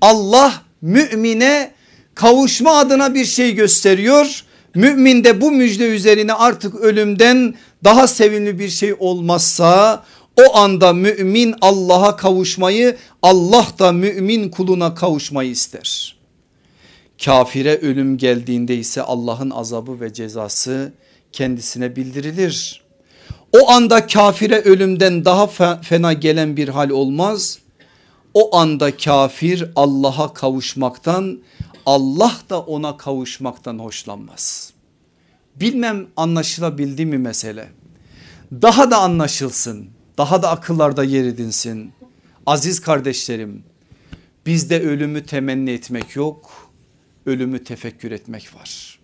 Allah 0.00 0.62
mümine 0.82 1.72
kavuşma 2.14 2.78
adına 2.78 3.14
bir 3.14 3.24
şey 3.24 3.54
gösteriyor. 3.54 4.44
Mümin 4.74 5.24
de 5.24 5.40
bu 5.40 5.50
müjde 5.50 5.88
üzerine 5.88 6.32
artık 6.34 6.74
ölümden 6.74 7.54
daha 7.84 8.06
sevimli 8.06 8.58
bir 8.58 8.68
şey 8.68 8.94
olmazsa 8.98 10.04
o 10.40 10.56
anda 10.56 10.92
mümin 10.92 11.54
Allah'a 11.60 12.16
kavuşmayı 12.16 12.96
Allah 13.22 13.66
da 13.78 13.92
mümin 13.92 14.48
kuluna 14.48 14.94
kavuşmayı 14.94 15.50
ister. 15.50 16.16
Kafire 17.24 17.76
ölüm 17.76 18.18
geldiğinde 18.18 18.76
ise 18.76 19.02
Allah'ın 19.02 19.50
azabı 19.50 20.00
ve 20.00 20.12
cezası 20.12 20.92
kendisine 21.32 21.96
bildirilir. 21.96 22.82
O 23.60 23.70
anda 23.70 24.06
kafire 24.06 24.60
ölümden 24.60 25.24
daha 25.24 25.46
fena 25.82 26.12
gelen 26.12 26.56
bir 26.56 26.68
hal 26.68 26.90
olmaz. 26.90 27.58
O 28.34 28.56
anda 28.56 28.96
kafir 28.96 29.70
Allah'a 29.76 30.34
kavuşmaktan 30.34 31.38
Allah 31.86 32.32
da 32.50 32.60
ona 32.60 32.96
kavuşmaktan 32.96 33.78
hoşlanmaz. 33.78 34.72
Bilmem 35.56 36.06
anlaşılabildi 36.16 37.06
mi 37.06 37.18
mesele? 37.18 37.68
Daha 38.52 38.90
da 38.90 38.98
anlaşılsın 38.98 39.90
daha 40.18 40.42
da 40.42 40.50
akıllarda 40.50 41.04
yer 41.04 41.24
edinsin. 41.24 41.92
Aziz 42.46 42.80
kardeşlerim 42.80 43.62
bizde 44.46 44.80
ölümü 44.80 45.26
temenni 45.26 45.70
etmek 45.70 46.16
yok 46.16 46.70
ölümü 47.26 47.64
tefekkür 47.64 48.10
etmek 48.10 48.54
var. 48.54 48.98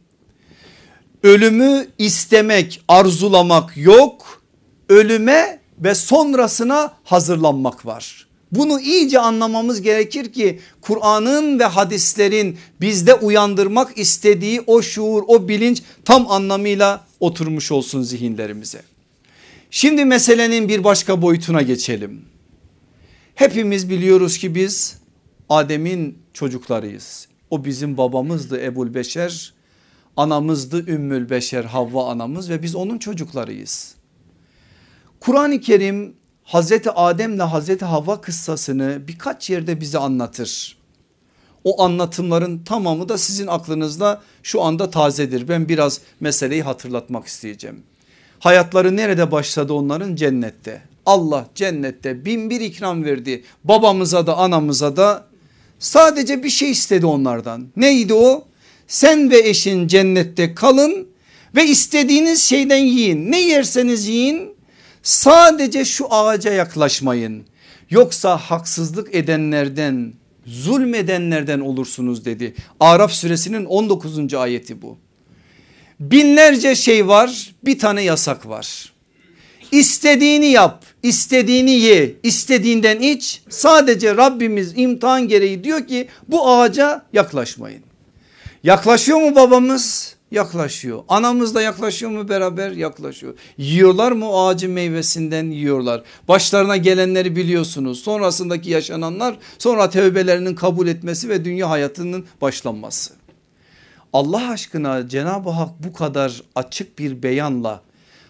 Ölümü 1.23 1.87
istemek 1.99 2.83
arzulamak 2.89 3.77
yok 3.77 4.43
ölüme 4.89 5.61
ve 5.79 5.95
sonrasına 5.95 6.95
hazırlanmak 7.05 7.87
var. 7.87 8.27
Bunu 8.53 8.81
iyice 8.81 9.19
anlamamız 9.19 9.83
gerekir 9.83 10.33
ki 10.33 10.61
Kur'an'ın 10.81 11.59
ve 11.59 11.65
hadislerin 11.65 12.59
bizde 12.81 13.15
uyandırmak 13.15 13.99
istediği 13.99 14.61
o 14.67 14.83
şuur 14.83 15.23
o 15.27 15.49
bilinç 15.49 15.83
tam 16.05 16.31
anlamıyla 16.31 17.07
oturmuş 17.21 17.73
olsun 17.73 18.03
zihinlerimize. 18.03 18.83
Şimdi 19.77 20.05
meselenin 20.05 20.69
bir 20.69 20.85
başka 20.85 21.23
boyutuna 21.23 21.63
geçelim. 21.63 22.25
Hepimiz 23.35 23.91
biliyoruz 23.91 24.39
ki 24.39 24.55
biz 24.55 24.99
Adem'in 25.49 26.19
çocuklarıyız. 26.33 27.29
O 27.51 27.65
bizim 27.65 27.97
babamızdı 27.97 28.63
Ebul 28.63 28.95
Beşer, 28.95 29.55
anamızdı 30.17 30.91
Ümmül 30.91 31.31
Beşer 31.31 31.65
Havva 31.65 32.11
anamız 32.11 32.51
ve 32.51 32.63
biz 32.63 32.75
onun 32.75 32.99
çocuklarıyız. 32.99 33.95
Kur'an-ı 35.21 35.61
Kerim 35.61 36.15
Hazreti 36.45 36.91
Adem 36.91 37.35
ile 37.35 37.43
Hazreti 37.43 37.85
Havva 37.85 38.21
kıssasını 38.21 39.03
birkaç 39.09 39.51
yerde 39.51 39.81
bize 39.81 39.99
anlatır. 39.99 40.79
O 41.65 41.83
anlatımların 41.83 42.65
tamamı 42.65 43.09
da 43.09 43.19
sizin 43.19 43.47
aklınızda 43.47 44.23
şu 44.43 44.63
anda 44.63 44.91
tazedir. 44.91 45.49
Ben 45.49 45.69
biraz 45.69 46.01
meseleyi 46.21 46.63
hatırlatmak 46.63 47.27
isteyeceğim. 47.27 47.83
Hayatları 48.39 48.97
nerede 48.97 49.31
başladı 49.31 49.73
onların? 49.73 50.17
Cennette. 50.17 50.83
Allah 51.07 51.47
cennette 51.55 52.25
bin 52.25 52.51
bir 52.51 52.61
ikram 52.61 53.05
verdi. 53.05 53.45
Babamıza 53.65 54.27
da 54.27 54.37
anamıza 54.37 54.97
da 54.97 55.27
sadece 55.79 56.43
bir 56.43 56.51
şey 56.51 56.71
istedi 56.71 57.07
onlardan. 57.07 57.67
Neydi 57.77 58.15
o? 58.15 58.45
Sen 58.89 59.31
ve 59.31 59.49
eşin 59.49 59.87
cennette 59.87 60.55
kalın 60.55 61.09
ve 61.57 61.67
istediğiniz 61.67 62.43
şeyden 62.43 62.85
yiyin. 62.85 63.33
Ne 63.33 63.41
yerseniz 63.41 64.09
yiyin 64.09 64.51
sadece 65.03 65.85
şu 65.85 66.15
ağaca 66.15 66.53
yaklaşmayın. 66.53 67.45
Yoksa 67.91 68.37
haksızlık 68.37 69.15
edenlerden 69.15 70.13
zulmedenlerden 70.47 71.61
olursunuz 71.61 72.25
dedi. 72.25 72.55
Araf 72.81 73.13
suresinin 73.13 73.65
19. 73.65 74.35
ayeti 74.35 74.83
bu. 74.83 74.99
Binlerce 76.01 76.75
şey 76.75 77.09
var 77.09 77.55
bir 77.65 77.79
tane 77.79 78.03
yasak 78.03 78.49
var. 78.49 78.93
İstediğini 79.73 80.47
yap, 80.47 80.85
istediğini 81.03 81.71
ye, 81.71 82.15
istediğinden 82.23 83.01
iç. 83.01 83.43
Sadece 83.49 84.17
Rabbimiz 84.17 84.73
imtihan 84.77 85.29
gereği 85.29 85.65
diyor 85.65 85.87
ki 85.87 86.09
bu 86.29 86.51
ağaca 86.51 87.03
yaklaşmayın. 87.13 87.83
Yaklaşıyor 88.63 89.19
mu 89.19 89.37
babamız? 89.37 90.17
Yaklaşıyor. 90.31 91.03
Anamız 91.09 91.55
da 91.55 91.63
yaklaşıyor 91.63 92.11
mu 92.11 92.29
beraber? 92.29 92.71
Yaklaşıyor. 92.71 93.35
Yiyorlar 93.59 94.13
mı 94.13 94.27
ağacın 94.33 94.71
meyvesinden? 94.71 95.51
Yiyorlar. 95.51 96.03
Başlarına 96.29 96.77
gelenleri 96.77 97.37
biliyorsunuz. 97.37 98.01
Sonrasındaki 98.01 98.71
yaşananlar 98.71 99.39
sonra 99.59 99.91
tevbelerinin 99.91 100.55
kabul 100.55 100.87
etmesi 100.87 101.29
ve 101.29 101.45
dünya 101.45 101.71
hayatının 101.71 102.25
başlanması. 102.41 103.13
Allah 104.17 104.51
aşkına 104.51 105.09
Cenab-ı 105.09 105.51
Hak 105.51 105.71
bu 105.85 105.93
kadar 105.93 106.43
açık 106.55 106.99
bir 106.99 107.23
beyanla 107.23 107.83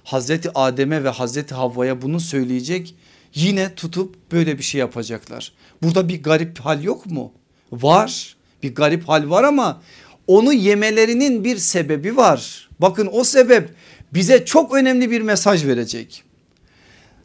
Hazreti 0.05 0.51
Adem'e 0.55 1.05
ve 1.05 1.09
Hazreti 1.09 1.55
Havva'ya 1.55 2.03
bunu 2.03 2.21
söyleyecek 2.21 2.95
yine 3.35 3.75
tutup 3.75 4.33
böyle 4.33 4.59
bir 4.59 4.63
şey 4.63 4.79
yapacaklar. 4.79 5.53
Burada 5.83 6.09
bir 6.09 6.23
garip 6.23 6.61
hal 6.61 6.83
yok 6.83 7.07
mu? 7.07 7.33
Var 7.73 8.37
bir 8.63 8.75
garip 8.75 9.09
hal 9.09 9.31
var 9.31 9.45
ama 9.45 9.83
onu 10.27 10.53
yemelerinin 10.53 11.45
bir 11.45 11.57
sebebi 11.57 12.17
var. 12.17 12.69
Bakın 12.79 13.09
o 13.13 13.25
sebep 13.25 13.75
bize 14.15 14.45
çok 14.45 14.75
önemli 14.75 15.11
bir 15.11 15.21
mesaj 15.21 15.67
verecek. 15.67 16.23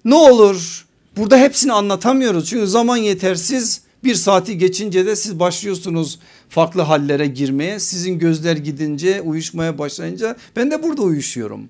Ne 0.06 0.16
olur 0.16 0.88
burada 1.18 1.38
hepsini 1.38 1.74
anlatamıyoruz 1.74 2.50
çünkü 2.50 2.68
zaman 2.68 2.98
yetersiz 2.98 3.82
bir 4.04 4.16
saati 4.16 4.58
geçince 4.58 5.06
de 5.06 5.16
siz 5.16 5.40
başlıyorsunuz 5.40 6.20
farklı 6.50 6.82
hallere 6.82 7.28
girmeye. 7.28 7.80
Sizin 7.80 8.20
gözler 8.20 8.58
gidince 8.58 9.22
uyuşmaya 9.22 9.78
başlayınca 9.78 10.36
ben 10.56 10.72
de 10.72 10.84
burada 10.84 11.02
uyuşuyorum. 11.02 11.70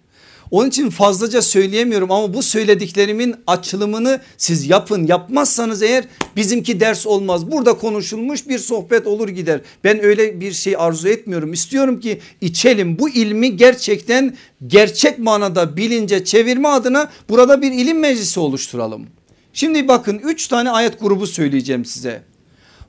Onun 0.52 0.70
için 0.70 0.90
fazlaca 0.90 1.42
söyleyemiyorum 1.42 2.12
ama 2.12 2.34
bu 2.34 2.44
söylediklerimin 2.44 3.36
açılımını 3.48 4.22
siz 4.38 4.70
yapın. 4.70 5.08
Yapmazsanız 5.08 5.82
eğer 5.82 6.06
bizimki 6.36 6.80
ders 6.80 7.08
olmaz. 7.08 7.52
Burada 7.52 7.74
konuşulmuş 7.74 8.48
bir 8.48 8.60
sohbet 8.60 9.08
olur 9.08 9.30
gider. 9.30 9.62
Ben 9.84 10.04
öyle 10.04 10.42
bir 10.42 10.52
şey 10.52 10.76
arzu 10.78 11.08
etmiyorum. 11.08 11.54
İstiyorum 11.54 12.00
ki 12.00 12.20
içelim 12.42 13.00
bu 13.00 13.10
ilmi 13.10 13.58
gerçekten 13.58 14.38
gerçek 14.68 15.20
manada 15.20 15.78
bilince 15.78 16.26
çevirme 16.26 16.70
adına 16.70 17.10
burada 17.30 17.62
bir 17.62 17.72
ilim 17.72 18.00
meclisi 18.00 18.40
oluşturalım. 18.40 19.08
Şimdi 19.54 19.88
bakın 19.88 20.18
3 20.24 20.48
tane 20.48 20.70
ayet 20.70 21.00
grubu 21.00 21.28
söyleyeceğim 21.28 21.86
size. 21.86 22.24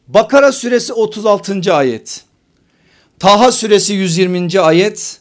Bakara 0.08 0.52
suresi 0.52 0.92
36. 0.92 1.74
ayet. 1.74 2.24
Taha 3.18 3.52
suresi 3.52 3.92
120. 3.92 4.60
ayet. 4.60 5.20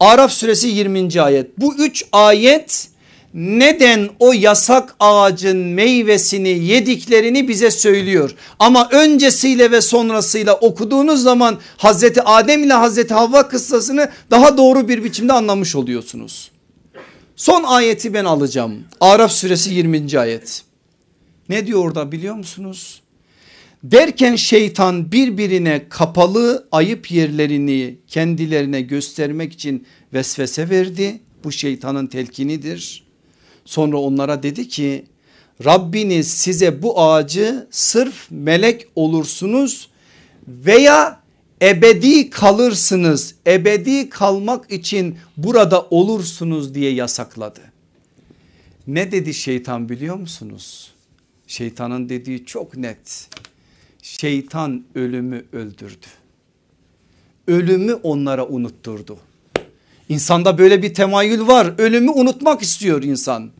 Araf 0.00 0.32
suresi 0.32 0.68
20. 0.68 1.22
ayet. 1.22 1.58
Bu 1.58 1.74
üç 1.74 2.04
ayet 2.12 2.88
neden 3.34 4.08
o 4.18 4.32
yasak 4.32 4.94
ağacın 5.00 5.56
meyvesini 5.56 6.48
yediklerini 6.48 7.48
bize 7.48 7.70
söylüyor. 7.70 8.34
Ama 8.58 8.88
öncesiyle 8.92 9.70
ve 9.70 9.80
sonrasıyla 9.80 10.54
okuduğunuz 10.54 11.22
zaman 11.22 11.58
Hazreti 11.76 12.22
Adem 12.22 12.64
ile 12.64 12.72
Hazreti 12.72 13.14
Havva 13.14 13.48
kıssasını 13.48 14.08
daha 14.30 14.56
doğru 14.56 14.88
bir 14.88 15.04
biçimde 15.04 15.32
anlamış 15.32 15.76
oluyorsunuz. 15.76 16.51
Son 17.36 17.62
ayeti 17.62 18.14
ben 18.14 18.24
alacağım. 18.24 18.84
Araf 19.00 19.32
suresi 19.32 19.74
20. 19.74 20.18
ayet. 20.18 20.62
Ne 21.48 21.66
diyor 21.66 21.84
orada 21.84 22.12
biliyor 22.12 22.34
musunuz? 22.34 23.02
Derken 23.84 24.36
şeytan 24.36 25.12
birbirine 25.12 25.88
kapalı 25.88 26.68
ayıp 26.72 27.10
yerlerini 27.10 27.96
kendilerine 28.08 28.80
göstermek 28.80 29.52
için 29.52 29.86
vesvese 30.12 30.70
verdi. 30.70 31.20
Bu 31.44 31.52
şeytanın 31.52 32.06
telkinidir. 32.06 33.04
Sonra 33.64 33.96
onlara 33.96 34.42
dedi 34.42 34.68
ki 34.68 35.04
Rabbiniz 35.64 36.30
size 36.30 36.82
bu 36.82 37.00
ağacı 37.00 37.66
sırf 37.70 38.26
melek 38.30 38.86
olursunuz 38.96 39.88
veya 40.48 41.21
ebedi 41.62 42.30
kalırsınız. 42.30 43.34
Ebedi 43.46 44.08
kalmak 44.08 44.72
için 44.72 45.18
burada 45.36 45.86
olursunuz 45.90 46.74
diye 46.74 46.92
yasakladı. 46.92 47.60
Ne 48.86 49.12
dedi 49.12 49.34
şeytan 49.34 49.88
biliyor 49.88 50.16
musunuz? 50.16 50.92
Şeytanın 51.46 52.08
dediği 52.08 52.44
çok 52.46 52.76
net 52.76 53.28
şeytan 54.02 54.84
ölümü 54.94 55.44
öldürdü. 55.52 56.06
Ölümü 57.48 57.94
onlara 57.94 58.46
unutturdu. 58.48 59.18
İnsanda 60.08 60.58
böyle 60.58 60.82
bir 60.82 60.94
temayül 60.94 61.46
var 61.46 61.74
ölümü 61.78 62.10
unutmak 62.10 62.62
istiyor 62.62 63.02
insan. 63.02 63.50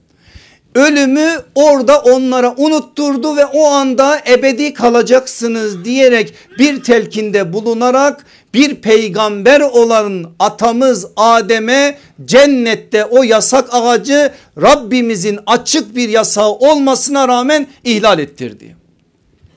Ölümü 0.75 1.31
orada 1.55 1.99
onlara 1.99 2.55
unutturdu 2.57 3.37
ve 3.37 3.47
o 3.47 3.67
anda 3.67 4.21
ebedi 4.29 4.75
kalacaksınız 4.75 5.85
diyerek 5.85 6.35
bir 6.59 6.83
telkinde 6.83 7.53
bulunarak 7.53 8.27
bir 8.55 8.75
peygamber 8.75 9.61
olan 9.61 10.33
atamız 10.39 11.07
Adem'e 11.17 11.99
cennette 12.25 13.05
o 13.05 13.23
yasak 13.23 13.69
ağacı 13.73 14.33
Rabbimizin 14.63 15.39
açık 15.47 15.97
bir 15.97 16.09
yasağı 16.09 16.51
olmasına 16.51 17.29
rağmen 17.29 17.67
ihlal 17.85 18.19
ettirdi. 18.19 18.77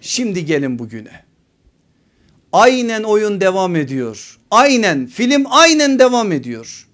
Şimdi 0.02 0.46
gelin 0.46 0.80
bugüne. 0.80 1.26
Aynen 2.54 3.04
oyun 3.04 3.42
devam 3.42 3.76
ediyor. 3.76 4.38
Aynen 4.52 5.06
film 5.06 5.44
aynen 5.50 6.00
devam 6.00 6.32
ediyor. 6.32 6.88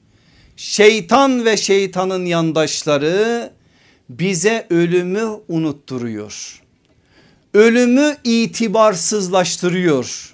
Şeytan 0.55 1.45
ve 1.45 1.57
şeytanın 1.57 2.25
yandaşları 2.25 3.49
bize 4.19 4.67
ölümü 4.69 5.27
unutturuyor. 5.47 6.61
Ölümü 7.53 8.17
itibarsızlaştırıyor. 8.23 10.33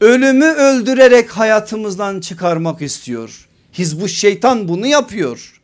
Ölümü 0.00 0.44
öldürerek 0.44 1.30
hayatımızdan 1.30 2.20
çıkarmak 2.20 2.82
istiyor. 2.82 3.48
Hizbu 3.72 4.08
şeytan 4.08 4.68
bunu 4.68 4.86
yapıyor. 4.86 5.60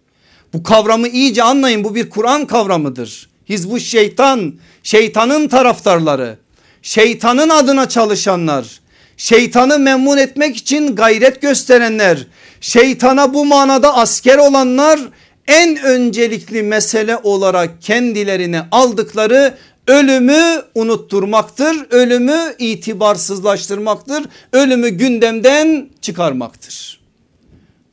Bu 0.52 0.62
kavramı 0.62 1.08
iyice 1.08 1.42
anlayın 1.42 1.84
bu 1.84 1.94
bir 1.94 2.10
Kur'an 2.10 2.46
kavramıdır. 2.46 3.30
Hizbu 3.48 3.80
şeytan 3.80 4.54
şeytanın 4.82 5.48
taraftarları 5.48 6.38
şeytanın 6.82 7.48
adına 7.48 7.88
çalışanlar 7.88 8.80
şeytanı 9.16 9.78
memnun 9.78 10.16
etmek 10.16 10.56
için 10.56 10.96
gayret 10.96 11.42
gösterenler 11.42 12.26
şeytana 12.60 13.34
bu 13.34 13.44
manada 13.44 13.96
asker 13.96 14.38
olanlar 14.38 15.00
en 15.46 15.82
öncelikli 15.82 16.62
mesele 16.62 17.16
olarak 17.16 17.82
kendilerine 17.82 18.66
aldıkları 18.70 19.54
ölümü 19.86 20.62
unutturmaktır. 20.74 21.86
Ölümü 21.90 22.54
itibarsızlaştırmaktır. 22.58 24.24
Ölümü 24.52 24.88
gündemden 24.88 25.90
çıkarmaktır. 26.00 27.02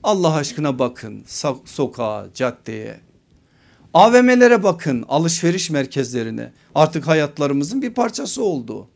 Allah 0.03 0.33
aşkına 0.33 0.79
bakın 0.79 1.23
sokağa, 1.65 2.27
caddeye. 2.35 2.99
AVM'lere 3.93 4.63
bakın, 4.63 5.05
alışveriş 5.07 5.69
merkezlerine. 5.69 6.51
Artık 6.75 7.07
hayatlarımızın 7.07 7.81
bir 7.81 7.93
parçası 7.93 8.43
oldu. 8.43 8.87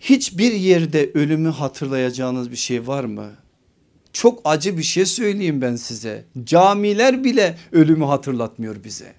Hiçbir 0.00 0.52
yerde 0.52 1.10
ölümü 1.14 1.48
hatırlayacağınız 1.48 2.50
bir 2.50 2.56
şey 2.56 2.86
var 2.86 3.04
mı? 3.04 3.30
Çok 4.12 4.40
acı 4.44 4.78
bir 4.78 4.82
şey 4.82 5.06
söyleyeyim 5.06 5.60
ben 5.62 5.76
size. 5.76 6.24
Camiler 6.44 7.24
bile 7.24 7.58
ölümü 7.72 8.04
hatırlatmıyor 8.04 8.84
bize. 8.84 9.12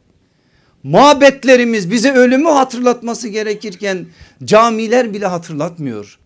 Mabetlerimiz 0.83 1.91
bize 1.91 2.11
ölümü 2.11 2.49
hatırlatması 2.49 3.27
gerekirken 3.27 4.05
camiler 4.43 5.13
bile 5.13 5.25
hatırlatmıyor. 5.25 6.19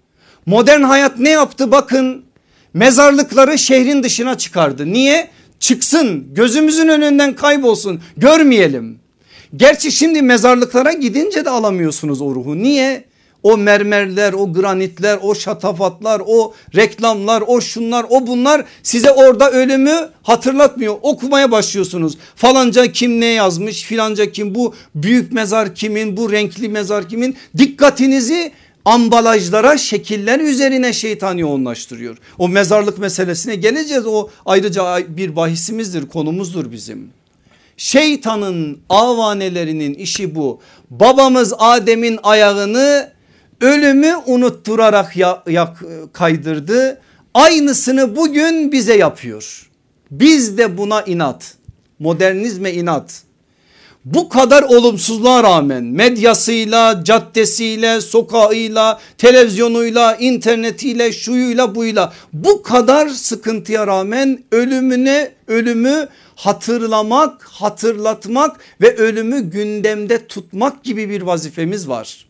Modern 0.45 0.81
hayat 0.81 1.19
ne 1.19 1.29
yaptı 1.29 1.71
bakın 1.71 2.25
mezarlıkları 2.73 3.57
şehrin 3.57 4.03
dışına 4.03 4.37
çıkardı. 4.37 4.93
Niye? 4.93 5.29
Çıksın 5.59 6.33
gözümüzün 6.33 6.87
önünden 6.87 7.35
kaybolsun 7.35 8.01
görmeyelim. 8.17 8.99
Gerçi 9.55 9.91
şimdi 9.91 10.21
mezarlıklara 10.21 10.93
gidince 10.93 11.45
de 11.45 11.49
alamıyorsunuz 11.49 12.21
o 12.21 12.35
ruhu. 12.35 12.57
Niye? 12.57 13.05
O 13.45 13.57
mermerler, 13.57 14.33
o 14.33 14.53
granitler, 14.53 15.19
o 15.21 15.35
şatafatlar, 15.35 16.21
o 16.25 16.53
reklamlar, 16.75 17.43
o 17.47 17.61
şunlar, 17.61 18.05
o 18.09 18.27
bunlar 18.27 18.65
size 18.83 19.11
orada 19.11 19.51
ölümü 19.51 20.09
hatırlatmıyor. 20.23 20.95
Okumaya 21.01 21.51
başlıyorsunuz. 21.51 22.17
Falanca 22.35 22.91
kim 22.91 23.21
ne 23.21 23.25
yazmış, 23.25 23.83
filanca 23.83 24.31
kim 24.31 24.55
bu 24.55 24.73
büyük 24.95 25.33
mezar 25.33 25.75
kimin, 25.75 26.17
bu 26.17 26.31
renkli 26.31 26.69
mezar 26.69 27.09
kimin? 27.09 27.35
Dikkatinizi 27.57 28.51
ambalajlara 28.85 29.77
şekiller 29.77 30.39
üzerine 30.39 30.93
şeytan 30.93 31.37
yoğunlaştırıyor. 31.37 32.17
O 32.37 32.47
mezarlık 32.49 32.97
meselesine 32.97 33.55
geleceğiz 33.55 34.05
o 34.05 34.29
ayrıca 34.45 34.97
bir 35.07 35.35
bahisimizdir 35.35 36.07
konumuzdur 36.07 36.71
bizim. 36.71 37.09
Şeytanın 37.77 38.79
avanelerinin 38.89 39.93
işi 39.93 40.35
bu. 40.35 40.59
Babamız 40.89 41.53
Adem'in 41.57 42.19
ayağını 42.23 43.14
ölümü 43.61 44.15
unutturarak 44.25 45.17
ya, 45.17 45.43
ya, 45.47 45.73
kaydırdı. 46.13 47.01
Aynısını 47.33 48.15
bugün 48.15 48.71
bize 48.71 48.97
yapıyor. 48.97 49.69
Biz 50.11 50.57
de 50.57 50.77
buna 50.77 51.01
inat. 51.01 51.53
Modernizme 51.99 52.71
inat. 52.71 53.25
Bu 54.05 54.29
kadar 54.29 54.63
olumsuzluğa 54.63 55.43
rağmen 55.43 55.83
medyasıyla, 55.83 57.03
caddesiyle, 57.03 58.01
sokağıyla, 58.01 58.99
televizyonuyla, 59.17 60.15
internetiyle, 60.15 61.13
şuyuyla, 61.13 61.75
buyla 61.75 62.13
bu 62.33 62.63
kadar 62.63 63.07
sıkıntıya 63.09 63.87
rağmen 63.87 64.43
ölümüne 64.51 65.31
ölümü 65.47 66.07
hatırlamak, 66.35 67.43
hatırlatmak 67.43 68.59
ve 68.81 68.95
ölümü 68.95 69.39
gündemde 69.39 70.27
tutmak 70.27 70.83
gibi 70.83 71.09
bir 71.09 71.21
vazifemiz 71.21 71.89
var. 71.89 72.25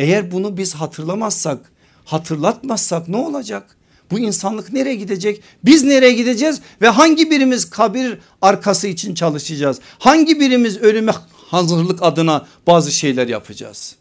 Eğer 0.00 0.30
bunu 0.30 0.56
biz 0.56 0.74
hatırlamazsak, 0.74 1.72
hatırlatmazsak 2.04 3.08
ne 3.08 3.16
olacak? 3.16 3.76
Bu 4.10 4.18
insanlık 4.18 4.72
nereye 4.72 4.94
gidecek? 4.94 5.42
Biz 5.64 5.84
nereye 5.84 6.12
gideceğiz? 6.12 6.60
Ve 6.82 6.88
hangi 6.88 7.30
birimiz 7.30 7.70
kabir 7.70 8.18
arkası 8.42 8.88
için 8.88 9.14
çalışacağız? 9.14 9.80
Hangi 9.98 10.40
birimiz 10.40 10.78
ölüme 10.78 11.12
hazırlık 11.32 12.02
adına 12.02 12.46
bazı 12.66 12.92
şeyler 12.92 13.28
yapacağız? 13.28 13.96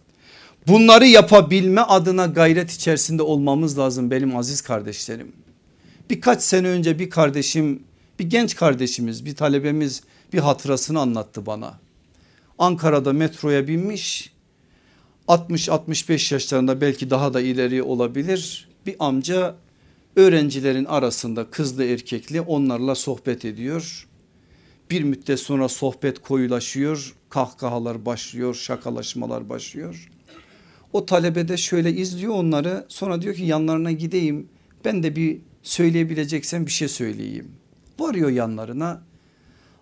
Bunları 0.67 1.05
yapabilme 1.05 1.81
adına 1.81 2.25
gayret 2.25 2.71
içerisinde 2.71 3.23
olmamız 3.23 3.77
lazım 3.77 4.11
benim 4.11 4.37
aziz 4.37 4.61
kardeşlerim. 4.61 5.31
Birkaç 6.09 6.41
sene 6.41 6.67
önce 6.67 6.99
bir 6.99 7.09
kardeşim 7.09 7.83
bir 8.19 8.29
genç 8.29 8.55
kardeşimiz 8.55 9.25
bir 9.25 9.35
talebemiz 9.35 10.01
bir 10.33 10.39
hatırasını 10.39 10.99
anlattı 10.99 11.45
bana. 11.45 11.79
Ankara'da 12.59 13.13
metroya 13.13 13.67
binmiş 13.67 14.31
60-65 15.29 16.33
yaşlarında 16.33 16.81
belki 16.81 17.09
daha 17.09 17.33
da 17.33 17.41
ileri 17.41 17.83
olabilir 17.83 18.69
bir 18.85 18.95
amca 18.99 19.55
öğrencilerin 20.15 20.85
arasında 20.85 21.49
kızlı 21.49 21.83
erkekli 21.83 22.41
onlarla 22.41 22.95
sohbet 22.95 23.45
ediyor. 23.45 24.07
Bir 24.91 25.03
müddet 25.03 25.39
sonra 25.39 25.69
sohbet 25.69 26.19
koyulaşıyor 26.19 27.15
kahkahalar 27.29 28.05
başlıyor 28.05 28.55
şakalaşmalar 28.55 29.49
başlıyor. 29.49 30.09
O 30.93 31.05
talebe 31.05 31.47
de 31.47 31.57
şöyle 31.57 31.93
izliyor 31.93 32.33
onları 32.33 32.85
sonra 32.87 33.21
diyor 33.21 33.35
ki 33.35 33.43
yanlarına 33.43 33.91
gideyim 33.91 34.47
ben 34.85 35.03
de 35.03 35.15
bir 35.15 35.37
söyleyebileceksem 35.63 36.65
bir 36.65 36.71
şey 36.71 36.87
söyleyeyim. 36.87 37.51
Varıyor 37.99 38.29
yanlarına 38.29 39.01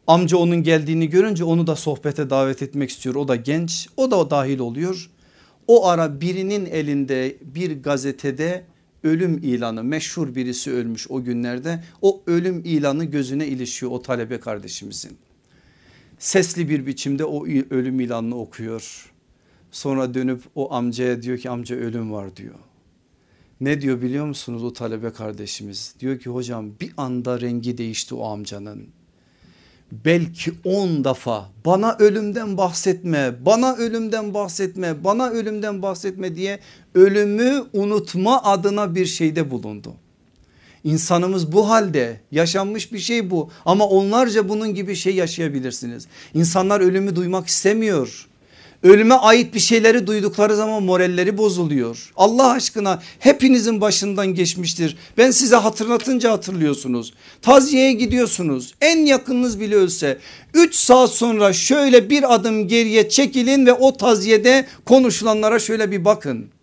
amca 0.08 0.38
onun 0.38 0.64
geldiğini 0.64 1.10
görünce 1.10 1.43
onu 1.43 1.68
da 1.68 1.76
sohbete 1.76 2.30
davet 2.30 2.62
etmek 2.62 2.89
istiyor 2.89 3.16
o 3.16 3.28
da 3.28 3.36
genç 3.36 3.88
o 3.98 4.12
da 4.12 4.30
dahil 4.30 4.60
oluyor. 4.60 5.10
O 5.68 5.88
ara 5.88 6.22
birinin 6.22 6.65
elinde 6.65 7.38
bir 7.41 7.84
gazetede 7.84 8.65
ölüm 9.03 9.38
ilanı 9.38 9.84
meşhur 9.84 10.36
birisi 10.36 10.72
ölmüş 10.72 11.11
o 11.11 11.24
günlerde 11.24 11.84
o 12.01 12.22
ölüm 12.28 12.61
ilanı 12.65 13.05
gözüne 13.05 13.47
ilişiyor 13.47 13.91
o 13.91 14.01
talebe 14.01 14.39
kardeşimizin. 14.39 15.18
Sesli 16.20 16.70
bir 16.70 16.86
biçimde 16.86 17.26
o 17.26 17.45
ölüm 17.47 17.99
ilanını 17.99 18.39
okuyor. 18.39 19.13
Sonra 19.72 20.13
dönüp 20.13 20.41
o 20.55 20.74
amcaya 20.74 21.22
diyor 21.22 21.38
ki 21.38 21.49
amca 21.49 21.76
ölüm 21.76 22.11
var 22.11 22.36
diyor. 22.36 22.55
Ne 23.61 23.82
diyor 23.82 24.01
biliyor 24.01 24.26
musunuz 24.26 24.63
o 24.63 24.74
talebe 24.74 25.09
kardeşimiz? 25.09 25.95
Diyor 25.99 26.20
ki 26.20 26.30
hocam 26.30 26.72
bir 26.82 26.93
anda 26.97 27.41
rengi 27.41 27.78
değişti 27.78 28.15
o 28.15 28.26
amcanın 28.26 28.88
belki 29.92 30.54
on 30.64 31.04
defa 31.04 31.50
bana 31.66 31.96
ölümden 32.00 32.58
bahsetme 32.58 33.46
bana 33.46 33.76
ölümden 33.76 34.34
bahsetme 34.34 35.04
bana 35.04 35.30
ölümden 35.30 35.82
bahsetme 35.82 36.36
diye 36.36 36.60
ölümü 36.96 37.64
unutma 37.74 38.44
adına 38.44 38.96
bir 38.96 39.06
şeyde 39.06 39.52
bulundu. 39.52 39.94
İnsanımız 40.84 41.52
bu 41.52 41.70
halde 41.70 42.22
yaşanmış 42.32 42.94
bir 42.94 43.00
şey 43.00 43.32
bu 43.32 43.50
ama 43.66 43.88
onlarca 43.88 44.50
bunun 44.50 44.76
gibi 44.76 44.96
şey 44.96 45.16
yaşayabilirsiniz. 45.16 46.08
İnsanlar 46.34 46.82
ölümü 46.82 47.16
duymak 47.16 47.48
istemiyor. 47.48 48.28
Ölüme 48.88 49.16
ait 49.16 49.54
bir 49.54 49.60
şeyleri 49.60 50.08
duydukları 50.08 50.56
zaman 50.56 50.84
moralleri 50.84 51.38
bozuluyor. 51.38 52.12
Allah 52.16 52.52
aşkına 52.52 53.02
hepinizin 53.20 53.82
başından 53.82 54.28
geçmiştir. 54.28 54.98
Ben 55.18 55.32
size 55.32 55.56
hatırlatınca 55.56 56.32
hatırlıyorsunuz. 56.32 57.14
Taziyeye 57.42 57.94
gidiyorsunuz. 57.94 58.74
En 58.82 59.06
yakınınız 59.06 59.60
bile 59.60 59.76
ölse 59.76 60.18
3 60.54 60.76
saat 60.76 61.10
sonra 61.10 61.54
şöyle 61.54 62.10
bir 62.10 62.34
adım 62.34 62.68
geriye 62.68 63.10
çekilin 63.10 63.66
ve 63.66 63.74
o 63.74 63.98
taziyede 63.98 64.66
konuşulanlara 64.86 65.60
şöyle 65.60 65.92
bir 65.92 66.06
bakın. 66.06 66.57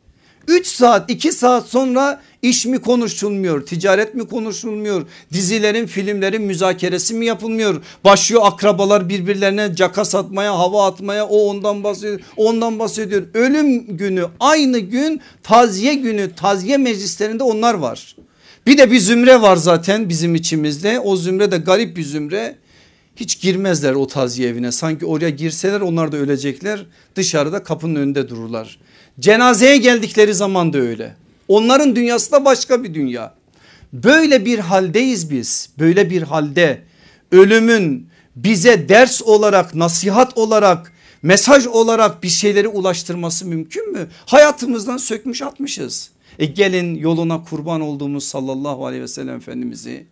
3 0.48 0.66
saat 0.66 1.10
2 1.10 1.32
saat 1.32 1.66
sonra 1.66 2.20
iş 2.42 2.66
mi 2.66 2.78
konuşulmuyor 2.78 3.66
ticaret 3.66 4.14
mi 4.14 4.28
konuşulmuyor 4.28 5.06
dizilerin 5.32 5.86
filmlerin 5.86 6.42
müzakeresi 6.42 7.14
mi 7.14 7.26
yapılmıyor? 7.26 7.82
Başlıyor 8.04 8.42
akrabalar 8.44 9.08
birbirlerine 9.08 9.74
caka 9.74 10.04
satmaya 10.04 10.58
hava 10.58 10.86
atmaya 10.86 11.26
o 11.26 11.38
ondan 11.38 11.84
bahsediyor 11.84 12.20
ondan 12.36 12.78
bahsediyor. 12.78 13.22
Ölüm 13.34 13.96
günü 13.96 14.26
aynı 14.40 14.78
gün 14.78 15.20
taziye 15.42 15.94
günü 15.94 16.34
taziye 16.34 16.76
meclislerinde 16.76 17.42
onlar 17.42 17.74
var. 17.74 18.16
Bir 18.66 18.78
de 18.78 18.90
bir 18.90 18.98
zümre 18.98 19.42
var 19.42 19.56
zaten 19.56 20.08
bizim 20.08 20.34
içimizde. 20.34 21.00
O 21.00 21.16
zümre 21.16 21.50
de 21.50 21.56
garip 21.56 21.96
bir 21.96 22.02
zümre. 22.02 22.56
Hiç 23.16 23.40
girmezler 23.40 23.92
o 23.94 24.06
taziye 24.06 24.48
evine. 24.48 24.72
Sanki 24.72 25.06
oraya 25.06 25.30
girseler 25.30 25.80
onlar 25.80 26.12
da 26.12 26.16
ölecekler. 26.16 26.86
Dışarıda 27.16 27.62
kapının 27.62 27.94
önünde 27.94 28.28
dururlar 28.28 28.78
Cenazeye 29.20 29.76
geldikleri 29.76 30.34
zaman 30.34 30.72
da 30.72 30.78
öyle. 30.78 31.16
Onların 31.48 31.96
dünyası 31.96 32.32
da 32.32 32.44
başka 32.44 32.84
bir 32.84 32.94
dünya. 32.94 33.34
Böyle 33.92 34.44
bir 34.44 34.58
haldeyiz 34.58 35.30
biz. 35.30 35.70
Böyle 35.78 36.10
bir 36.10 36.22
halde 36.22 36.82
ölümün 37.32 38.08
bize 38.36 38.88
ders 38.88 39.22
olarak, 39.22 39.74
nasihat 39.74 40.38
olarak, 40.38 40.92
mesaj 41.22 41.66
olarak 41.66 42.22
bir 42.22 42.28
şeyleri 42.28 42.68
ulaştırması 42.68 43.46
mümkün 43.46 43.92
mü? 43.92 44.08
Hayatımızdan 44.26 44.96
sökmüş 44.96 45.42
atmışız. 45.42 46.10
E 46.38 46.46
gelin 46.46 46.94
yoluna 46.94 47.44
kurban 47.44 47.80
olduğumuz 47.80 48.24
sallallahu 48.24 48.86
aleyhi 48.86 49.02
ve 49.02 49.08
sellem 49.08 49.36
Efendimiz'i 49.36 50.06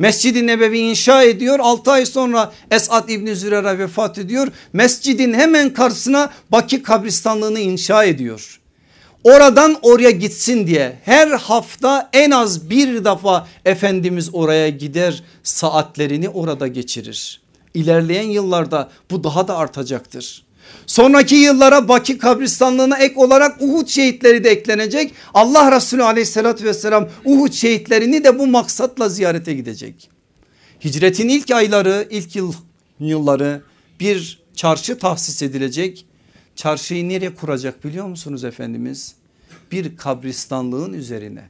Mescid-i 0.00 0.46
Nebevi 0.46 0.78
inşa 0.78 1.22
ediyor 1.22 1.58
6 1.58 1.90
ay 1.90 2.06
sonra 2.06 2.52
Esad 2.70 3.08
İbni 3.08 3.36
Zürer'e 3.36 3.78
vefat 3.78 4.18
ediyor. 4.18 4.48
Mescidin 4.72 5.34
hemen 5.34 5.72
karşısına 5.72 6.30
Baki 6.52 6.82
kabristanlığını 6.82 7.60
inşa 7.60 8.04
ediyor. 8.04 8.60
Oradan 9.24 9.78
oraya 9.82 10.10
gitsin 10.10 10.66
diye 10.66 10.98
her 11.04 11.28
hafta 11.28 12.10
en 12.12 12.30
az 12.30 12.70
bir 12.70 13.04
defa 13.04 13.48
Efendimiz 13.64 14.34
oraya 14.34 14.68
gider 14.68 15.22
saatlerini 15.42 16.28
orada 16.28 16.66
geçirir. 16.66 17.40
İlerleyen 17.74 18.28
yıllarda 18.28 18.90
bu 19.10 19.24
daha 19.24 19.48
da 19.48 19.56
artacaktır. 19.56 20.44
Sonraki 20.86 21.34
yıllara 21.34 21.88
Baki 21.88 22.18
kabristanlığına 22.18 22.98
ek 22.98 23.14
olarak 23.16 23.62
Uhud 23.62 23.86
şehitleri 23.86 24.44
de 24.44 24.50
eklenecek. 24.50 25.14
Allah 25.34 25.76
Resulü 25.76 26.02
aleyhissalatü 26.02 26.64
vesselam 26.64 27.08
Uhud 27.24 27.52
şehitlerini 27.52 28.24
de 28.24 28.38
bu 28.38 28.46
maksatla 28.46 29.08
ziyarete 29.08 29.54
gidecek. 29.54 30.10
Hicretin 30.84 31.28
ilk 31.28 31.50
ayları 31.50 32.06
ilk 32.10 32.36
yıl, 32.36 32.52
yılları 33.00 33.62
bir 34.00 34.42
çarşı 34.54 34.98
tahsis 34.98 35.42
edilecek. 35.42 36.06
Çarşıyı 36.56 37.08
nereye 37.08 37.34
kuracak 37.34 37.84
biliyor 37.84 38.06
musunuz 38.06 38.44
Efendimiz? 38.44 39.14
Bir 39.72 39.96
kabristanlığın 39.96 40.92
üzerine. 40.92 41.42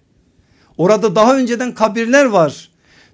Orada 0.79 1.15
daha 1.15 1.37
önceden 1.37 1.75
kabirler 1.75 2.25
var. 2.25 2.71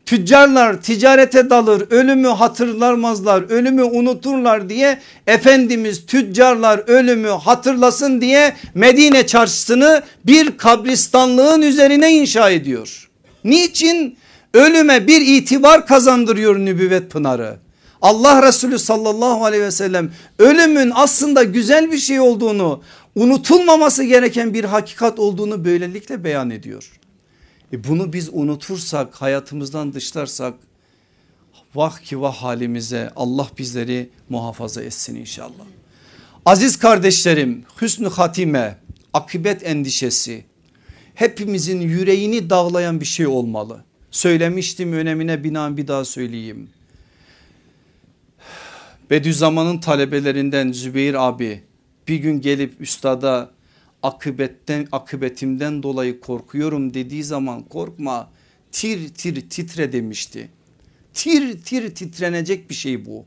Tüccarlar 0.06 0.82
ticarete 0.82 1.50
dalır 1.50 1.90
ölümü 1.90 2.28
hatırlamazlar 2.28 3.50
ölümü 3.50 3.82
unuturlar 3.82 4.68
diye 4.68 5.00
Efendimiz 5.26 6.06
tüccarlar 6.06 6.78
ölümü 6.86 7.28
hatırlasın 7.28 8.20
diye 8.20 8.56
Medine 8.74 9.26
çarşısını 9.26 10.02
bir 10.26 10.58
kabristanlığın 10.58 11.62
üzerine 11.62 12.12
inşa 12.12 12.50
ediyor. 12.50 13.10
Niçin? 13.44 14.18
Ölüme 14.54 15.06
bir 15.06 15.20
itibar 15.20 15.86
kazandırıyor 15.86 16.56
nübüvvet 16.56 17.10
pınarı. 17.10 17.56
Allah 18.02 18.46
Resulü 18.46 18.78
sallallahu 18.78 19.44
aleyhi 19.44 19.64
ve 19.64 19.70
sellem 19.70 20.10
ölümün 20.38 20.92
aslında 20.94 21.42
güzel 21.42 21.92
bir 21.92 21.98
şey 21.98 22.20
olduğunu 22.20 22.82
unutulmaması 23.14 24.04
gereken 24.04 24.54
bir 24.54 24.64
hakikat 24.64 25.18
olduğunu 25.18 25.64
böylelikle 25.64 26.24
beyan 26.24 26.50
ediyor. 26.50 26.90
E 27.76 27.84
bunu 27.84 28.12
biz 28.12 28.28
unutursak 28.32 29.14
hayatımızdan 29.14 29.92
dışlarsak 29.92 30.54
vah 31.74 31.98
ki 31.98 32.20
vah 32.20 32.34
halimize 32.34 33.10
Allah 33.16 33.48
bizleri 33.58 34.10
muhafaza 34.28 34.82
etsin 34.82 35.14
inşallah. 35.14 35.64
Aziz 36.44 36.78
kardeşlerim 36.78 37.64
hüsnü 37.80 38.08
hatime 38.08 38.78
akıbet 39.12 39.66
endişesi 39.66 40.44
hepimizin 41.14 41.80
yüreğini 41.80 42.50
dağlayan 42.50 43.00
bir 43.00 43.06
şey 43.06 43.26
olmalı. 43.26 43.84
Söylemiştim 44.10 44.92
önemine 44.92 45.44
binaen 45.44 45.76
bir 45.76 45.88
daha 45.88 46.04
söyleyeyim. 46.04 46.70
Bediüzzaman'ın 49.10 49.78
talebelerinden 49.78 50.72
Zübeyir 50.72 51.28
abi 51.28 51.64
bir 52.08 52.16
gün 52.16 52.40
gelip 52.40 52.80
üstada 52.80 53.50
akıbetten 54.06 54.88
akıbetimden 54.92 55.82
dolayı 55.82 56.20
korkuyorum 56.20 56.94
dediği 56.94 57.24
zaman 57.24 57.62
korkma 57.62 58.30
tir 58.72 59.08
tir 59.08 59.50
titre 59.50 59.92
demişti. 59.92 60.48
Tir 61.14 61.62
tir 61.62 61.94
titrenecek 61.94 62.70
bir 62.70 62.74
şey 62.74 63.06
bu. 63.06 63.24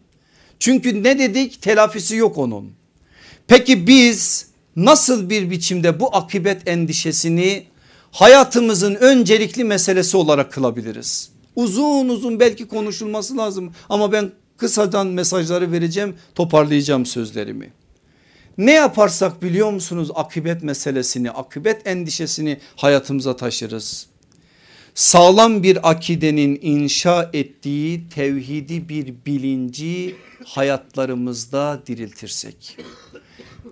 Çünkü 0.60 1.04
ne 1.04 1.20
dedik 1.20 1.62
telafisi 1.62 2.16
yok 2.16 2.38
onun. 2.38 2.72
Peki 3.48 3.88
biz 3.88 4.48
nasıl 4.76 5.30
bir 5.30 5.50
biçimde 5.50 6.00
bu 6.00 6.16
akıbet 6.16 6.68
endişesini 6.68 7.66
hayatımızın 8.12 8.96
öncelikli 8.96 9.64
meselesi 9.64 10.18
olarak 10.18 10.52
kılabiliriz? 10.52 11.32
Uzun 11.56 12.10
uzun 12.10 12.40
belki 12.40 12.68
konuşulması 12.68 13.38
lazım 13.38 13.74
ama 13.90 14.12
ben 14.12 14.32
kısadan 14.58 15.08
mesajları 15.08 15.72
vereceğim 15.72 16.16
toparlayacağım 16.36 17.06
sözlerimi. 17.06 17.79
Ne 18.60 18.72
yaparsak 18.72 19.44
biliyor 19.44 19.72
musunuz 19.72 20.10
akıbet 20.16 20.64
meselesini 20.64 21.32
akıbet 21.32 21.88
endişesini 21.88 22.58
hayatımıza 22.76 23.36
taşırız. 23.36 24.08
Sağlam 24.96 25.64
bir 25.64 25.90
akidenin 25.90 26.60
inşa 26.62 27.30
ettiği 27.34 28.10
tevhidi 28.10 28.90
bir 28.90 29.14
bilinci 29.26 30.16
hayatlarımızda 30.46 31.82
diriltirsek. 31.88 32.78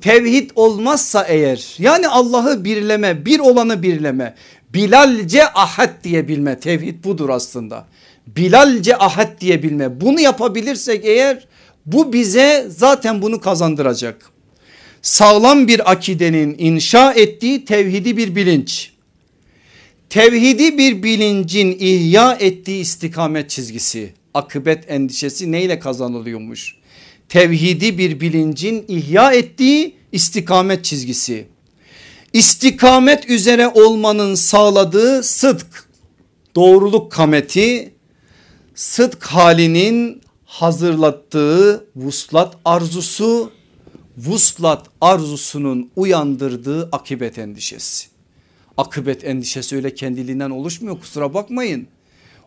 Tevhid 0.01 0.51
olmazsa 0.55 1.23
eğer 1.23 1.75
yani 1.79 2.07
Allah'ı 2.07 2.63
birleme 2.63 3.25
bir 3.25 3.39
olanı 3.39 3.83
birleme 3.83 4.35
Bilalce 4.73 5.53
ahad 5.53 6.03
diyebilme 6.03 6.59
tevhid 6.59 7.03
budur 7.03 7.29
aslında. 7.29 7.87
Bilalce 8.27 8.97
ahad 8.97 9.41
diyebilme 9.41 10.01
bunu 10.01 10.19
yapabilirsek 10.19 11.05
eğer 11.05 11.47
bu 11.85 12.13
bize 12.13 12.65
zaten 12.69 13.21
bunu 13.21 13.41
kazandıracak 13.41 14.36
sağlam 15.01 15.67
bir 15.67 15.91
akidenin 15.91 16.55
inşa 16.59 17.13
ettiği 17.13 17.65
tevhidi 17.65 18.17
bir 18.17 18.35
bilinç. 18.35 18.91
Tevhidi 20.09 20.77
bir 20.77 21.03
bilincin 21.03 21.77
ihya 21.79 22.33
ettiği 22.33 22.81
istikamet 22.81 23.49
çizgisi 23.49 24.13
akıbet 24.37 24.91
endişesi 24.91 25.51
neyle 25.51 25.79
kazanılıyormuş? 25.79 26.75
Tevhidi 27.29 27.97
bir 27.97 28.19
bilincin 28.19 28.85
ihya 28.87 29.33
ettiği 29.33 29.95
istikamet 30.11 30.85
çizgisi. 30.85 31.47
İstikamet 32.33 33.29
üzere 33.29 33.67
olmanın 33.67 34.35
sağladığı 34.35 35.23
sıdk, 35.23 35.87
doğruluk 36.55 37.11
kameti, 37.11 37.93
sıdk 38.75 39.23
halinin 39.25 40.21
hazırlattığı 40.45 41.87
vuslat 41.95 42.57
arzusu 42.65 43.51
vuslat 44.17 44.85
arzusunun 45.01 45.89
uyandırdığı 45.95 46.89
akıbet 46.91 47.37
endişesi. 47.37 48.07
Akıbet 48.77 49.23
endişesi 49.23 49.75
öyle 49.75 49.95
kendiliğinden 49.95 50.49
oluşmuyor 50.49 50.99
kusura 50.99 51.33
bakmayın. 51.33 51.87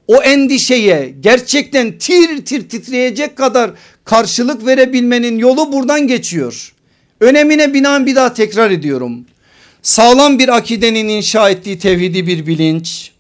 O 0.07 0.23
endişeye 0.23 1.15
gerçekten 1.21 1.99
tir 1.99 2.45
tir 2.45 2.69
titreyecek 2.69 3.37
kadar 3.37 3.71
karşılık 4.05 4.67
verebilmenin 4.67 5.39
yolu 5.39 5.73
buradan 5.73 6.07
geçiyor. 6.07 6.75
Önemine 7.21 7.75
binaen 7.75 8.07
bir 8.07 8.17
daha 8.17 8.35
tekrar 8.35 8.71
ediyorum. 8.71 9.25
Sağlam 9.83 10.39
bir 10.39 10.57
akidenin 10.57 11.09
inşa 11.09 11.51
ettiği 11.51 11.79
tevhidi 11.79 12.27
bir 12.27 12.47
bilinç, 12.47 13.11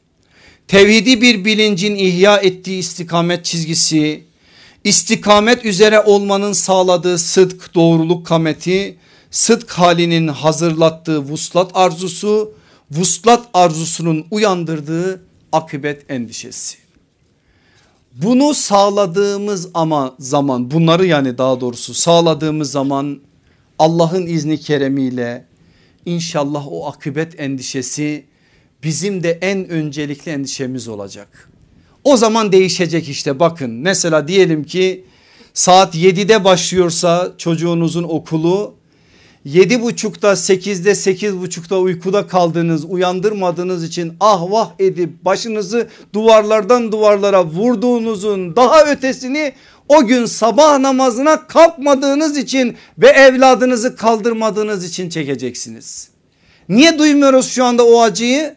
tevhidi 0.68 1.20
bir 1.20 1.44
bilincin 1.44 1.94
ihya 1.94 2.36
ettiği 2.36 2.78
istikamet 2.78 3.44
çizgisi, 3.44 4.24
istikamet 4.84 5.64
üzere 5.64 6.00
olmanın 6.00 6.52
sağladığı 6.52 7.18
sıdk 7.18 7.74
doğruluk 7.74 8.26
kameti 8.26 8.98
sıdk 9.30 9.70
halinin 9.70 10.28
hazırlattığı 10.28 11.18
vuslat 11.18 11.70
arzusu 11.74 12.52
vuslat 12.90 13.48
arzusunun 13.54 14.26
uyandırdığı 14.30 15.22
akıbet 15.52 16.10
endişesi. 16.10 16.78
Bunu 18.12 18.54
sağladığımız 18.54 19.68
ama 19.74 20.14
zaman 20.18 20.70
bunları 20.70 21.06
yani 21.06 21.38
daha 21.38 21.60
doğrusu 21.60 21.94
sağladığımız 21.94 22.70
zaman 22.70 23.20
Allah'ın 23.78 24.26
izni 24.26 24.60
keremiyle 24.60 25.44
inşallah 26.06 26.66
o 26.68 26.86
akıbet 26.86 27.40
endişesi 27.40 28.24
bizim 28.82 29.22
de 29.22 29.38
en 29.42 29.68
öncelikli 29.68 30.30
endişemiz 30.30 30.88
olacak. 30.88 31.49
O 32.04 32.16
zaman 32.16 32.52
değişecek 32.52 33.08
işte 33.08 33.40
bakın 33.40 33.70
mesela 33.70 34.28
diyelim 34.28 34.64
ki 34.64 35.04
saat 35.54 35.94
7'de 35.94 36.44
başlıyorsa 36.44 37.32
çocuğunuzun 37.38 38.02
okulu 38.02 38.74
7.30'da 39.46 40.32
8'de 40.32 40.90
8.30'da 40.90 41.78
uykuda 41.78 42.26
kaldığınız 42.26 42.84
uyandırmadığınız 42.84 43.84
için 43.84 44.12
ah 44.20 44.42
vah 44.50 44.70
edip 44.78 45.24
başınızı 45.24 45.88
duvarlardan 46.12 46.92
duvarlara 46.92 47.44
vurduğunuzun 47.44 48.56
daha 48.56 48.84
ötesini 48.84 49.52
o 49.88 50.06
gün 50.06 50.26
sabah 50.26 50.78
namazına 50.78 51.46
kalkmadığınız 51.46 52.38
için 52.38 52.76
ve 52.98 53.08
evladınızı 53.08 53.96
kaldırmadığınız 53.96 54.84
için 54.84 55.08
çekeceksiniz. 55.08 56.08
Niye 56.68 56.98
duymuyoruz 56.98 57.48
şu 57.48 57.64
anda 57.64 57.86
o 57.86 58.00
acıyı? 58.00 58.54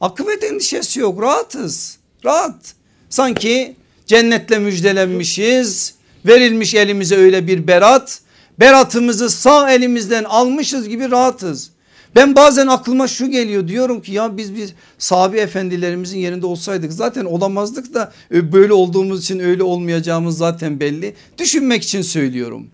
Akıbet 0.00 0.44
endişesi 0.44 1.00
yok 1.00 1.22
rahatız 1.22 1.98
rahat. 2.24 2.74
Sanki 3.14 3.76
cennetle 4.06 4.58
müjdelenmişiz. 4.58 5.94
Verilmiş 6.26 6.74
elimize 6.74 7.16
öyle 7.16 7.46
bir 7.46 7.66
berat. 7.66 8.20
Beratımızı 8.60 9.30
sağ 9.30 9.72
elimizden 9.72 10.24
almışız 10.24 10.88
gibi 10.88 11.10
rahatız. 11.10 11.70
Ben 12.14 12.36
bazen 12.36 12.66
aklıma 12.66 13.08
şu 13.08 13.30
geliyor 13.30 13.68
diyorum 13.68 14.02
ki 14.02 14.12
ya 14.12 14.36
biz 14.36 14.54
bir 14.54 14.74
sahabi 14.98 15.38
efendilerimizin 15.38 16.18
yerinde 16.18 16.46
olsaydık 16.46 16.92
zaten 16.92 17.24
olamazdık 17.24 17.94
da 17.94 18.12
böyle 18.30 18.72
olduğumuz 18.72 19.20
için 19.20 19.38
öyle 19.38 19.62
olmayacağımız 19.62 20.38
zaten 20.38 20.80
belli. 20.80 21.14
Düşünmek 21.38 21.82
için 21.82 22.02
söylüyorum. 22.02 22.66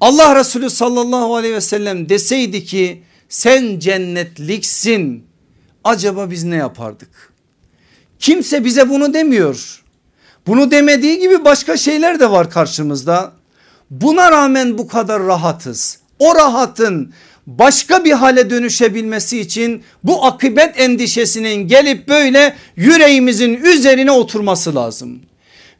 Allah 0.00 0.38
Resulü 0.38 0.70
sallallahu 0.70 1.36
aleyhi 1.36 1.54
ve 1.54 1.60
sellem 1.60 2.08
deseydi 2.08 2.64
ki 2.64 3.02
sen 3.28 3.78
cennetliksin 3.78 5.24
acaba 5.84 6.30
biz 6.30 6.44
ne 6.44 6.56
yapardık? 6.56 7.35
Kimse 8.18 8.64
bize 8.64 8.88
bunu 8.88 9.14
demiyor. 9.14 9.82
Bunu 10.46 10.70
demediği 10.70 11.18
gibi 11.18 11.44
başka 11.44 11.76
şeyler 11.76 12.20
de 12.20 12.30
var 12.30 12.50
karşımızda. 12.50 13.32
Buna 13.90 14.30
rağmen 14.30 14.78
bu 14.78 14.88
kadar 14.88 15.22
rahatız. 15.22 15.98
O 16.18 16.34
rahatın 16.34 17.12
başka 17.46 18.04
bir 18.04 18.12
hale 18.12 18.50
dönüşebilmesi 18.50 19.40
için 19.40 19.82
bu 20.04 20.24
akıbet 20.24 20.80
endişesinin 20.80 21.68
gelip 21.68 22.08
böyle 22.08 22.56
yüreğimizin 22.76 23.54
üzerine 23.54 24.10
oturması 24.10 24.74
lazım. 24.74 25.20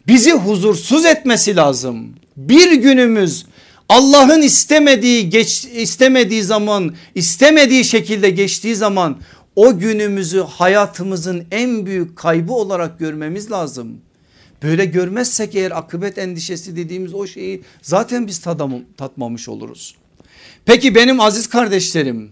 bizi 0.08 0.32
huzursuz 0.32 1.04
etmesi 1.04 1.56
lazım. 1.56 2.14
Bir 2.36 2.72
günümüz 2.72 3.46
Allah'ın 3.88 4.42
istemediği 4.42 5.30
geç, 5.30 5.64
istemediği 5.64 6.42
zaman 6.42 6.94
istemediği 7.14 7.84
şekilde 7.84 8.30
geçtiği 8.30 8.76
zaman 8.76 9.16
o 9.56 9.78
günümüzü 9.78 10.40
hayatımızın 10.40 11.44
en 11.50 11.86
büyük 11.86 12.16
kaybı 12.16 12.52
olarak 12.52 12.98
görmemiz 12.98 13.50
lazım. 13.50 14.00
Böyle 14.62 14.84
görmezsek 14.84 15.54
eğer 15.54 15.70
akıbet 15.70 16.18
endişesi 16.18 16.76
dediğimiz 16.76 17.14
o 17.14 17.26
şeyi 17.26 17.62
zaten 17.82 18.26
biz 18.26 18.38
tadam, 18.38 18.74
tatmamış 18.96 19.48
oluruz. 19.48 19.96
Peki 20.64 20.94
benim 20.94 21.20
aziz 21.20 21.48
kardeşlerim 21.48 22.30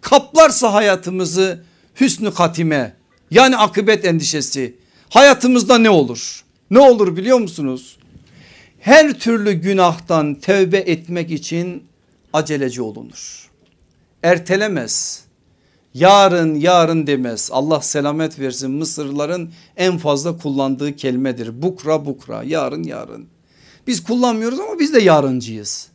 kaplarsa 0.00 0.72
hayatımızı 0.72 1.64
hüsnü 2.00 2.34
katime 2.34 2.96
yani 3.30 3.56
akıbet 3.56 4.04
endişesi 4.04 4.76
hayatımızda 5.08 5.78
ne 5.78 5.90
olur? 5.90 6.44
Ne 6.70 6.78
olur 6.78 7.16
biliyor 7.16 7.38
musunuz? 7.38 7.98
Her 8.80 9.12
türlü 9.12 9.52
günahtan 9.52 10.34
tevbe 10.34 10.78
etmek 10.78 11.30
için 11.30 11.84
aceleci 12.32 12.82
olunur. 12.82 13.50
Ertelemez. 14.22 15.24
Yarın 15.94 16.54
yarın 16.54 17.06
demez. 17.06 17.50
Allah 17.52 17.80
selamet 17.80 18.38
versin 18.38 18.70
Mısırlıların 18.70 19.50
en 19.76 19.98
fazla 19.98 20.36
kullandığı 20.38 20.96
kelimedir. 20.96 21.62
Bukra 21.62 22.06
bukra 22.06 22.42
yarın 22.42 22.82
yarın. 22.82 23.26
Biz 23.86 24.04
kullanmıyoruz 24.04 24.60
ama 24.60 24.78
biz 24.78 24.94
de 24.94 25.00
yarıncıyız. 25.00 25.88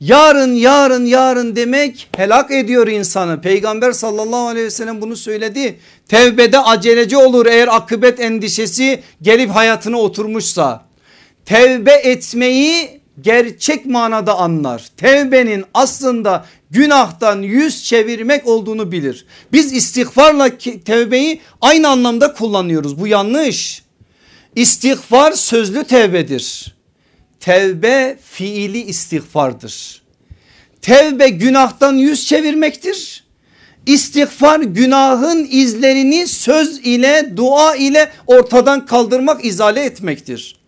Yarın 0.00 0.54
yarın 0.54 1.04
yarın 1.04 1.56
demek 1.56 2.08
helak 2.16 2.50
ediyor 2.50 2.86
insanı. 2.86 3.40
Peygamber 3.40 3.92
sallallahu 3.92 4.46
aleyhi 4.46 4.66
ve 4.66 4.70
sellem 4.70 5.00
bunu 5.00 5.16
söyledi. 5.16 5.78
Tevbede 6.08 6.58
aceleci 6.58 7.16
olur 7.16 7.46
eğer 7.46 7.68
akıbet 7.76 8.20
endişesi 8.20 9.02
gelip 9.22 9.50
hayatına 9.50 9.98
oturmuşsa. 9.98 10.84
Tevbe 11.44 11.92
etmeyi 11.92 13.01
gerçek 13.20 13.86
manada 13.86 14.38
anlar. 14.38 14.88
Tevbenin 14.96 15.64
aslında 15.74 16.46
günahtan 16.70 17.42
yüz 17.42 17.84
çevirmek 17.84 18.46
olduğunu 18.46 18.92
bilir. 18.92 19.26
Biz 19.52 19.72
istiğfarla 19.72 20.58
tevbeyi 20.84 21.40
aynı 21.60 21.88
anlamda 21.88 22.34
kullanıyoruz. 22.34 23.00
Bu 23.00 23.06
yanlış. 23.06 23.82
İstiğfar 24.56 25.32
sözlü 25.32 25.84
tevbedir. 25.84 26.74
Tevbe 27.40 28.18
fiili 28.24 28.80
istiğfardır. 28.82 30.02
Tevbe 30.82 31.28
günahtan 31.28 31.94
yüz 31.94 32.26
çevirmektir. 32.26 33.24
İstiğfar 33.86 34.60
günahın 34.60 35.48
izlerini 35.50 36.26
söz 36.26 36.78
ile 36.78 37.32
dua 37.36 37.76
ile 37.76 38.12
ortadan 38.26 38.86
kaldırmak 38.86 39.44
izale 39.44 39.84
etmektir. 39.84 40.61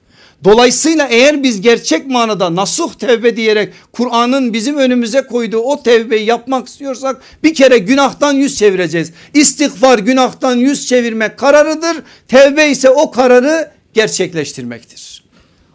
Dolayısıyla 0.45 1.09
eğer 1.09 1.43
biz 1.43 1.61
gerçek 1.61 2.07
manada 2.07 2.55
nasuh 2.55 2.95
tevbe 2.95 3.37
diyerek 3.37 3.73
Kur'an'ın 3.93 4.53
bizim 4.53 4.77
önümüze 4.77 5.23
koyduğu 5.23 5.59
o 5.59 5.83
tevbeyi 5.83 6.27
yapmak 6.27 6.69
istiyorsak 6.69 7.23
bir 7.43 7.55
kere 7.55 7.79
günahtan 7.79 8.33
yüz 8.33 8.59
çevireceğiz. 8.59 9.13
İstiğfar 9.35 9.99
günahtan 9.99 10.57
yüz 10.57 10.87
çevirmek 10.87 11.39
kararıdır. 11.39 12.03
Tevbe 12.29 12.69
ise 12.71 12.91
o 12.91 13.11
kararı 13.11 13.71
gerçekleştirmektir. 13.95 15.25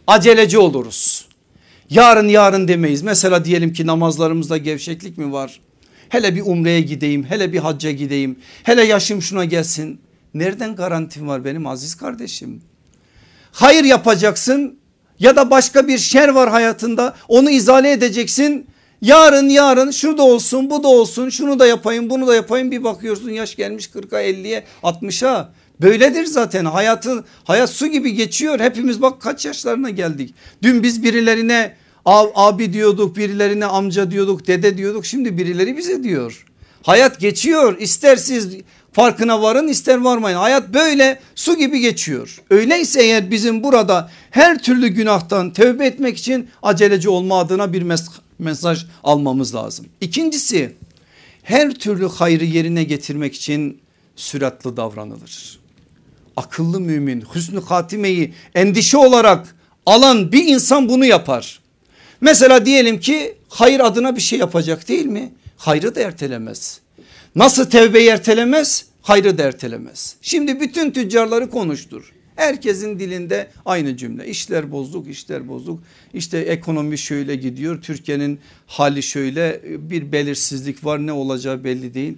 Aceleci 0.07 0.57
oluruz. 0.57 1.26
Yarın 1.89 2.28
yarın 2.28 2.68
demeyiz. 2.68 3.01
Mesela 3.01 3.45
diyelim 3.45 3.74
ki 3.74 3.86
namazlarımızda 3.88 4.57
gevşeklik 4.57 5.18
mi 5.18 5.32
var? 5.32 5.60
Hele 6.10 6.36
bir 6.36 6.41
umreye 6.41 6.82
gideyim, 6.82 7.24
hele 7.24 7.53
bir 7.53 7.60
hacca 7.60 7.91
gideyim, 7.91 8.39
hele 8.64 8.84
yaşım 8.84 9.22
şuna 9.22 9.45
gelsin. 9.45 9.99
Nereden 10.34 10.76
garantim 10.76 11.28
var 11.28 11.45
benim 11.45 11.68
aziz 11.68 11.95
kardeşim? 11.95 12.62
Hayır 13.52 13.84
yapacaksın 13.84 14.80
ya 15.20 15.36
da 15.36 15.52
başka 15.52 15.88
bir 15.88 15.97
şer 15.97 16.30
var 16.30 16.50
hayatında 16.50 17.16
onu 17.28 17.50
izale 17.50 17.91
edeceksin. 17.91 18.68
Yarın 19.02 19.50
yarın 19.50 19.91
şu 19.91 20.18
da 20.18 20.24
olsun 20.24 20.70
bu 20.70 20.84
da 20.84 20.88
olsun 20.88 21.30
şunu 21.30 21.60
da 21.60 21.68
yapayım 21.68 22.10
bunu 22.10 22.28
da 22.28 22.36
yapayım 22.36 22.72
bir 22.72 22.84
bakıyorsun 22.84 23.30
yaş 23.30 23.56
gelmiş 23.56 23.86
40'a 23.88 24.22
50'ye 24.22 24.64
60'a. 24.84 25.50
Böyledir 25.82 26.26
zaten 26.26 26.66
hayatın 26.66 27.26
hayat 27.43 27.70
su 27.70 27.88
gibi 27.88 28.14
geçiyor 28.14 28.60
hepimiz 28.60 29.02
bak 29.02 29.22
kaç 29.22 29.45
yaşlarına 29.45 29.89
geldik. 29.89 30.34
Dün 30.62 30.84
biz 30.84 31.04
birilerine 31.04 31.76
abi 32.06 32.74
diyorduk 32.74 33.18
birilerine 33.18 33.66
amca 33.66 34.12
diyorduk 34.12 34.47
dede 34.47 34.78
diyorduk 34.78 35.06
şimdi 35.06 35.38
birileri 35.38 35.78
bize 35.78 36.04
diyor. 36.04 36.45
Hayat 36.84 37.20
geçiyor 37.20 37.78
ister 37.80 38.16
siz 38.16 38.56
farkına 38.94 39.42
varın 39.42 39.68
ister 39.68 39.98
varmayın. 39.98 40.38
Hayat 40.38 40.74
böyle 40.74 41.20
su 41.36 41.58
gibi 41.58 41.80
geçiyor. 41.80 42.42
Öyleyse 42.50 43.04
eğer 43.04 43.32
bizim 43.32 43.64
burada 43.64 44.12
her 44.32 44.64
türlü 44.64 44.88
günahtan 44.88 45.54
tövbe 45.54 45.86
etmek 45.86 46.18
için 46.18 46.50
aceleci 46.64 47.10
olma 47.10 47.40
adına 47.40 47.74
bir 47.74 47.82
mes 47.82 48.06
mesaj 48.40 48.86
almamız 49.04 49.56
lazım. 49.56 49.86
İkincisi 50.02 50.76
her 51.44 51.72
türlü 51.72 52.10
hayrı 52.10 52.46
yerine 52.46 52.84
getirmek 52.84 53.36
için 53.36 53.82
süratli 54.16 54.78
davranılır. 54.78 55.60
Akıllı 56.38 56.80
mümin 56.80 57.24
hüsnü 57.36 57.62
hatimeyi 57.62 58.34
endişe 58.56 58.98
olarak 58.98 59.56
alan 59.86 60.32
bir 60.32 60.48
insan 60.48 60.90
bunu 60.90 61.06
yapar. 61.06 61.60
Mesela 62.22 62.66
diyelim 62.66 63.00
ki 63.00 63.38
hayır 63.50 63.80
adına 63.80 64.16
bir 64.16 64.22
şey 64.22 64.40
yapacak 64.40 64.88
değil 64.88 65.06
mi? 65.06 65.34
Hayrı 65.58 65.96
da 65.96 66.02
ertelemez. 66.02 66.80
Nasıl 67.36 67.70
tevbeyi 67.70 68.10
ertelemez? 68.10 68.86
Hayrı 69.02 69.38
da 69.38 69.44
ertelemez. 69.44 70.16
Şimdi 70.22 70.60
bütün 70.60 70.92
tüccarları 70.92 71.50
konuştur. 71.50 72.14
Herkesin 72.36 73.00
dilinde 73.00 73.48
aynı 73.66 73.98
cümle 73.98 74.28
işler 74.28 74.72
bozduk 74.72 75.08
işler 75.08 75.48
bozduk 75.48 75.84
işte 76.14 76.38
ekonomi 76.38 76.98
şöyle 76.98 77.36
gidiyor 77.36 77.82
Türkiye'nin 77.82 78.40
hali 78.68 79.04
şöyle 79.04 79.62
bir 79.64 80.12
belirsizlik 80.12 80.86
var 80.86 81.08
ne 81.08 81.12
olacağı 81.12 81.64
belli 81.64 81.94
değil. 81.94 82.18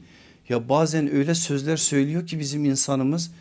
Ya 0.50 0.70
bazen 0.70 1.16
öyle 1.16 1.36
sözler 1.36 1.78
söylüyor 1.78 2.28
ki 2.28 2.40
bizim 2.40 2.66
insanımız 2.66 3.32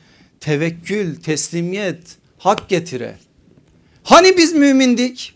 tevekkül 0.40 1.16
teslimiyet 1.16 2.16
hak 2.38 2.68
getire. 2.68 3.16
Hani 4.02 4.36
biz 4.36 4.52
mümindik 4.52 5.34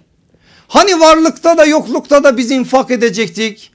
hani 0.68 1.01
varlıkta 1.01 1.59
da 1.59 1.64
yoklukta 1.64 2.24
da 2.24 2.37
biz 2.37 2.51
infak 2.51 2.91
edecektik 2.91 3.74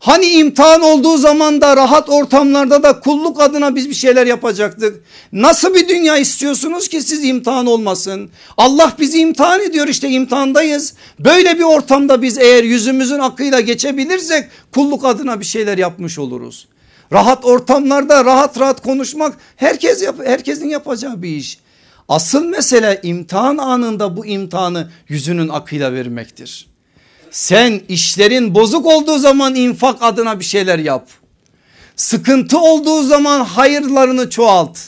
Hani 0.00 0.26
imtihan 0.26 0.80
olduğu 0.80 1.16
zaman 1.16 1.60
da 1.60 1.76
rahat 1.76 2.08
ortamlarda 2.08 2.82
da 2.82 3.00
kulluk 3.00 3.40
adına 3.40 3.74
biz 3.74 3.90
bir 3.90 3.94
şeyler 3.94 4.26
yapacaktık. 4.26 5.02
Nasıl 5.32 5.74
bir 5.74 5.88
dünya 5.88 6.16
istiyorsunuz 6.16 6.88
ki 6.88 7.02
siz 7.02 7.24
imtihan 7.24 7.66
olmasın? 7.66 8.30
Allah 8.56 8.92
bizi 8.98 9.18
imtihan 9.18 9.60
ediyor 9.60 9.88
işte 9.88 10.08
imtihandayız. 10.08 10.94
Böyle 11.18 11.58
bir 11.58 11.64
ortamda 11.64 12.22
biz 12.22 12.38
eğer 12.38 12.64
yüzümüzün 12.64 13.18
akıyla 13.18 13.60
geçebilirsek 13.60 14.48
kulluk 14.74 15.04
adına 15.04 15.40
bir 15.40 15.44
şeyler 15.44 15.78
yapmış 15.78 16.18
oluruz. 16.18 16.68
Rahat 17.12 17.44
ortamlarda 17.44 18.24
rahat 18.24 18.60
rahat 18.60 18.82
konuşmak 18.82 19.36
herkes 19.56 20.02
yap 20.02 20.16
herkesin 20.24 20.68
yapacağı 20.68 21.22
bir 21.22 21.36
iş. 21.36 21.58
Asıl 22.08 22.44
mesele 22.44 23.00
imtihan 23.02 23.58
anında 23.58 24.16
bu 24.16 24.26
imtihanı 24.26 24.90
yüzünün 25.08 25.48
akıyla 25.48 25.92
vermektir. 25.92 26.66
Sen 27.30 27.80
işlerin 27.88 28.54
bozuk 28.54 28.86
olduğu 28.86 29.18
zaman 29.18 29.54
infak 29.54 29.96
adına 30.00 30.40
bir 30.40 30.44
şeyler 30.44 30.78
yap. 30.78 31.08
Sıkıntı 31.96 32.58
olduğu 32.58 33.02
zaman 33.02 33.44
hayırlarını 33.44 34.30
çoğalt. 34.30 34.78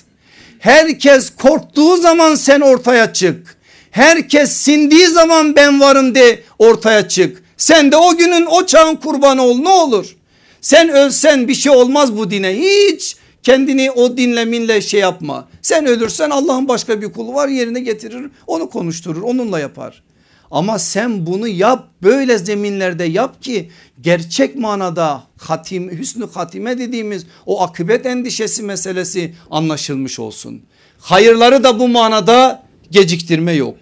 Herkes 0.59 1.31
korktuğu 1.31 1.97
zaman 1.97 2.35
sen 2.35 2.61
ortaya 2.61 3.13
çık. 3.13 3.57
Herkes 3.91 4.53
sindiği 4.53 5.07
zaman 5.07 5.57
ben 5.57 5.81
varım 5.81 6.15
de 6.15 6.43
ortaya 6.59 7.09
çık. 7.09 7.43
Sen 7.57 7.93
de 7.93 7.97
o 7.97 8.17
günün 8.17 8.47
o 8.47 8.67
çağın 8.67 8.97
kurbanı 8.97 9.43
ol 9.43 9.59
ne 9.59 9.69
olur. 9.69 10.17
Sen 10.61 10.89
ölsen 10.89 11.49
bir 11.49 11.55
şey 11.55 11.73
olmaz 11.73 12.17
bu 12.17 12.31
dine 12.31 12.59
hiç 12.59 13.17
kendini 13.43 13.91
o 13.91 14.17
dinleminle 14.17 14.81
şey 14.81 15.01
yapma. 15.01 15.49
Sen 15.63 15.87
ölürsen 15.87 16.31
Allah'ın 16.31 16.69
başka 16.69 17.03
bir 17.03 17.13
kulu 17.13 17.35
var 17.35 17.49
yerine 17.49 17.81
getirir 17.81 18.31
onu 18.47 18.71
konuşturur 18.71 19.23
onunla 19.23 19.61
yapar. 19.61 20.03
Ama 20.51 20.79
sen 20.79 21.27
bunu 21.27 21.49
yap 21.49 21.89
böyle 22.03 22.39
zeminlerde 22.39 23.05
yap 23.05 23.43
ki 23.43 23.71
gerçek 24.01 24.57
manada 24.57 25.23
hatim, 25.39 25.99
hüsnü 25.99 26.27
hatime 26.33 26.79
dediğimiz 26.79 27.27
o 27.47 27.63
akıbet 27.63 28.07
endişesi 28.07 28.63
meselesi 28.63 29.35
anlaşılmış 29.51 30.19
olsun. 30.19 30.63
Hayırları 30.99 31.65
da 31.65 31.79
bu 31.79 31.89
manada 31.89 32.63
geciktirme 32.91 33.53
yok. 33.53 33.77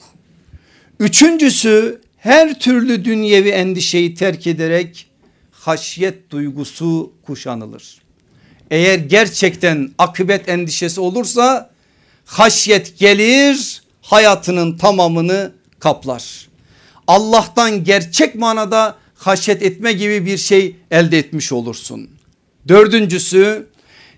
Üçüncüsü 1.01 2.01
her 2.17 2.61
türlü 2.61 3.05
dünyevi 3.05 3.49
endişeyi 3.49 4.15
terk 4.15 4.47
ederek 4.47 5.07
haşyet 5.51 6.31
duygusu 6.31 7.13
kuşanılır. 7.27 7.99
Eğer 8.71 8.99
gerçekten 8.99 9.91
akıbet 9.99 10.49
endişesi 10.49 11.01
olursa 11.01 11.71
haşyet 12.25 12.99
gelir 12.99 13.83
hayatının 14.03 14.77
tamamını 14.77 15.53
kaplar. 15.79 16.48
Allah'tan 17.09 17.85
gerçek 17.85 18.35
manada 18.35 18.97
haşyet 19.15 19.63
etme 19.63 19.93
gibi 19.93 20.27
bir 20.27 20.39
şey 20.39 20.77
elde 20.91 21.19
etmiş 21.19 21.53
olursun. 21.53 22.11
Dördüncüsü 22.69 23.67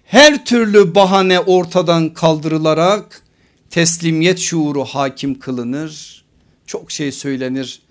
her 0.05 0.45
türlü 0.45 0.95
bahane 0.95 1.41
ortadan 1.41 2.15
kaldırılarak 2.15 3.23
teslimiyet 3.71 4.39
şuuru 4.39 4.85
hakim 4.85 5.39
kılınır. 5.39 6.25
Çok 6.67 6.91
şey 6.91 7.13
söylenir 7.13 7.83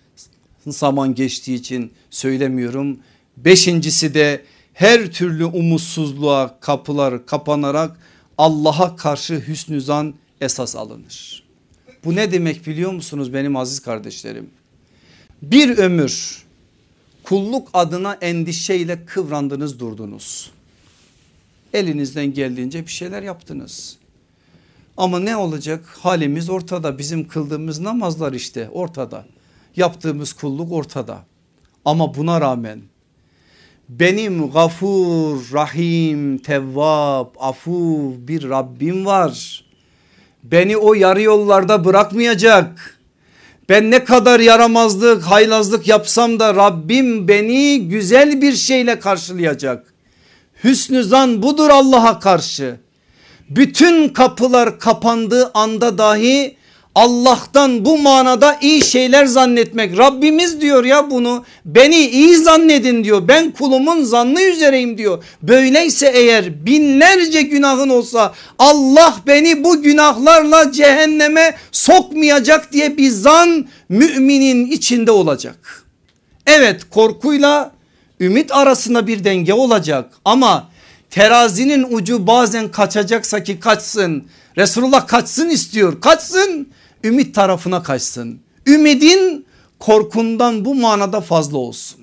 zaman 0.68 1.16
geçtiği 1.16 1.56
için 1.56 1.92
söylemiyorum. 2.10 3.00
Beşincisi 3.38 4.14
de 4.14 4.46
her 4.74 5.12
türlü 5.12 5.46
umutsuzluğa 5.46 6.60
kapılar 6.60 7.26
kapanarak 7.26 7.98
Allah'a 8.38 8.96
karşı 8.96 9.44
hüsnü 9.48 9.82
zan 9.82 10.14
esas 10.42 10.76
alınır. 10.76 11.44
Bu 12.06 12.16
ne 12.16 12.32
demek 12.32 12.68
biliyor 12.68 12.92
musunuz 12.92 13.34
benim 13.34 13.56
aziz 13.56 13.80
kardeşlerim? 13.80 14.50
Bir 15.42 15.78
ömür 15.78 16.44
kulluk 17.24 17.68
adına 17.74 18.14
endişeyle 18.14 19.06
kıvrandınız 19.06 19.80
durdunuz. 19.80 20.52
Elinizden 21.74 22.34
geldiğince 22.34 22.86
bir 22.86 22.92
şeyler 22.92 23.24
yaptınız. 23.24 23.98
Ama 24.98 25.20
ne 25.20 25.36
olacak 25.36 25.86
halimiz 26.00 26.50
ortada 26.50 26.98
bizim 26.98 27.28
kıldığımız 27.28 27.80
namazlar 27.80 28.34
işte 28.34 28.70
ortada. 28.70 29.26
Yaptığımız 29.76 30.34
kulluk 30.34 30.72
ortada. 30.72 31.26
Ama 31.86 32.16
buna 32.16 32.42
rağmen 32.42 32.82
benim 33.90 34.52
gafur, 34.52 35.54
rahim, 35.54 36.38
tevvab, 36.38 37.28
afu 37.40 38.14
bir 38.18 38.50
Rabbim 38.50 39.06
var. 39.06 39.66
Beni 40.44 40.78
o 40.78 40.94
yarı 40.94 41.22
yollarda 41.22 41.86
bırakmayacak. 41.86 42.99
Ben 43.70 43.92
ne 43.92 44.04
kadar 44.04 44.40
yaramazlık, 44.40 45.24
haylazlık 45.24 45.88
yapsam 45.88 46.40
da 46.40 46.56
Rabbim 46.56 47.28
beni 47.28 47.88
güzel 47.90 48.42
bir 48.42 48.54
şeyle 48.54 49.00
karşılayacak. 49.00 49.94
Hüsnü 50.64 51.04
zan 51.04 51.44
budur 51.44 51.70
Allah'a 51.70 52.20
karşı. 52.20 52.76
Bütün 53.50 54.10
kapılar 54.10 54.80
kapandığı 54.80 55.52
anda 55.54 55.98
dahi 55.98 56.56
Allah'tan 56.96 57.86
bu 57.86 57.98
manada 57.98 58.58
iyi 58.62 58.86
şeyler 58.86 59.26
zannetmek. 59.26 59.98
Rabbimiz 59.98 60.62
diyor 60.62 60.86
ya 60.86 61.12
bunu 61.12 61.46
beni 61.66 61.98
iyi 61.98 62.38
zannedin 62.38 63.04
diyor. 63.04 63.28
Ben 63.28 63.52
kulumun 63.52 64.04
zannı 64.04 64.42
üzereyim 64.42 64.98
diyor. 64.98 65.24
Böyleyse 65.42 66.12
eğer 66.14 66.66
binlerce 66.66 67.42
günahın 67.42 67.90
olsa 67.90 68.34
Allah 68.60 69.16
beni 69.28 69.64
bu 69.64 69.82
günahlarla 69.82 70.72
cehenneme 70.72 71.56
sokmayacak 71.72 72.74
diye 72.74 72.98
bir 72.98 73.10
zan 73.10 73.68
müminin 73.90 74.66
içinde 74.72 75.12
olacak. 75.12 75.86
Evet 76.48 76.82
korkuyla 76.90 77.72
ümit 78.20 78.52
arasında 78.52 79.08
bir 79.08 79.24
denge 79.24 79.54
olacak 79.54 80.14
ama 80.26 80.70
terazinin 81.10 81.88
ucu 81.90 82.28
bazen 82.28 82.72
kaçacaksa 82.72 83.44
ki 83.44 83.60
kaçsın. 83.60 84.24
Resulullah 84.58 85.08
kaçsın 85.08 85.50
istiyor 85.50 86.02
kaçsın 86.02 86.68
ümit 87.04 87.36
tarafına 87.36 87.84
kaçsın. 87.84 88.40
Ümidin 88.68 89.46
korkundan 89.80 90.66
bu 90.66 90.76
manada 90.76 91.22
fazla 91.22 91.58
olsun. 91.58 92.00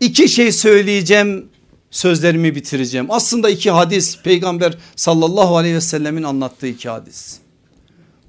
İki 0.00 0.28
şey 0.28 0.52
söyleyeceğim 0.52 1.48
sözlerimi 1.90 2.54
bitireceğim. 2.54 3.06
Aslında 3.10 3.50
iki 3.50 3.70
hadis 3.70 4.22
peygamber 4.22 4.78
sallallahu 4.96 5.56
aleyhi 5.56 5.74
ve 5.74 5.80
sellemin 5.80 6.22
anlattığı 6.22 6.66
iki 6.66 6.88
hadis. 6.88 7.38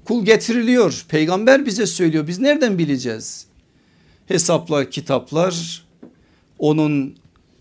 Kul 0.04 0.24
getiriliyor 0.24 1.04
peygamber 1.08 1.66
bize 1.66 1.86
söylüyor 1.86 2.26
biz 2.26 2.38
nereden 2.38 2.78
bileceğiz? 2.78 3.46
Hesaplar 4.26 4.90
kitaplar 4.90 5.84
onun 6.58 7.16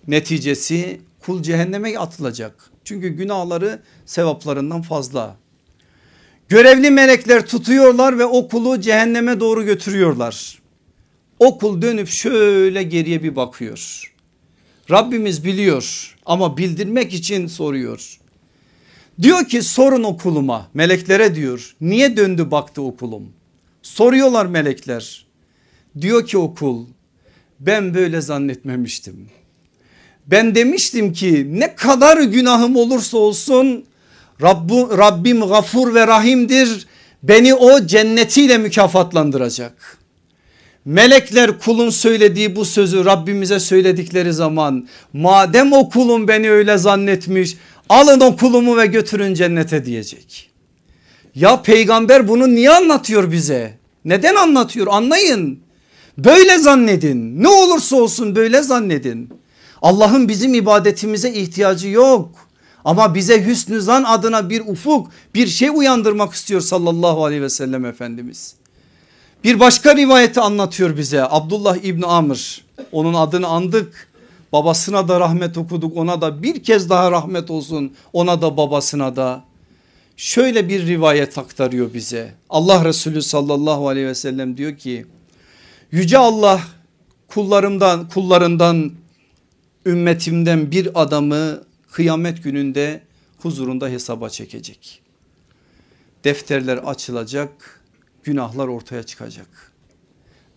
neticesi 0.07 1.01
kul 1.19 1.43
cehenneme 1.43 1.97
atılacak. 1.97 2.71
Çünkü 2.83 3.09
günahları 3.09 3.81
sevaplarından 4.05 4.81
fazla. 4.81 5.35
Görevli 6.49 6.91
melekler 6.91 7.45
tutuyorlar 7.45 8.19
ve 8.19 8.25
o 8.25 8.47
kulu 8.47 8.81
cehenneme 8.81 9.39
doğru 9.39 9.65
götürüyorlar. 9.65 10.59
O 11.39 11.57
kul 11.57 11.81
dönüp 11.81 12.07
şöyle 12.07 12.83
geriye 12.83 13.23
bir 13.23 13.35
bakıyor. 13.35 14.13
Rabbimiz 14.91 15.45
biliyor 15.45 16.15
ama 16.25 16.57
bildirmek 16.57 17.13
için 17.13 17.47
soruyor. 17.47 18.19
Diyor 19.21 19.45
ki 19.45 19.63
sorun 19.63 20.03
o 20.03 20.17
kuluma 20.17 20.69
meleklere 20.73 21.35
diyor 21.35 21.75
niye 21.81 22.17
döndü 22.17 22.51
baktı 22.51 22.81
o 22.81 22.95
kulum? 22.95 23.33
Soruyorlar 23.81 24.45
melekler. 24.45 25.25
Diyor 26.01 26.27
ki 26.27 26.37
o 26.37 26.53
kul 26.53 26.85
ben 27.59 27.93
böyle 27.93 28.21
zannetmemiştim. 28.21 29.29
Ben 30.27 30.55
demiştim 30.55 31.13
ki 31.13 31.47
ne 31.49 31.75
kadar 31.75 32.21
günahım 32.21 32.75
olursa 32.75 33.17
olsun 33.17 33.85
Rabbu, 34.41 34.97
Rabbim 34.97 35.39
gafur 35.39 35.93
ve 35.93 36.07
rahimdir. 36.07 36.87
Beni 37.23 37.53
o 37.53 37.85
cennetiyle 37.85 38.57
mükafatlandıracak. 38.57 39.97
Melekler 40.85 41.59
kulun 41.59 41.89
söylediği 41.89 42.55
bu 42.55 42.65
sözü 42.65 43.05
Rabbimize 43.05 43.59
söyledikleri 43.59 44.33
zaman 44.33 44.87
madem 45.13 45.73
o 45.73 45.89
kulum 45.89 46.27
beni 46.27 46.51
öyle 46.51 46.77
zannetmiş 46.77 47.57
alın 47.89 48.19
o 48.19 48.37
kulumu 48.37 48.77
ve 48.77 48.85
götürün 48.85 49.33
cennete 49.33 49.85
diyecek. 49.85 50.49
Ya 51.35 51.61
peygamber 51.61 52.27
bunu 52.27 52.55
niye 52.55 52.69
anlatıyor 52.69 53.31
bize? 53.31 53.77
Neden 54.05 54.35
anlatıyor 54.35 54.87
anlayın. 54.89 55.59
Böyle 56.17 56.57
zannedin 56.57 57.43
ne 57.43 57.47
olursa 57.47 57.95
olsun 57.95 58.35
böyle 58.35 58.61
zannedin. 58.61 59.29
Allah'ın 59.81 60.27
bizim 60.27 60.53
ibadetimize 60.53 61.31
ihtiyacı 61.31 61.87
yok. 61.87 62.48
Ama 62.89 63.15
bize 63.15 63.45
hüsnü 63.45 63.81
zan 63.81 64.03
adına 64.03 64.49
bir 64.49 64.61
ufuk 64.61 65.11
bir 65.35 65.47
şey 65.47 65.69
uyandırmak 65.69 66.33
istiyor 66.33 66.61
sallallahu 66.61 67.25
aleyhi 67.25 67.41
ve 67.41 67.49
sellem 67.49 67.85
Efendimiz. 67.85 68.55
Bir 69.43 69.59
başka 69.59 69.95
rivayeti 69.95 70.39
anlatıyor 70.39 70.97
bize 70.97 71.23
Abdullah 71.29 71.77
İbni 71.83 72.05
Amr 72.05 72.61
onun 72.91 73.13
adını 73.13 73.47
andık. 73.47 74.07
Babasına 74.51 75.07
da 75.07 75.19
rahmet 75.19 75.57
okuduk 75.57 75.97
ona 75.97 76.21
da 76.21 76.43
bir 76.43 76.63
kez 76.63 76.89
daha 76.89 77.11
rahmet 77.11 77.51
olsun 77.51 77.93
ona 78.13 78.41
da 78.41 78.57
babasına 78.57 79.15
da. 79.15 79.43
Şöyle 80.17 80.69
bir 80.69 80.87
rivayet 80.87 81.37
aktarıyor 81.37 81.93
bize. 81.93 82.33
Allah 82.49 82.85
Resulü 82.85 83.21
sallallahu 83.21 83.87
aleyhi 83.87 84.07
ve 84.07 84.15
sellem 84.15 84.57
diyor 84.57 84.77
ki 84.77 85.05
Yüce 85.91 86.17
Allah 86.17 86.61
kullarımdan 87.27 88.09
kullarından 88.09 88.91
ümmetimden 89.85 90.71
bir 90.71 91.01
adamı 91.01 91.68
kıyamet 91.91 92.43
gününde 92.43 93.01
huzurunda 93.37 93.87
hesaba 93.87 94.29
çekecek. 94.29 95.01
Defterler 96.23 96.77
açılacak, 96.77 97.81
günahlar 98.23 98.67
ortaya 98.67 99.03
çıkacak. 99.03 99.71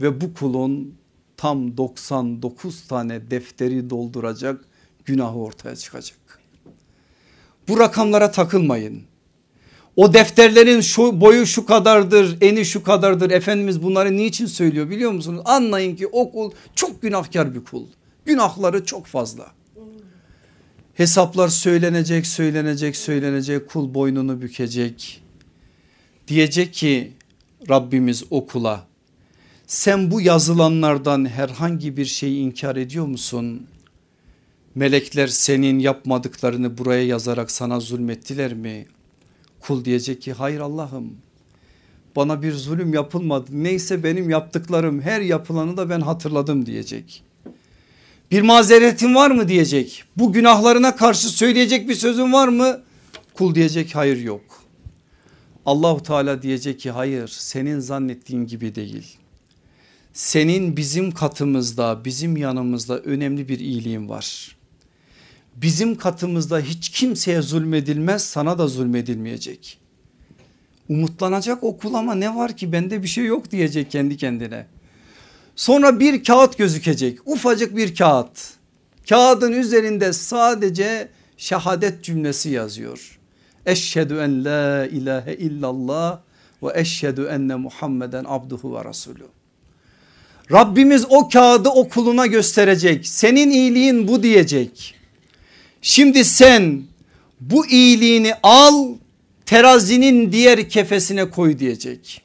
Ve 0.01 0.21
bu 0.21 0.35
kulun 0.35 0.95
tam 1.37 1.77
99 1.77 2.87
tane 2.87 3.31
defteri 3.31 3.91
dolduracak 3.91 4.65
günahı 5.05 5.39
ortaya 5.39 5.77
çıkacak. 5.77 6.19
Bu 7.69 7.79
rakamlara 7.79 8.31
takılmayın. 8.31 9.03
O 9.97 10.15
defterlerin 10.15 10.81
şu 10.81 11.21
boyu 11.21 11.47
şu 11.47 11.67
kadardır, 11.67 12.39
eni 12.41 12.65
şu 12.65 12.83
kadardır. 12.83 13.31
Efendimiz 13.31 13.83
bunları 13.83 14.17
niçin 14.17 14.47
söylüyor 14.47 14.91
biliyor 14.91 15.11
musunuz? 15.11 15.43
Anlayın 15.45 15.97
ki 15.97 16.07
o 16.07 16.33
kul 16.33 16.51
çok 16.75 17.03
günahkar 17.03 17.55
bir 17.55 17.65
kul. 17.65 17.87
Günahları 18.25 18.85
çok 18.85 19.07
fazla. 19.07 19.47
Hesaplar 20.95 21.49
söylenecek, 21.49 22.27
söylenecek, 22.27 22.97
söylenecek. 22.97 23.69
Kul 23.69 23.95
boynunu 23.95 24.43
bükecek. 24.43 25.23
Diyecek 26.29 26.75
ki 26.75 27.13
Rabbimiz 27.69 28.25
okula 28.31 28.87
sen 29.67 30.11
bu 30.11 30.21
yazılanlardan 30.21 31.29
herhangi 31.29 31.97
bir 31.97 32.05
şeyi 32.05 32.39
inkar 32.41 32.77
ediyor 32.77 33.07
musun? 33.07 33.67
Melekler 34.75 35.27
senin 35.27 35.79
yapmadıklarını 35.79 36.79
buraya 36.79 37.07
yazarak 37.07 37.51
sana 37.51 37.81
zulmettiler 37.81 38.55
mi? 38.55 38.87
Kul 39.61 39.85
diyecek 39.85 40.23
ki 40.23 40.33
hayır 40.33 40.61
Allah'ım 40.61 41.17
bana 42.17 42.43
bir 42.43 42.53
zulüm 42.53 42.95
yapılmadı. 42.95 43.47
Neyse 43.53 44.05
benim 44.05 44.31
yaptıklarım 44.31 45.01
her 45.01 45.21
yapılanı 45.21 45.77
da 45.77 45.91
ben 45.91 46.01
hatırladım 46.01 46.67
diyecek. 46.67 47.23
Bir 48.33 48.43
mazeretin 48.43 49.15
var 49.15 49.31
mı 49.31 49.49
diyecek. 49.49 50.05
Bu 50.17 50.33
günahlarına 50.33 50.97
karşı 50.97 51.29
söyleyecek 51.29 51.89
bir 51.89 51.95
sözün 51.95 52.33
var 52.33 52.49
mı? 52.49 52.81
Kul 53.35 53.55
diyecek 53.55 53.95
hayır 53.95 54.17
yok. 54.17 54.41
Allahu 55.67 56.03
Teala 56.03 56.43
diyecek 56.43 56.81
ki 56.81 56.91
hayır 56.91 57.29
senin 57.29 57.81
zannettiğin 57.81 58.47
gibi 58.47 58.75
değil. 58.75 59.17
Senin 60.13 60.77
bizim 60.77 61.11
katımızda 61.11 62.05
bizim 62.05 62.37
yanımızda 62.37 62.99
önemli 62.99 63.49
bir 63.49 63.59
iyiliğin 63.59 64.09
var. 64.09 64.57
Bizim 65.57 65.95
katımızda 65.95 66.61
hiç 66.61 66.89
kimseye 66.89 67.43
zulmedilmez 67.43 68.25
sana 68.25 68.59
da 68.59 68.69
zulmedilmeyecek. 68.69 69.79
Umutlanacak 70.89 71.65
o 71.65 71.77
kul 71.77 71.95
ama 71.95 72.15
ne 72.15 72.35
var 72.35 72.57
ki 72.57 72.73
bende 72.73 73.03
bir 73.03 73.09
şey 73.09 73.25
yok 73.25 73.51
diyecek 73.51 73.91
kendi 73.91 74.17
kendine. 74.17 74.67
Sonra 75.57 76.01
bir 76.01 76.25
kağıt 76.25 76.59
gözükecek 76.59 77.19
ufacık 77.29 77.77
bir 77.77 77.95
kağıt. 77.95 78.53
Kağıdın 79.09 79.53
üzerinde 79.53 80.13
sadece 80.13 81.09
şehadet 81.37 82.05
cümlesi 82.05 82.51
yazıyor. 82.51 83.19
Eşhedü 83.67 84.15
en 84.15 84.45
la 84.45 84.87
ilahe 84.87 85.35
illallah 85.35 86.19
ve 86.63 86.81
eşhedü 86.81 87.25
enne 87.25 87.55
Muhammeden 87.55 88.25
abduhu 88.29 88.75
ve 88.77 88.85
resulü. 88.85 89.25
Rabbimiz 90.53 91.05
o 91.09 91.29
kağıdı 91.29 91.69
o 91.69 91.89
kuluna 91.89 92.27
gösterecek. 92.27 93.09
Senin 93.09 93.51
iyiliğin 93.51 94.09
bu 94.09 94.23
diyecek. 94.23 94.95
Şimdi 95.83 96.25
sen 96.25 96.83
bu 97.41 97.67
iyiliğini 97.67 98.35
al 98.43 98.89
terazinin 99.47 100.33
diğer 100.33 100.69
kefesine 100.69 101.31
koy 101.31 101.59
diyecek. 101.59 102.23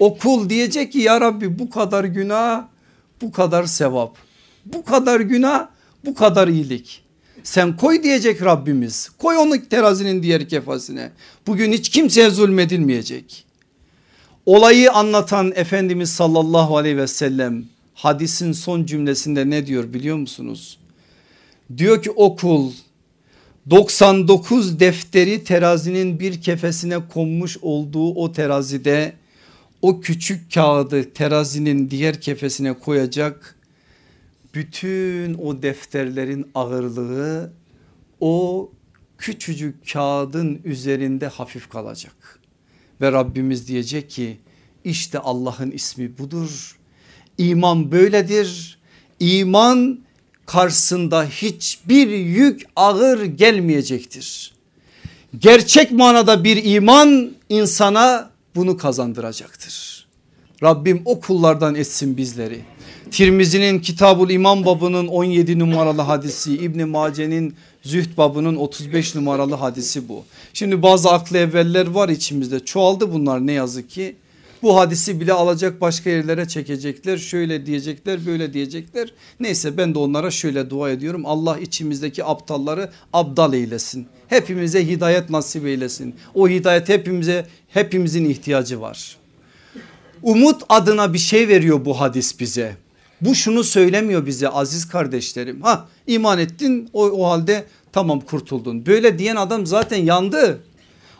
O 0.00 0.18
kul 0.18 0.48
diyecek 0.48 0.92
ki 0.92 0.98
ya 0.98 1.20
Rabbi 1.20 1.58
bu 1.58 1.70
kadar 1.70 2.04
günah 2.04 2.64
bu 3.22 3.32
kadar 3.32 3.64
sevap 3.64 4.16
bu 4.64 4.84
kadar 4.84 5.20
günah 5.20 5.68
bu 6.04 6.14
kadar 6.14 6.48
iyilik. 6.48 7.02
Sen 7.42 7.76
koy 7.76 8.02
diyecek 8.02 8.42
Rabbimiz 8.42 9.08
koy 9.18 9.36
onu 9.36 9.68
terazinin 9.68 10.22
diğer 10.22 10.48
kefesine. 10.48 11.10
Bugün 11.46 11.72
hiç 11.72 11.88
kimseye 11.88 12.30
zulmedilmeyecek. 12.30 13.44
Olayı 14.46 14.92
anlatan 14.92 15.52
Efendimiz 15.54 16.10
sallallahu 16.12 16.76
aleyhi 16.76 16.96
ve 16.96 17.06
sellem 17.06 17.64
hadisin 17.94 18.52
son 18.52 18.84
cümlesinde 18.84 19.50
ne 19.50 19.66
diyor 19.66 19.92
biliyor 19.92 20.16
musunuz? 20.16 20.78
Diyor 21.76 22.02
ki 22.02 22.10
o 22.10 22.36
kul 22.36 22.72
99 23.70 24.80
defteri 24.80 25.44
terazinin 25.44 26.20
bir 26.20 26.40
kefesine 26.40 27.08
konmuş 27.08 27.58
olduğu 27.62 28.14
o 28.14 28.32
terazide 28.32 29.12
o 29.82 30.00
küçük 30.00 30.54
kağıdı 30.54 31.12
terazinin 31.12 31.90
diğer 31.90 32.20
kefesine 32.20 32.72
koyacak. 32.72 33.56
Bütün 34.54 35.34
o 35.34 35.62
defterlerin 35.62 36.50
ağırlığı 36.54 37.52
o 38.20 38.70
küçücük 39.18 39.92
kağıdın 39.92 40.60
üzerinde 40.64 41.26
hafif 41.26 41.68
kalacak. 41.68 42.38
Ve 43.00 43.12
Rabbimiz 43.12 43.68
diyecek 43.68 44.10
ki 44.10 44.38
işte 44.84 45.18
Allah'ın 45.18 45.70
ismi 45.70 46.18
budur. 46.18 46.78
İman 47.38 47.92
böyledir. 47.92 48.78
İman 49.20 50.00
karşısında 50.46 51.24
hiçbir 51.24 52.08
yük 52.10 52.62
ağır 52.76 53.24
gelmeyecektir. 53.24 54.54
Gerçek 55.38 55.92
manada 55.92 56.44
bir 56.44 56.64
iman 56.64 57.30
insana 57.48 58.30
bunu 58.56 58.76
kazandıracaktır. 58.76 60.06
Rabbim 60.62 61.02
o 61.04 61.20
kullardan 61.20 61.74
etsin 61.74 62.16
bizleri. 62.16 62.60
Tirmizi'nin 63.10 63.78
Kitabul 63.78 64.30
İman 64.30 64.64
babının 64.64 65.06
17 65.06 65.58
numaralı 65.58 66.02
hadisi 66.02 66.54
İbni 66.54 66.84
Mace'nin 66.84 67.54
Zühd 67.82 68.16
babının 68.16 68.56
35 68.56 69.14
numaralı 69.14 69.54
hadisi 69.54 70.08
bu. 70.08 70.24
Şimdi 70.54 70.82
bazı 70.82 71.10
aklı 71.10 71.38
evveller 71.38 71.86
var 71.86 72.08
içimizde 72.08 72.60
çoğaldı 72.60 73.12
bunlar 73.12 73.46
ne 73.46 73.52
yazık 73.52 73.90
ki. 73.90 74.16
Bu 74.62 74.76
hadisi 74.76 75.20
bile 75.20 75.32
alacak 75.32 75.80
başka 75.80 76.10
yerlere 76.10 76.48
çekecekler. 76.48 77.18
Şöyle 77.18 77.66
diyecekler 77.66 78.26
böyle 78.26 78.52
diyecekler. 78.52 79.12
Neyse 79.40 79.76
ben 79.76 79.94
de 79.94 79.98
onlara 79.98 80.30
şöyle 80.30 80.70
dua 80.70 80.90
ediyorum. 80.90 81.26
Allah 81.26 81.58
içimizdeki 81.58 82.24
aptalları 82.24 82.90
abdal 83.12 83.54
eylesin. 83.54 84.06
Hepimize 84.28 84.86
hidayet 84.88 85.30
nasip 85.30 85.66
eylesin. 85.66 86.14
O 86.34 86.48
hidayet 86.48 86.88
hepimize 86.88 87.46
hepimizin 87.68 88.24
ihtiyacı 88.24 88.80
var. 88.80 89.16
Umut 90.22 90.62
adına 90.68 91.12
bir 91.12 91.18
şey 91.18 91.48
veriyor 91.48 91.84
bu 91.84 92.00
hadis 92.00 92.40
bize. 92.40 92.76
Bu 93.20 93.34
şunu 93.34 93.64
söylemiyor 93.64 94.26
bize 94.26 94.48
aziz 94.48 94.88
kardeşlerim. 94.88 95.62
Ha 95.62 95.88
iman 96.06 96.38
ettin 96.38 96.90
o, 96.92 97.04
o 97.04 97.30
halde 97.30 97.64
tamam 97.92 98.20
kurtuldun. 98.20 98.86
Böyle 98.86 99.18
diyen 99.18 99.36
adam 99.36 99.66
zaten 99.66 99.96
yandı. 99.96 100.60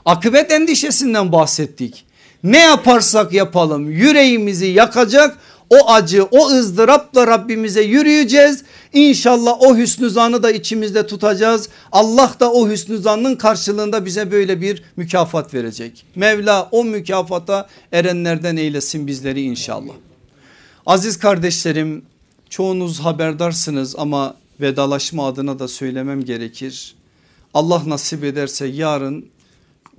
Akıbet 0.04 0.52
endişesinden 0.52 1.32
bahsettik. 1.32 2.04
Ne 2.44 2.58
yaparsak 2.58 3.32
yapalım 3.32 3.90
yüreğimizi 3.90 4.66
yakacak 4.66 5.38
o 5.70 5.90
acı 5.92 6.24
o 6.24 6.50
ızdırapla 6.50 7.26
Rabbimize 7.26 7.82
yürüyeceğiz. 7.82 8.64
İnşallah 8.92 9.56
o 9.60 9.76
hüsnü 9.76 10.10
zanı 10.10 10.42
da 10.42 10.50
içimizde 10.50 11.06
tutacağız. 11.06 11.68
Allah 11.92 12.34
da 12.40 12.52
o 12.52 12.68
hüsnü 12.68 12.98
zanın 12.98 13.36
karşılığında 13.36 14.04
bize 14.04 14.30
böyle 14.30 14.60
bir 14.60 14.82
mükafat 14.96 15.54
verecek. 15.54 16.04
Mevla 16.14 16.68
o 16.70 16.84
mükafata 16.84 17.68
erenlerden 17.92 18.56
eylesin 18.56 19.06
bizleri 19.06 19.42
inşallah. 19.42 19.94
Aziz 20.86 21.18
kardeşlerim 21.18 22.02
çoğunuz 22.48 23.00
haberdarsınız 23.00 23.94
ama 23.98 24.34
vedalaşma 24.60 25.26
adına 25.28 25.58
da 25.58 25.68
söylemem 25.68 26.24
gerekir. 26.24 26.94
Allah 27.54 27.82
nasip 27.86 28.24
ederse 28.24 28.66
yarın 28.66 29.26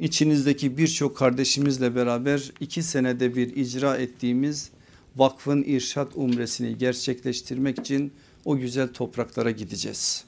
içinizdeki 0.01 0.77
birçok 0.77 1.17
kardeşimizle 1.17 1.95
beraber 1.95 2.51
iki 2.59 2.83
senede 2.83 3.35
bir 3.35 3.55
icra 3.55 3.97
ettiğimiz 3.97 4.69
vakfın 5.15 5.63
irşat 5.63 6.11
umresini 6.15 6.77
gerçekleştirmek 6.77 7.79
için 7.79 8.13
o 8.45 8.57
güzel 8.57 8.93
topraklara 8.93 9.51
gideceğiz. 9.51 10.23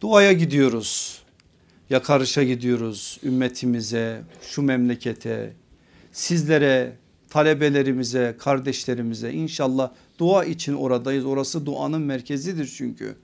Duaya 0.00 0.32
gidiyoruz. 0.32 1.22
Yakarışa 1.90 2.42
gidiyoruz 2.42 3.20
ümmetimize, 3.24 4.22
şu 4.42 4.62
memlekete, 4.62 5.52
sizlere, 6.12 6.96
talebelerimize, 7.30 8.36
kardeşlerimize 8.38 9.32
inşallah 9.32 9.90
dua 10.18 10.44
için 10.44 10.74
oradayız. 10.74 11.24
Orası 11.24 11.66
duanın 11.66 12.02
merkezidir 12.02 12.74
çünkü. 12.76 13.16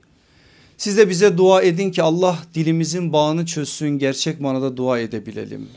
Siz 0.78 0.96
de 0.96 1.08
bize 1.08 1.38
dua 1.38 1.62
edin 1.62 1.90
ki 1.90 2.02
Allah 2.02 2.38
dilimizin 2.54 3.12
bağını 3.12 3.46
çözsün 3.46 3.88
gerçek 3.88 4.40
manada 4.40 4.76
dua 4.76 4.98
edebilelim. 4.98 5.68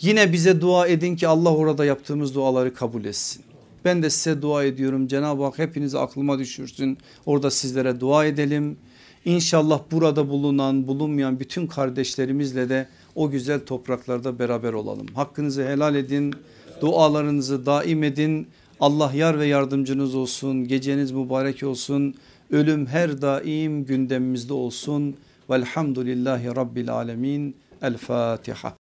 Yine 0.00 0.32
bize 0.32 0.60
dua 0.60 0.86
edin 0.86 1.16
ki 1.16 1.28
Allah 1.28 1.54
orada 1.54 1.84
yaptığımız 1.84 2.34
duaları 2.34 2.74
kabul 2.74 3.04
etsin. 3.04 3.42
Ben 3.84 4.02
de 4.02 4.10
size 4.10 4.42
dua 4.42 4.64
ediyorum 4.64 5.06
Cenab-ı 5.06 5.44
Hak 5.44 5.58
hepinizi 5.58 5.98
aklıma 5.98 6.38
düşürsün. 6.38 6.98
Orada 7.26 7.50
sizlere 7.50 8.00
dua 8.00 8.26
edelim. 8.26 8.76
İnşallah 9.24 9.80
burada 9.90 10.28
bulunan 10.28 10.86
bulunmayan 10.86 11.40
bütün 11.40 11.66
kardeşlerimizle 11.66 12.68
de 12.68 12.88
o 13.14 13.30
güzel 13.30 13.60
topraklarda 13.60 14.38
beraber 14.38 14.72
olalım. 14.72 15.06
Hakkınızı 15.14 15.68
helal 15.68 15.94
edin. 15.94 16.34
Dualarınızı 16.80 17.66
daim 17.66 18.02
edin. 18.02 18.46
Allah 18.80 19.12
yar 19.14 19.38
ve 19.38 19.46
yardımcınız 19.46 20.14
olsun. 20.14 20.68
Geceniz 20.68 21.10
mübarek 21.10 21.62
olsun. 21.62 22.14
Ölüm 22.52 22.86
her 22.86 23.22
daim 23.22 23.84
gündemimizde 23.84 24.52
olsun. 24.52 25.16
Velhamdülillahi 25.50 26.56
Rabbil 26.56 26.90
Alemin. 26.92 27.56
El 27.82 27.96
Fatiha. 27.96 28.76